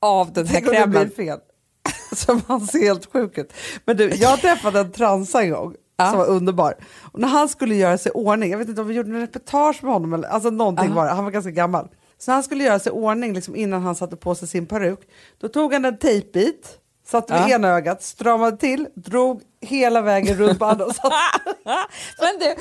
av 0.00 0.32
den 0.32 0.46
här 0.46 0.58
om 0.60 0.64
det 0.66 0.76
krämen. 0.76 1.10
fel. 1.10 1.38
Som 2.16 2.42
han 2.48 2.60
ser 2.60 2.78
helt 2.80 3.12
sjuk 3.12 3.38
ut. 3.38 3.52
Men 3.84 3.96
du, 3.96 4.08
jag 4.14 4.40
träffade 4.40 4.80
en 4.80 4.92
transa 4.92 5.42
en 5.42 5.50
gång 5.50 5.74
Ja. 5.98 6.10
som 6.10 6.18
var 6.18 6.26
underbar. 6.26 6.74
Och 7.12 7.20
när 7.20 7.28
han 7.28 7.48
skulle 7.48 7.74
göra 7.74 7.98
sig 7.98 8.12
ordning, 8.12 8.50
jag 8.50 8.58
vet 8.58 8.68
inte 8.68 8.80
om 8.80 8.88
vi 8.88 8.94
gjorde 8.94 9.10
en 9.10 9.20
reportage 9.20 9.82
med 9.82 9.92
honom, 9.92 10.12
eller, 10.14 10.28
alltså 10.28 10.50
någonting 10.50 10.94
var 10.94 11.08
han 11.08 11.24
var 11.24 11.30
ganska 11.30 11.50
gammal. 11.50 11.88
Så 12.18 12.30
när 12.30 12.34
han 12.34 12.42
skulle 12.42 12.64
göra 12.64 12.78
sig 12.78 12.92
ordning 12.92 13.32
liksom, 13.34 13.56
innan 13.56 13.82
han 13.82 13.94
satte 13.94 14.16
på 14.16 14.34
sig 14.34 14.48
sin 14.48 14.66
peruk, 14.66 15.00
då 15.40 15.48
tog 15.48 15.72
han 15.72 15.84
en 15.84 15.98
tejpbit, 15.98 16.78
satte 17.06 17.32
vid 17.32 17.42
Ja. 17.42 17.54
ena 17.54 17.68
ögat, 17.68 18.02
stramade 18.02 18.56
till, 18.56 18.88
drog 18.94 19.42
hela 19.60 20.00
vägen 20.00 20.36
runt 20.36 20.58
på 20.58 20.64
andra 20.64 20.86
Men 22.20 22.38
du, 22.40 22.54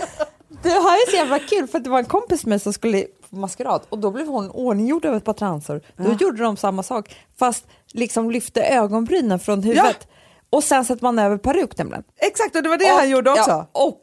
du 0.63 0.69
har 0.69 0.95
ju 0.97 1.05
så 1.09 1.15
jävla 1.15 1.39
kul 1.39 1.67
för 1.67 1.79
det 1.79 1.89
var 1.89 1.99
en 1.99 2.05
kompis 2.05 2.45
med 2.45 2.61
som 2.61 2.73
skulle 2.73 3.05
på 3.35 3.39
maskerad 3.39 3.81
och 3.89 3.99
då 3.99 4.11
blev 4.11 4.27
hon 4.27 4.49
ordninggjord 4.49 5.05
över 5.05 5.17
ett 5.17 5.23
par 5.23 5.33
transor. 5.33 5.81
Då 5.97 6.13
gjorde 6.13 6.43
de 6.43 6.57
samma 6.57 6.83
sak 6.83 7.15
fast 7.39 7.67
liksom 7.91 8.31
lyfte 8.31 8.63
ögonbrynen 8.63 9.39
från 9.39 9.63
huvudet 9.63 10.07
och 10.49 10.63
sen 10.63 10.85
satte 10.85 11.03
man 11.03 11.19
över 11.19 11.37
peruk 11.37 11.77
nämligen. 11.77 12.03
Exakt, 12.17 12.55
och 12.55 12.63
det 12.63 12.69
var 12.69 12.77
det 12.77 12.87
han 12.87 13.09
gjorde 13.09 13.31
också. 13.31 13.49
Ja, 13.51 13.67
och 13.71 14.01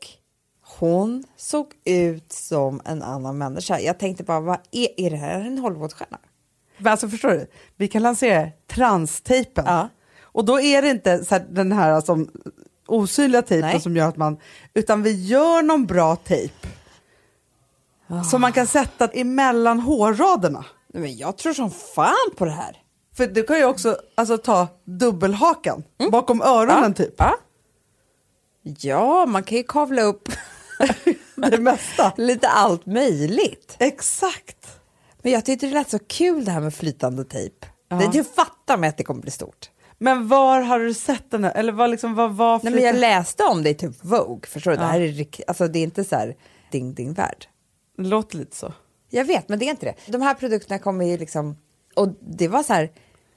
hon 0.78 1.24
såg 1.37 1.66
ut 1.85 2.33
som 2.33 2.80
en 2.85 3.03
annan 3.03 3.39
människa. 3.39 3.78
Jag 3.80 3.99
tänkte 3.99 4.24
bara, 4.24 4.41
vad 4.41 4.59
är, 4.70 4.89
är 5.01 5.11
det 5.11 5.16
här 5.16 5.41
en 5.41 5.59
Hollywoodstjärna? 5.59 6.18
Men 6.78 6.91
alltså 6.91 7.09
förstår 7.09 7.30
du, 7.30 7.47
vi 7.76 7.89
kan 7.89 8.03
lansera 8.03 8.49
transtejpen. 8.66 9.64
Ja. 9.66 9.89
Och 10.22 10.45
då 10.45 10.61
är 10.61 10.83
det 10.83 10.89
inte 10.89 11.24
så 11.24 11.35
här, 11.35 11.47
den 11.51 11.72
här 11.72 12.01
som 12.01 12.30
osynliga 12.87 13.43
tejpen 13.43 13.70
Nej. 13.70 13.80
som 13.80 13.97
gör 13.97 14.09
att 14.09 14.16
man, 14.16 14.39
utan 14.74 15.03
vi 15.03 15.26
gör 15.26 15.62
någon 15.62 15.87
bra 15.87 16.16
tejp. 16.16 16.68
Ah. 18.12 18.22
Som 18.24 18.40
man 18.40 18.52
kan 18.52 18.66
sätta 18.66 19.08
emellan 19.08 19.80
hårraderna. 19.80 20.64
Men 20.94 21.16
jag 21.16 21.38
tror 21.38 21.52
som 21.52 21.70
fan 21.70 22.30
på 22.36 22.44
det 22.44 22.50
här. 22.50 22.76
För 23.16 23.26
du 23.26 23.42
kan 23.42 23.56
ju 23.58 23.64
också 23.64 23.96
alltså, 24.14 24.38
ta 24.38 24.68
dubbelhakan 24.84 25.82
bakom 26.10 26.42
öronen 26.42 26.94
typ. 26.94 27.20
Mm. 27.20 27.32
Ja. 28.62 28.72
ja, 28.80 29.26
man 29.26 29.42
kan 29.42 29.58
ju 29.58 29.64
kavla 29.64 30.02
upp 30.02 30.28
Det 31.50 31.58
mesta. 31.58 32.12
lite 32.16 32.48
allt 32.48 32.86
möjligt. 32.86 33.76
Exakt. 33.78 34.80
Men 35.22 35.32
jag 35.32 35.44
tyckte 35.44 35.66
det 35.66 35.72
lät 35.74 35.90
så 35.90 35.98
kul 35.98 36.44
det 36.44 36.50
här 36.50 36.60
med 36.60 36.74
flytande 36.74 37.24
tejp. 37.24 37.66
Det, 37.88 38.10
du 38.12 38.24
fattar 38.24 38.76
mig 38.76 38.88
att 38.88 38.96
det 38.96 39.04
kommer 39.04 39.20
bli 39.20 39.30
stort. 39.30 39.70
Men 39.98 40.28
var 40.28 40.60
har 40.60 40.78
du 40.78 40.94
sett 40.94 41.30
den 41.30 41.44
här? 41.44 41.52
Eller 41.52 41.72
vad, 41.72 41.90
liksom, 41.90 42.14
vad 42.14 42.32
var 42.36 42.60
Nej, 42.62 42.72
men 42.72 42.82
jag 42.82 42.96
läste 42.96 43.44
om 43.44 43.62
det 43.62 43.70
i 43.70 43.74
typ 43.74 44.04
Vogue, 44.04 44.48
förstår 44.48 44.70
du? 44.70 44.76
Det 44.76 44.82
Ja. 44.82 44.88
här 44.88 45.00
är, 45.00 45.26
alltså, 45.46 45.68
det 45.68 45.78
är 45.78 45.82
inte 45.82 46.04
så 46.04 46.16
här 46.16 46.34
ding 46.70 46.94
ding 46.94 47.12
värld. 47.12 47.46
Det 47.97 48.03
låter 48.05 48.38
lite 48.38 48.57
så. 48.57 48.72
Jag 49.11 49.24
vet, 49.24 49.49
men 49.49 49.59
det 49.59 49.64
är 49.64 49.70
inte 49.70 49.86
det. 49.86 50.12
De 50.12 50.22
här 50.22 50.34
produkterna 50.34 50.78
kommer 50.78 51.05
ju 51.05 51.16
liksom, 51.18 51.57
och 51.95 52.09
det 52.20 52.49
var 52.49 52.62
så 52.62 52.72
här, 52.72 52.90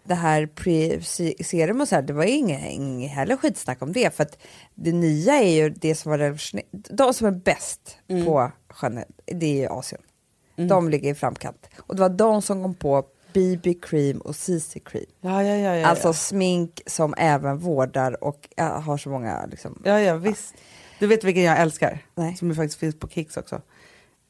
det 0.04 0.16
här 0.16 0.46
pre-serum 0.46 1.82
och 1.82 1.88
så 1.88 1.96
här, 1.96 2.02
det 2.02 2.14
var 2.14 2.24
ju 2.24 2.32
inget, 2.32 2.72
inget 2.72 3.12
heller 3.12 3.38
skitsnack 3.38 3.82
om 3.82 3.94
det, 3.94 4.16
för 4.16 4.24
att 4.24 4.38
det 4.76 4.92
nya 4.92 5.34
är 5.34 5.50
ju 5.50 5.70
det 5.70 5.96
som 5.96 6.12
var 6.12 6.18
de 6.96 7.14
som 7.14 7.28
är 7.28 7.32
bäst 7.32 7.98
på 8.26 8.52
skönhet, 8.70 9.08
det 9.26 9.46
är 9.46 9.62
ju 9.62 9.68
Asien. 9.68 10.02
De 10.56 10.90
ligger 10.90 11.12
i 11.12 11.16
framkant. 11.16 11.70
Och 11.78 11.96
det 11.96 12.02
var 12.02 12.10
de 12.10 12.42
som 12.42 12.62
kom 12.64 12.74
på 12.74 13.06
BB 13.34 13.74
cream 13.82 14.18
och 14.18 14.36
CC 14.36 14.80
cream. 14.86 15.06
Ja, 15.22 15.44
ja, 15.44 15.56
ja. 15.56 15.76
ja, 15.76 15.88
Alltså 15.88 16.08
ja. 16.08 16.14
smink 16.14 16.82
som 16.86 17.14
även 17.18 17.58
vårdar 17.58 18.24
och 18.24 18.50
har 18.58 18.98
så 18.98 19.10
många 19.10 19.46
liksom, 19.46 19.82
Ja, 19.86 20.00
ja, 20.00 20.16
visst. 20.16 20.54
Du 21.00 21.08
vet 21.08 21.24
vilken 21.24 21.44
jag 21.44 21.60
älskar? 21.60 22.06
Nej. 22.16 22.36
Som 22.36 22.56
faktiskt 22.56 22.80
finns 22.80 23.00
på 23.00 23.08
Kicks 23.08 23.38
också. 23.38 23.62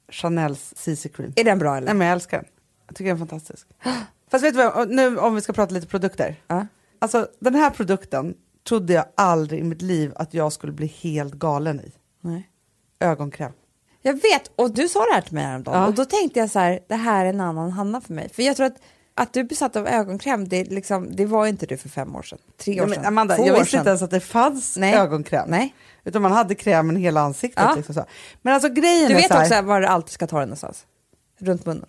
Chanels 0.10 0.74
CC 0.78 1.10
Cream. 1.10 1.34
Är 1.36 1.44
den 1.44 1.60
bra 1.60 1.78
eller? 1.78 1.86
Nej, 1.86 1.96
men 1.96 2.08
jag 2.08 2.14
älskar 2.14 2.38
den. 2.38 2.48
Jag 2.88 2.96
tycker 2.96 3.06
den 3.14 3.16
är 3.16 3.20
fantastisk. 3.20 3.68
Fast 4.32 4.44
vet 4.44 4.54
du 4.54 4.58
vad, 4.64 4.90
nu 4.90 5.18
om 5.18 5.36
vi 5.36 5.42
ska 5.42 5.54
prata 5.54 5.74
lite 5.74 5.88
produkter. 5.88 6.36
Ja. 6.48 6.68
Alltså 7.00 7.28
den 7.40 7.56
här 7.56 7.70
produkten 7.70 8.36
trodde 8.68 8.94
jag 8.94 9.06
aldrig 9.16 9.60
i 9.60 9.64
mitt 9.64 9.82
liv 9.82 10.12
att 10.16 10.34
jag 10.34 10.54
skulle 10.54 10.74
bli 10.74 10.88
helt 10.88 11.34
galen 11.34 11.80
i. 11.80 11.92
Nej. 12.22 12.50
Ögonkräm. 13.00 13.52
Jag 14.02 14.14
vet, 14.14 14.52
och 14.56 14.74
du 14.74 14.88
sa 14.88 15.00
det 15.00 15.14
här 15.14 15.22
till 15.22 15.34
mig 15.34 15.44
häromdagen 15.44 15.82
Ja. 15.82 15.88
och 15.88 15.94
då 15.94 16.06
tänkte 16.06 16.40
jag 16.40 16.52
så 16.52 16.60
här, 16.60 16.80
det 16.88 16.96
här 16.96 17.26
är 17.26 17.30
en 17.30 17.42
annan 17.42 17.72
Hanna 17.72 18.02
för 18.02 18.14
mig. 18.14 18.30
För 18.30 18.44
jag 18.44 18.56
tror 18.56 18.66
att, 18.66 18.78
att 19.16 19.34
du 19.34 19.40
är 19.40 19.44
besatt 19.44 19.76
av 19.76 19.88
ögonkräm, 19.88 20.48
det, 20.48 20.64
liksom, 20.64 21.16
det 21.16 21.26
var 21.26 21.48
inte 21.48 21.66
du 21.66 21.78
för 21.78 21.90
fem 21.90 22.16
år 22.16 22.22
sedan, 22.22 22.40
tre 22.58 22.82
år 22.82 22.86
Nej, 22.86 22.96
sedan, 22.96 23.06
Amanda, 23.06 23.36
två 23.36 23.48
jag 23.48 23.54
visste 23.54 23.72
sedan. 23.72 23.80
inte 23.80 23.90
ens 23.90 24.02
att 24.02 24.12
det 24.12 24.20
fanns 24.20 24.78
Nej. 24.78 24.94
ögonkräm. 24.96 25.50
Nej. 25.50 25.76
Utan 26.04 26.22
man 26.22 26.32
hade 26.32 26.56
krämen 26.56 26.98
i 26.98 27.00
hela 27.00 27.22
ansiktet. 27.22 27.64
Ja. 27.68 27.76
Liksom 27.76 27.96
så. 27.96 28.06
Men 28.42 28.54
alltså 28.54 28.70
grejen 28.70 29.10
Du 29.10 29.14
är 29.16 29.18
vet 29.18 29.28
så 29.28 29.34
här, 29.34 29.44
också 29.44 29.62
var 29.62 29.82
du 29.82 29.88
alltid 29.88 30.12
ska 30.12 30.28
ta 30.28 30.40
den 30.40 30.48
någonstans? 30.48 30.86
Runt 31.40 31.66
munnen. 31.66 31.86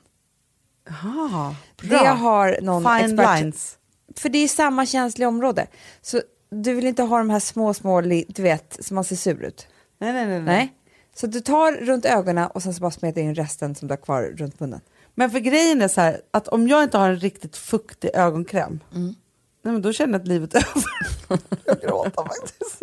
Ah, 0.89 1.55
bra. 1.83 1.99
Det 1.99 2.09
har 2.09 2.59
någon 2.63 2.83
Fine 2.83 3.19
expert... 3.19 3.41
lines. 3.41 3.79
För 4.17 4.29
det 4.29 4.39
är 4.39 4.49
samma 4.49 4.87
känsliga 4.87 5.29
område. 5.29 5.67
Så 6.03 6.21
du 6.51 6.75
vill 6.75 6.87
inte 6.87 7.03
ha 7.03 7.19
de 7.19 7.31
här 7.31 7.41
små, 7.41 7.75
små, 7.75 8.01
du 8.01 8.43
vet, 8.43 8.77
som 8.81 8.95
man 8.95 9.05
ser 9.05 9.17
sur 9.17 9.43
ut. 9.43 9.69
Nej, 9.99 10.13
nej, 10.13 10.27
nej, 10.27 10.41
nej. 10.41 10.57
Nej. 10.57 10.73
Så 11.15 11.27
du 11.27 11.41
tar 11.41 11.73
runt 11.73 12.05
ögonen 12.05 12.51
och 12.51 12.63
sen 12.63 12.75
så 12.75 12.81
bara 12.81 12.91
smetar 12.91 13.21
in 13.21 13.35
resten 13.35 13.75
som 13.75 13.89
du 13.89 13.93
har 13.93 13.97
kvar 13.97 14.23
runt 14.23 14.61
munnen. 14.61 14.81
Men 15.19 15.31
för 15.31 15.39
grejen 15.39 15.83
är 15.83 15.89
så 15.89 16.01
här, 16.01 16.21
att 16.31 16.49
om 16.49 16.69
jag 16.69 16.83
inte 16.83 16.99
har 16.99 17.09
en 17.11 17.17
riktigt 17.21 17.57
fuktig 17.57 18.11
ögonkräm, 18.15 18.81
Mm. 18.95 19.15
nej, 19.63 19.73
men 19.73 19.83
då 19.83 19.93
känner 19.93 20.13
jag 20.13 20.21
att 20.23 20.29
livet 20.29 20.55
är 20.55 20.59
över. 20.75 21.41
jag 21.65 21.81
gråter 21.81 22.23
faktiskt. 22.23 22.81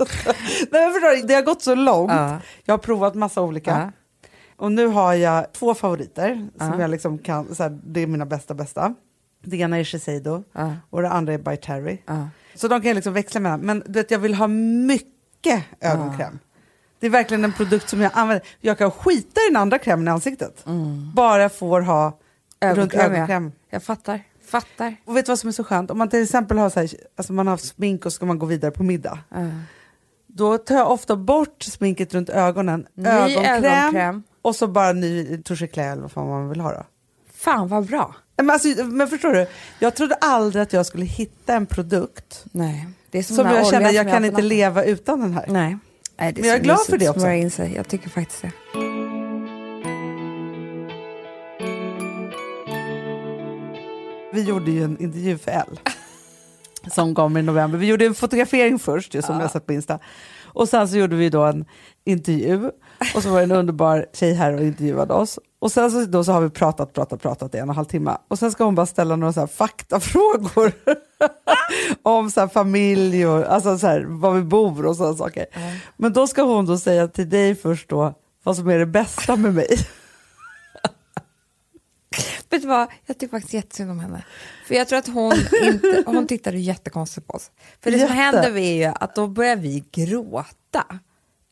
nej, 0.71 0.81
men 0.86 0.93
förstår 0.93 1.27
det 1.27 1.34
har 1.34 1.41
gått 1.41 1.61
så 1.61 1.75
långt. 1.75 2.11
Ja. 2.11 2.39
Jag 2.65 2.73
har 2.73 2.77
provat 2.77 3.15
massa 3.15 3.41
olika. 3.41 3.71
Ja. 3.71 3.91
Och 4.55 4.71
nu 4.71 4.88
har 4.88 5.13
jag 5.13 5.53
två 5.53 5.73
favoriter 5.73 6.47
som 6.57 6.67
Ja. 6.71 6.81
jag 6.81 6.89
liksom 6.89 7.17
kan, 7.17 7.55
så 7.55 7.63
här, 7.63 7.79
det 7.84 8.01
är 8.01 8.07
mina 8.07 8.25
bästa 8.25 8.53
bästa. 8.53 8.95
Det 9.43 9.57
ena 9.57 9.77
är 9.79 9.84
Shiseido 9.84 10.43
och 10.89 11.01
det 11.01 11.09
andra 11.09 11.34
är 11.34 11.38
By 11.38 11.57
Terry. 11.57 11.97
Så 12.55 12.67
de 12.67 12.81
kan 12.81 12.88
jag 12.89 12.95
liksom 12.95 13.13
växla 13.13 13.39
mellan. 13.39 13.59
Men 13.59 13.84
du 13.86 13.93
vet, 13.99 14.11
jag 14.11 14.19
vill 14.19 14.34
ha 14.36 14.47
mycket 14.47 15.63
ögonkräm. 15.79 16.39
Det 16.99 17.05
är 17.07 17.11
verkligen 17.11 17.43
en 17.43 17.53
produkt 17.53 17.89
som 17.89 18.01
jag 18.01 18.11
använder. 18.15 18.47
Jag 18.59 18.77
kan 18.77 18.91
skita 18.91 19.41
i 19.41 19.47
den 19.49 19.57
andra 19.61 19.77
krämen 19.79 20.07
i 20.07 20.11
ansiktet. 20.11 20.65
Bara 21.15 21.41
jag 21.41 21.53
får 21.55 21.81
ha 21.81 22.19
runt. 22.68 22.78
Ögonkräm, 22.78 23.11
ja. 23.11 23.18
ögonkräm. 23.18 23.51
Jag 23.70 23.84
fattar. 23.84 24.22
Fattar. 24.45 24.95
Och 25.05 25.18
vet 25.18 25.26
du 25.26 25.32
vad 25.32 25.39
som 25.39 25.47
är 25.47 25.51
så 25.51 25.64
skönt? 25.64 25.91
Om 25.91 25.97
man 25.97 26.09
till 26.09 26.24
exempel 26.24 26.57
har, 26.57 26.70
så 26.70 26.80
här, 26.80 26.89
alltså 27.16 27.34
man 27.34 27.47
har 27.47 27.53
haft 27.53 27.66
smink 27.66 28.05
och 28.05 28.14
ska 28.14 28.26
man 28.26 28.39
gå 28.39 28.45
vidare 28.45 28.72
på 28.72 28.84
middag. 28.84 29.20
Ja. 29.30 29.38
Då 30.28 30.57
tar 30.57 30.76
jag 30.76 30.91
ofta 30.91 31.16
bort 31.16 31.64
sminket 31.64 32.14
runt 32.14 32.30
ögonen, 32.30 32.88
Ny 32.93 33.09
ögonkräm, 33.09 33.64
ögonkräm. 33.64 34.24
och 34.41 34.55
så 34.55 34.68
bara 34.68 34.93
ny 34.93 35.38
touche 35.38 35.66
éclair 35.66 35.91
eller 35.91 36.01
vad 36.01 36.11
fan 36.11 36.28
man 36.28 36.49
vill 36.49 36.59
ha 36.59 36.72
då. 36.72 36.84
Fan 37.34 37.68
vad 37.68 37.86
bra. 37.86 38.16
Men, 38.38 38.49
alltså, 38.49 38.86
men 38.86 39.07
förstår 39.07 39.34
du, 39.34 39.47
jag 39.80 39.95
trodde 39.95 40.16
aldrig 40.16 40.61
att 40.64 40.74
jag 40.74 40.86
skulle 40.86 41.05
hitta 41.05 41.53
en 41.53 41.66
produkt 41.66 42.45
Nej. 42.51 42.88
Det 43.11 43.20
är 43.20 43.24
som, 43.24 43.36
som 43.36 43.47
jag 43.47 43.68
känner, 43.68 43.91
jag 43.91 44.05
som 44.05 44.11
kan 44.11 44.26
inte 44.26 44.41
leva 44.41 44.84
utan 44.84 45.20
den 45.22 45.34
här. 45.34 45.45
Nej. 45.47 45.78
Nej 46.18 46.34
det 46.34 46.41
Men 46.41 46.49
jag 46.49 46.59
är 46.59 46.64
glad 46.64 46.86
för 46.86 46.97
det 46.97 47.09
också. 47.09 47.64
Jag 47.64 47.88
tycker 47.88 48.09
faktiskt 48.09 48.41
det. 48.41 48.51
Vi 54.34 54.41
gjorde 54.41 54.71
ju 54.71 54.84
en 54.84 55.01
intervju 55.01 55.38
för 55.38 55.51
Elle. 55.51 55.77
som 56.91 57.15
kom 57.15 57.38
i 57.38 57.41
november. 57.41 57.77
Vi 57.77 57.88
gjorde 57.88 58.05
en 58.05 58.15
fotografering 58.15 58.79
först, 58.79 59.13
ju, 59.13 59.21
som 59.21 59.39
jag 59.39 59.51
sett 59.51 59.65
på 59.65 59.73
Insta. 59.73 59.99
Och 60.43 60.69
sen 60.69 60.88
så 60.88 60.97
gjorde 60.97 61.15
vi 61.15 61.29
då 61.29 61.43
en 61.43 61.65
intervju. 62.05 62.71
Och 63.15 63.23
så 63.23 63.29
var 63.29 63.38
det 63.38 63.43
en 63.43 63.51
underbar 63.51 64.05
tjej 64.13 64.34
här 64.34 64.53
och 64.53 64.61
intervjuade 64.61 65.13
oss. 65.13 65.39
Och 65.59 65.71
sen 65.71 65.91
så, 65.91 66.05
då 66.05 66.23
så 66.23 66.31
har 66.31 66.41
vi 66.41 66.49
pratat, 66.49 66.93
pratat, 66.93 67.21
pratat 67.21 67.55
i 67.55 67.57
en 67.57 67.63
och 67.63 67.73
en 67.73 67.75
halv 67.75 67.86
timme. 67.86 68.17
Och 68.27 68.39
sen 68.39 68.51
ska 68.51 68.63
hon 68.63 68.75
bara 68.75 68.86
ställa 68.86 69.15
några 69.15 69.34
så 69.34 69.39
här 69.39 69.47
faktafrågor 69.47 70.71
om 72.03 72.31
så 72.31 72.39
här 72.39 72.47
familj 72.47 73.27
och 73.27 73.53
alltså 73.53 73.77
så 73.77 73.88
här, 73.88 74.01
var 74.01 74.31
vi 74.31 74.41
bor 74.41 74.86
och 74.86 74.95
sådana 74.95 75.15
saker. 75.15 75.45
Men 75.97 76.13
då 76.13 76.27
ska 76.27 76.43
hon 76.43 76.65
då 76.65 76.77
säga 76.77 77.07
till 77.07 77.29
dig 77.29 77.55
först 77.55 77.89
då 77.89 78.13
vad 78.43 78.55
som 78.55 78.67
är 78.67 78.79
det 78.79 78.86
bästa 78.86 79.36
med 79.36 79.53
mig. 79.53 79.77
Vet 82.54 82.62
du 82.62 82.68
vad, 82.68 82.88
jag 83.06 83.18
tycker 83.18 83.32
faktiskt 83.32 83.54
jättesynd 83.54 83.91
om 83.91 83.99
henne. 83.99 84.26
För 84.68 84.76
jag 84.76 84.88
tror 84.88 84.99
att 84.99 85.08
hon, 85.08 85.34
inte, 85.64 86.04
hon 86.06 86.28
tittade 86.28 86.58
jättekonstigt 86.58 87.28
på 87.28 87.34
oss. 87.34 87.51
För 87.82 87.91
det 87.91 87.97
som 87.97 88.08
Jätte. 88.08 88.14
händer 88.14 88.58
är 88.58 88.74
ju 88.74 88.93
att 88.95 89.16
då 89.16 89.28
börjar 89.28 89.56
vi 89.56 89.84
gråta. 89.91 90.86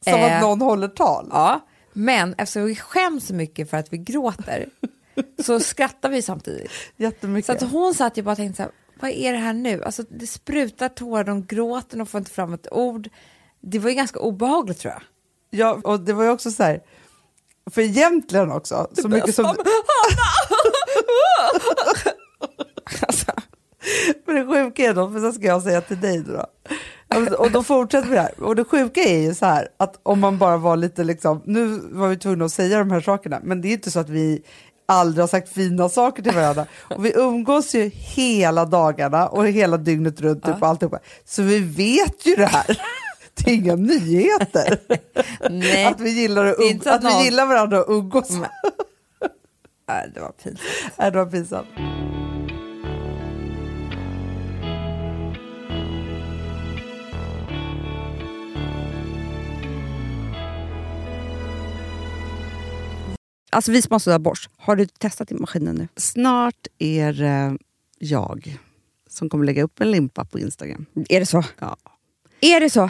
Som 0.04 0.14
Eh, 0.14 0.36
att 0.36 0.42
någon 0.42 0.62
håller 0.62 0.88
tal. 0.88 1.28
Ja, 1.32 1.68
men 1.94 2.36
eftersom 2.38 2.66
vi 2.66 2.76
skäms 2.76 3.28
så 3.28 3.34
mycket 3.34 3.70
för 3.70 3.78
att 3.78 3.94
vi 3.94 3.98
gråter 3.98 4.70
så 5.44 5.60
skrattar 5.60 6.10
vi 6.10 6.22
samtidigt. 6.22 6.72
Jättemycket. 6.98 7.46
Så 7.46 7.66
att 7.66 7.72
hon 7.72 7.94
satt 7.94 8.18
ju 8.18 8.22
bara 8.22 8.32
och 8.32 8.38
tänkte 8.38 8.58
så 8.58 8.64
här, 8.64 8.72
vad 9.02 9.12
är 9.12 9.32
det 9.32 9.40
här 9.40 9.54
nu? 9.54 9.84
Alltså 9.84 10.04
det 10.10 10.28
sprutar 10.28 10.90
tårar, 10.90 11.24
de 11.24 11.46
gråter, 11.46 11.98
de 11.98 12.08
får 12.08 12.18
inte 12.18 12.32
fram 12.32 12.54
ett 12.54 12.68
ord. 12.72 13.10
Det 13.62 13.80
var 13.80 13.90
ju 13.90 13.96
ganska 13.96 14.20
obehagligt 14.20 14.80
tror 14.80 14.94
jag. 14.94 15.02
Ja, 15.50 15.80
och 15.84 16.00
det 16.00 16.14
var 16.14 16.24
ju 16.24 16.30
också 16.30 16.52
så 16.52 16.64
här, 16.64 16.82
för 17.72 17.82
egentligen 17.82 18.52
också, 18.52 18.88
så 18.94 19.08
mycket 19.08 19.36
som... 19.36 19.46
Alltså, 23.08 23.32
Men 24.26 24.36
det 24.36 24.46
sjuka 24.46 24.84
är 24.84 24.94
då, 24.94 25.10
för 25.12 25.20
så 25.20 25.32
ska 25.32 25.46
jag 25.48 25.62
säga 25.62 25.82
till 25.82 26.02
dig 26.02 26.20
då. 26.28 26.46
Och- 27.18 27.40
Och 27.40 27.52
då 27.52 27.64
fortsätter 27.64 28.10
vi 28.10 28.18
här. 28.18 28.32
Och 28.44 28.56
det 28.56 28.64
sjuka 28.64 29.02
är 29.02 29.18
ju 29.18 29.34
så 29.36 29.46
här 29.46 29.68
att 29.78 30.00
om 30.04 30.20
man 30.20 30.38
bara 30.38 30.58
var 30.58 30.78
lite 30.78 31.04
liksom, 31.04 31.42
nu 31.46 31.80
var 31.92 32.08
vi 32.08 32.18
tvungna 32.18 32.46
att 32.46 32.52
säga 32.52 32.78
de 32.80 32.92
här 32.92 33.02
sakerna, 33.02 33.40
men 33.44 33.62
det 33.62 33.68
är 33.68 33.72
inte 33.74 33.92
så 33.92 34.00
att 34.00 34.10
vi 34.10 34.42
aldrig 34.86 35.24
har 35.24 35.28
sagt 35.28 35.50
fina 35.54 35.90
saker 35.90 36.24
till 36.24 36.32
varandra. 36.36 36.66
Och 36.96 37.06
vi 37.06 37.14
umgås 37.16 37.76
ju 37.76 37.90
hela 37.94 38.66
dagarna 38.66 39.28
och 39.28 39.48
hela 39.48 39.78
dygnet 39.78 40.22
runt 40.22 40.44
typ, 40.46 40.62
och 40.62 40.68
alltihopa. 40.68 41.00
Så 41.26 41.42
vi 41.42 41.60
vet 41.60 42.26
ju 42.26 42.36
det 42.36 42.46
här. 42.46 42.82
Det 43.34 43.52
är 43.52 43.56
inga 43.56 43.76
nyheter. 43.76 44.80
nej, 45.50 45.86
Att 45.86 46.00
vi 46.00 46.10
gillar, 46.10 46.46
att, 46.46 46.58
um- 46.58 46.90
att 46.92 47.04
vi 47.04 47.24
gillar 47.24 47.46
varandra 47.46 47.84
och 47.84 47.90
umgås. 47.94 48.30
Det 50.14 50.20
var 50.22 50.32
pinsamt. 50.32 50.70
Det 50.98 51.12
var 51.12 51.26
pinsamt. 51.26 51.68
Alltså 63.54 63.72
vi 63.72 63.82
sponsrar 63.82 64.14
av 64.14 64.20
Bosch. 64.20 64.50
Har 64.58 64.76
du 64.76 64.86
testat 64.86 65.32
i 65.32 65.36
maskinen 65.36 65.76
nu? 65.76 65.88
Snart 65.96 66.68
är 66.80 67.14
det 67.14 67.58
jag 68.00 68.60
som 69.10 69.30
kommer 69.30 69.46
lägga 69.46 69.64
upp 69.64 69.82
en 69.82 69.92
limpa 69.92 70.26
på 70.26 70.40
Instagram. 70.40 70.86
Är 71.10 71.20
det 71.20 71.26
så? 71.26 71.44
Ja. 71.60 71.78
Är 72.42 72.60
det 72.60 72.70
så? 72.70 72.90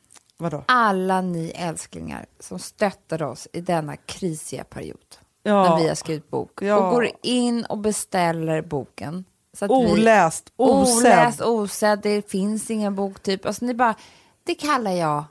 Vadå? 0.41 0.63
Alla 0.67 1.21
ni 1.21 1.51
älsklingar 1.55 2.25
som 2.39 2.59
stöttar 2.59 3.23
oss 3.23 3.47
i 3.53 3.61
denna 3.61 3.95
krisiga 3.97 4.63
period. 4.63 4.97
Ja. 5.43 5.63
När 5.69 5.83
vi 5.83 5.87
har 5.87 5.95
skrivit 5.95 6.29
bok. 6.29 6.61
Ja. 6.61 6.75
Och 6.77 6.91
går 6.91 7.09
in 7.21 7.65
och 7.65 7.77
beställer 7.77 8.61
boken. 8.61 9.25
Så 9.57 9.65
att 9.65 9.71
vi, 9.71 9.75
Oläst, 9.75 10.53
osedd. 10.55 11.05
Oläst, 11.05 11.41
osedd, 11.41 11.99
det 12.03 12.31
finns 12.31 12.71
ingen 12.71 12.95
boktyp. 12.95 13.45
Alltså 13.45 13.65
ni 13.65 13.73
bara, 13.73 13.95
det 14.43 14.55
kallar 14.55 14.91
jag 14.91 15.23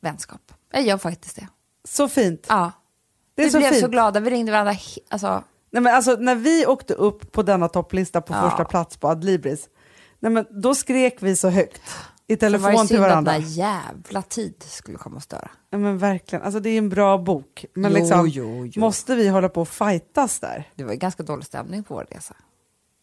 vänskap. 0.00 0.40
Jag 0.72 0.82
gör 0.82 0.98
faktiskt 0.98 1.36
det. 1.36 1.48
Så 1.88 2.08
fint. 2.08 2.46
Ja. 2.48 2.72
Det 3.34 3.42
är 3.42 3.46
vi 3.46 3.50
så 3.52 3.58
blev 3.58 3.68
fint. 3.70 3.80
så 3.80 3.88
glada, 3.88 4.20
vi 4.20 4.30
ringde 4.30 4.52
varandra. 4.52 4.74
Alltså, 5.08 5.44
Nej, 5.70 5.82
men 5.82 5.94
alltså, 5.94 6.12
när 6.12 6.34
vi 6.34 6.66
åkte 6.66 6.94
upp 6.94 7.32
på 7.32 7.42
denna 7.42 7.68
topplista 7.68 8.20
på 8.20 8.34
Ja. 8.34 8.50
första 8.50 8.64
plats 8.64 8.96
på 8.96 9.08
Adlibris, 9.08 9.68
nej, 10.20 10.32
men 10.32 10.46
då 10.50 10.74
skrek 10.74 11.16
vi 11.20 11.36
så 11.36 11.48
högt 11.48 11.82
i 12.32 12.36
det 12.36 12.58
var 12.58 12.58
ju 12.58 12.76
telefon 12.76 12.86
till 12.86 12.96
synd 12.96 13.04
att 13.04 13.10
varandra. 13.10 13.32
den 13.32 13.42
jävla 13.42 14.22
tid 14.22 14.54
skulle 14.66 14.98
komma 14.98 15.16
och 15.16 15.22
störa. 15.22 15.50
Ja, 15.70 15.78
men 15.78 15.98
verkligen, 15.98 16.44
alltså, 16.44 16.60
det 16.60 16.70
är 16.70 16.78
en 16.78 16.88
bra 16.88 17.18
bok. 17.18 17.64
Men 17.74 17.90
Jo, 17.92 17.98
liksom, 17.98 18.28
jo, 18.28 18.66
jo. 18.72 18.80
måste 18.80 19.14
vi 19.14 19.28
hålla 19.28 19.48
på 19.48 19.60
och 19.60 19.68
fightas 19.68 20.40
där? 20.40 20.68
Det 20.74 20.84
var 20.84 20.94
ganska 20.94 21.22
dålig 21.22 21.44
stämning 21.46 21.84
på 21.84 21.94
vår 21.94 22.06
resa. 22.10 22.34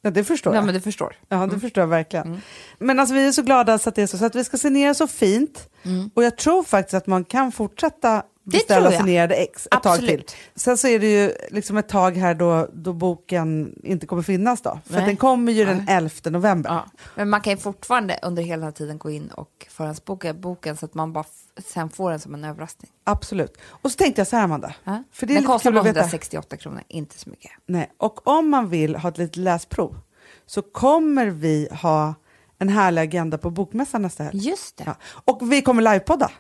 Ja, 0.01 0.09
det 0.11 0.23
förstår 0.23 0.53
Ja, 0.53 0.57
jag. 0.57 0.65
men 0.65 0.73
du 0.73 0.82
förstår. 0.82 1.15
Ja, 1.30 1.47
det 1.47 1.59
förstår 1.59 1.82
jag 1.82 1.88
verkligen. 1.88 2.41
Men 2.80 2.99
alltså, 2.99 3.15
vi 3.15 3.27
är 3.27 3.32
så 3.32 3.41
glada 3.41 3.77
så 3.77 3.89
att 3.89 3.95
det 3.95 4.01
är 4.01 4.07
så, 4.07 4.17
så 4.17 4.25
att 4.25 4.36
vi 4.36 4.43
ska 4.43 4.57
signera 4.57 4.93
så 4.93 5.07
fint. 5.07 5.69
Och 6.13 6.23
jag 6.23 6.38
tror 6.38 6.63
faktiskt 6.63 6.93
att 6.93 7.07
man 7.07 7.23
kan 7.23 7.51
fortsätta 7.51 8.23
beställa 8.50 8.91
signerade 8.91 9.36
ex 9.36 9.66
ett 9.66 9.72
tag 9.72 9.93
Absolut. 9.93 10.28
till. 10.28 10.38
Sen 10.56 10.78
så 10.78 10.88
är 10.88 11.00
det 11.00 11.12
ju 11.12 11.34
liksom 11.50 11.78
ett 11.78 11.89
tag 11.89 12.18
här 12.18 12.34
då, 12.34 12.68
då 12.74 12.93
boken 12.93 13.76
inte 13.84 14.08
kommer 14.08 14.22
finnas 14.22 14.62
då. 14.62 14.80
För 14.86 15.02
den 15.02 15.18
kommer 15.18 15.52
ju 15.52 15.66
den 15.66 15.78
Nej. 15.78 15.95
11 15.95 16.10
november. 16.26 16.70
Ja. 16.70 16.86
Men 17.16 17.30
man 17.30 17.41
kan 17.41 17.54
ju 17.54 17.58
fortfarande 17.58 18.20
under 18.22 18.43
hela 18.43 18.66
den 18.66 18.74
tiden 18.74 18.97
gå 18.97 19.10
in 19.10 19.28
och 19.28 19.68
förhandsboka 19.70 20.34
boken 20.34 20.78
så 20.78 20.86
att 20.86 20.93
man 20.93 21.14
bara 21.14 21.26
sen 21.66 21.89
får 21.89 22.10
den 22.10 22.20
som 22.20 22.34
en 22.34 22.43
överraskning. 22.43 22.91
Absolut. 23.04 23.58
Och 23.68 23.91
så 23.91 23.97
tänkte 23.97 24.22
jag 24.22 24.28
så 24.28 24.36
här 24.36 24.43
Amanda. 24.43 24.74
Ja? 24.84 25.04
För 25.12 25.28
det 25.28 25.34
är 25.34 25.36
den 25.36 25.43
lite 25.43 25.54
kostar 25.54 25.72
bara 25.72 25.80
att 25.80 25.86
veta. 25.86 26.00
168 26.00 26.58
kronor, 26.58 26.84
inte 26.88 27.20
så 27.20 27.30
mycket. 27.30 27.52
Nej. 27.66 27.91
Och 27.97 28.28
om 28.28 28.50
man 28.50 28.70
vill 28.70 28.95
ha 28.95 29.10
ett 29.10 29.18
litet 29.18 29.38
läsprov 29.38 30.00
så 30.45 30.62
kommer 30.62 31.26
vi 31.26 31.68
ha 31.82 32.14
en 32.60 32.70
härlig 32.70 33.02
agenda 33.02 33.38
på 33.38 33.50
Bokmässan 33.50 34.02
nästa 34.02 34.24
helg. 34.24 34.38
Just 34.38 34.78
det. 34.78 34.84
Ja. 34.88 34.95
Och 35.26 35.52
vi 35.52 35.62
kommer 35.62 35.82
livepodda. 35.82 36.32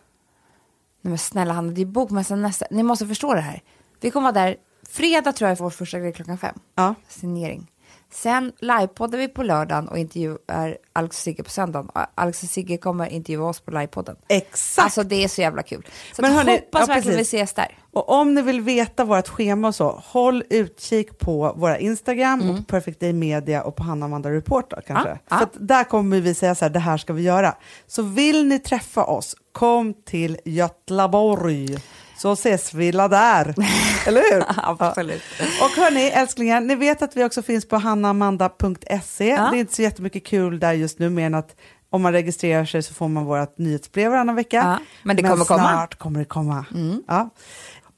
Nej, 1.01 1.09
men 1.09 1.17
snälla 1.17 1.53
Hanna, 1.53 1.71
det 1.71 1.81
är 1.81 1.85
bokmässan 1.85 2.41
nästa... 2.41 2.65
Ni 2.71 2.83
måste 2.83 3.07
förstå 3.07 3.33
det 3.33 3.41
här. 3.41 3.61
Vi 4.01 4.11
kommer 4.11 4.31
vara 4.31 4.45
där 4.45 4.55
fredag 4.89 5.31
tror 5.31 5.49
jag 5.49 5.57
är 5.57 5.61
vår 5.61 5.69
första 5.69 5.99
grej 5.99 6.13
klockan 6.13 6.37
fem. 6.37 6.59
Ja. 6.75 6.95
Signering. 7.07 7.71
Sen 8.11 8.51
livepoddar 8.59 9.17
vi 9.17 9.27
på 9.27 9.43
lördagen 9.43 9.87
och 9.87 9.97
intervjuar 9.97 10.77
Alex 10.93 11.17
och 11.17 11.21
Sigge 11.21 11.43
på 11.43 11.49
söndagen. 11.49 11.91
Alex 12.15 12.43
och 12.43 12.49
Sigge 12.49 12.77
kommer 12.77 13.07
intervjua 13.07 13.45
oss 13.45 13.59
på 13.59 13.71
livepodden. 13.71 14.15
Exakt. 14.27 14.83
Alltså 14.83 15.03
det 15.03 15.23
är 15.23 15.27
så 15.27 15.41
jävla 15.41 15.63
kul. 15.63 15.87
Så 16.15 16.21
Men 16.21 16.33
hörni, 16.33 16.51
hoppas 16.51 16.87
ja, 16.87 16.93
verkligen 16.93 17.17
vi 17.17 17.21
ses 17.21 17.53
där. 17.53 17.77
Och 17.93 18.09
om 18.09 18.33
ni 18.33 18.41
vill 18.41 18.61
veta 18.61 19.05
vårt 19.05 19.27
schema 19.27 19.67
och 19.67 19.75
så, 19.75 20.01
håll 20.05 20.43
utkik 20.49 21.19
på 21.19 21.53
våra 21.55 21.77
Instagram 21.77 22.49
och 22.49 22.57
på 22.57 22.63
Perfect 22.63 22.99
Day 22.99 23.13
Media 23.13 23.63
och 23.63 23.75
på 23.75 23.83
Hanna 23.83 24.05
Amanda 24.05 24.31
Report 24.31 24.69
då, 24.69 24.77
kanske. 24.87 25.09
Mm. 25.09 25.19
Ja, 25.29 25.37
ja. 25.39 25.47
För 25.53 25.65
där 25.65 25.83
kommer 25.83 26.19
vi 26.19 26.33
säga 26.33 26.55
så 26.55 26.65
här, 26.65 26.69
det 26.69 26.79
här 26.79 26.97
ska 26.97 27.13
vi 27.13 27.21
göra. 27.21 27.55
Så 27.87 28.01
vill 28.01 28.45
ni 28.45 28.59
träffa 28.59 29.03
oss, 29.03 29.35
kom 29.51 29.93
till 29.93 30.37
Götlaborg 30.45 31.77
så 32.17 32.31
ses 32.31 32.73
vi 32.73 32.91
där. 32.91 33.55
Eller 34.07 34.33
hur? 34.33 34.43
Absolut. 34.57 35.21
Ja. 35.39 35.45
Och 35.65 35.83
hörni, 35.83 36.07
älsklingar, 36.07 36.61
ni 36.61 36.75
vet 36.75 37.01
att 37.01 37.17
vi 37.17 37.23
också 37.23 37.41
finns 37.41 37.67
på 37.67 37.77
hannaamanda.se. 37.77 39.27
Ja. 39.27 39.49
Det 39.51 39.57
är 39.57 39.59
inte 39.59 39.75
så 39.75 39.81
jättemycket 39.81 40.25
kul 40.25 40.59
där 40.59 40.73
just 40.73 40.99
nu, 40.99 41.09
mer 41.09 41.25
än 41.25 41.35
att 41.35 41.55
om 41.89 42.01
man 42.01 42.11
registrerar 42.11 42.65
sig 42.65 42.83
så 42.83 42.93
får 42.93 43.07
man 43.07 43.25
vårt 43.25 43.57
nyhetsbrev 43.57 44.11
varannan 44.11 44.35
vecka. 44.35 44.79
Men 45.03 45.15
det 45.15 45.21
kommer 45.21 45.45
komma. 45.45 45.69
snart 45.69 45.95
kommer 45.95 46.19
det 46.19 46.25
komma. 46.25 46.65
Ja. 47.07 47.29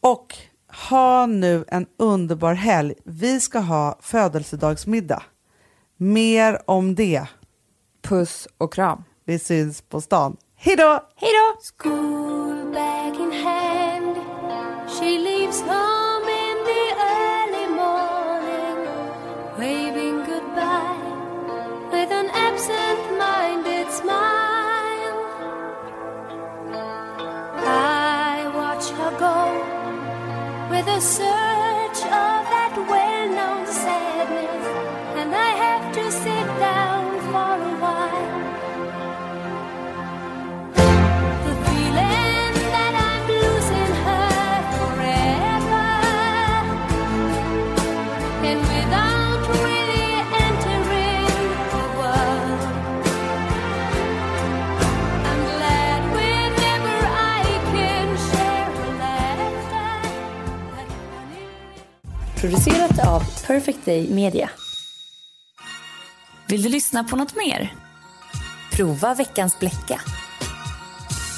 Och 0.02 0.36
ha 0.90 1.26
nu 1.26 1.66
en 1.68 1.86
underbar 1.98 2.54
helg. 2.54 2.94
Vi 3.06 3.40
ska 3.40 3.60
ha 3.60 4.00
födelsedagsmiddag. 4.02 5.24
Mer 5.98 6.62
om 6.66 6.96
det. 6.96 7.26
Puss 8.02 8.48
och 8.58 8.74
kram. 8.74 9.04
Vi 9.26 9.40
syns 9.40 9.82
på 9.82 10.02
stan. 10.02 10.38
Hej 10.56 10.76
då! 10.76 11.00
Hej 11.16 11.32
då! 11.32 11.62
Producerat 62.42 63.08
av 63.08 63.24
Perfect 63.48 63.86
Day 63.86 64.10
Media. 64.10 64.50
Vill 66.48 66.62
du 66.64 66.70
lyssna 66.70 67.04
på 67.04 67.16
något 67.16 67.36
mer? 67.36 67.74
Prova 68.72 69.14
veckans 69.14 69.60
bläcka. 69.60 70.02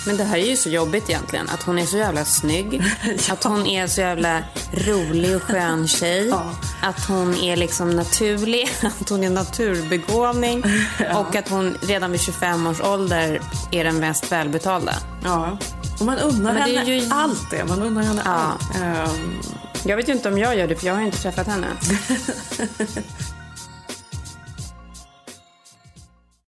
Men 0.05 0.17
det 0.17 0.23
här 0.23 0.37
är 0.37 0.45
ju 0.49 0.55
så 0.57 0.69
jobbigt 0.69 1.09
egentligen. 1.09 1.49
Att 1.49 1.63
hon 1.63 1.79
är 1.79 1.85
så 1.85 1.97
jävla 1.97 2.25
snygg. 2.25 2.81
Att 3.31 3.43
hon 3.43 3.67
är 3.67 3.87
så 3.87 4.01
jävla 4.01 4.43
rolig 4.73 5.35
och 5.35 5.41
skön 5.43 5.87
tjej. 5.87 6.31
Att 6.81 7.05
hon 7.07 7.35
är 7.35 7.55
liksom 7.55 7.89
naturlig. 7.89 8.69
Att 9.01 9.09
hon 9.09 9.23
är 9.23 9.29
naturbegåvning. 9.29 10.63
Och 11.15 11.35
att 11.35 11.49
hon 11.49 11.77
redan 11.81 12.11
vid 12.11 12.21
25 12.21 12.67
års 12.67 12.81
ålder 12.81 13.41
är 13.71 13.83
den 13.83 13.99
mest 13.99 14.31
välbetalda. 14.31 14.93
Ja. 15.23 15.57
Och 15.99 16.05
man 16.05 16.17
unnar 16.19 16.53
Men 16.53 16.69
det 16.69 16.75
är 16.75 16.79
henne 16.79 16.95
ju- 16.95 17.09
allt 17.11 17.51
det. 17.51 17.65
Man 17.65 17.81
unnar 17.81 18.03
henne 18.03 18.21
Ja. 18.25 18.31
allt. 18.31 18.75
Ehm, 18.81 19.39
jag 19.85 19.97
vet 19.97 20.09
ju 20.09 20.13
inte 20.13 20.29
om 20.29 20.37
jag 20.37 20.57
gör 20.57 20.67
det 20.67 20.75
för 20.75 20.87
jag 20.87 20.93
har 20.93 20.99
ju 20.99 21.05
inte 21.05 21.21
träffat 21.21 21.47
henne. 21.47 21.67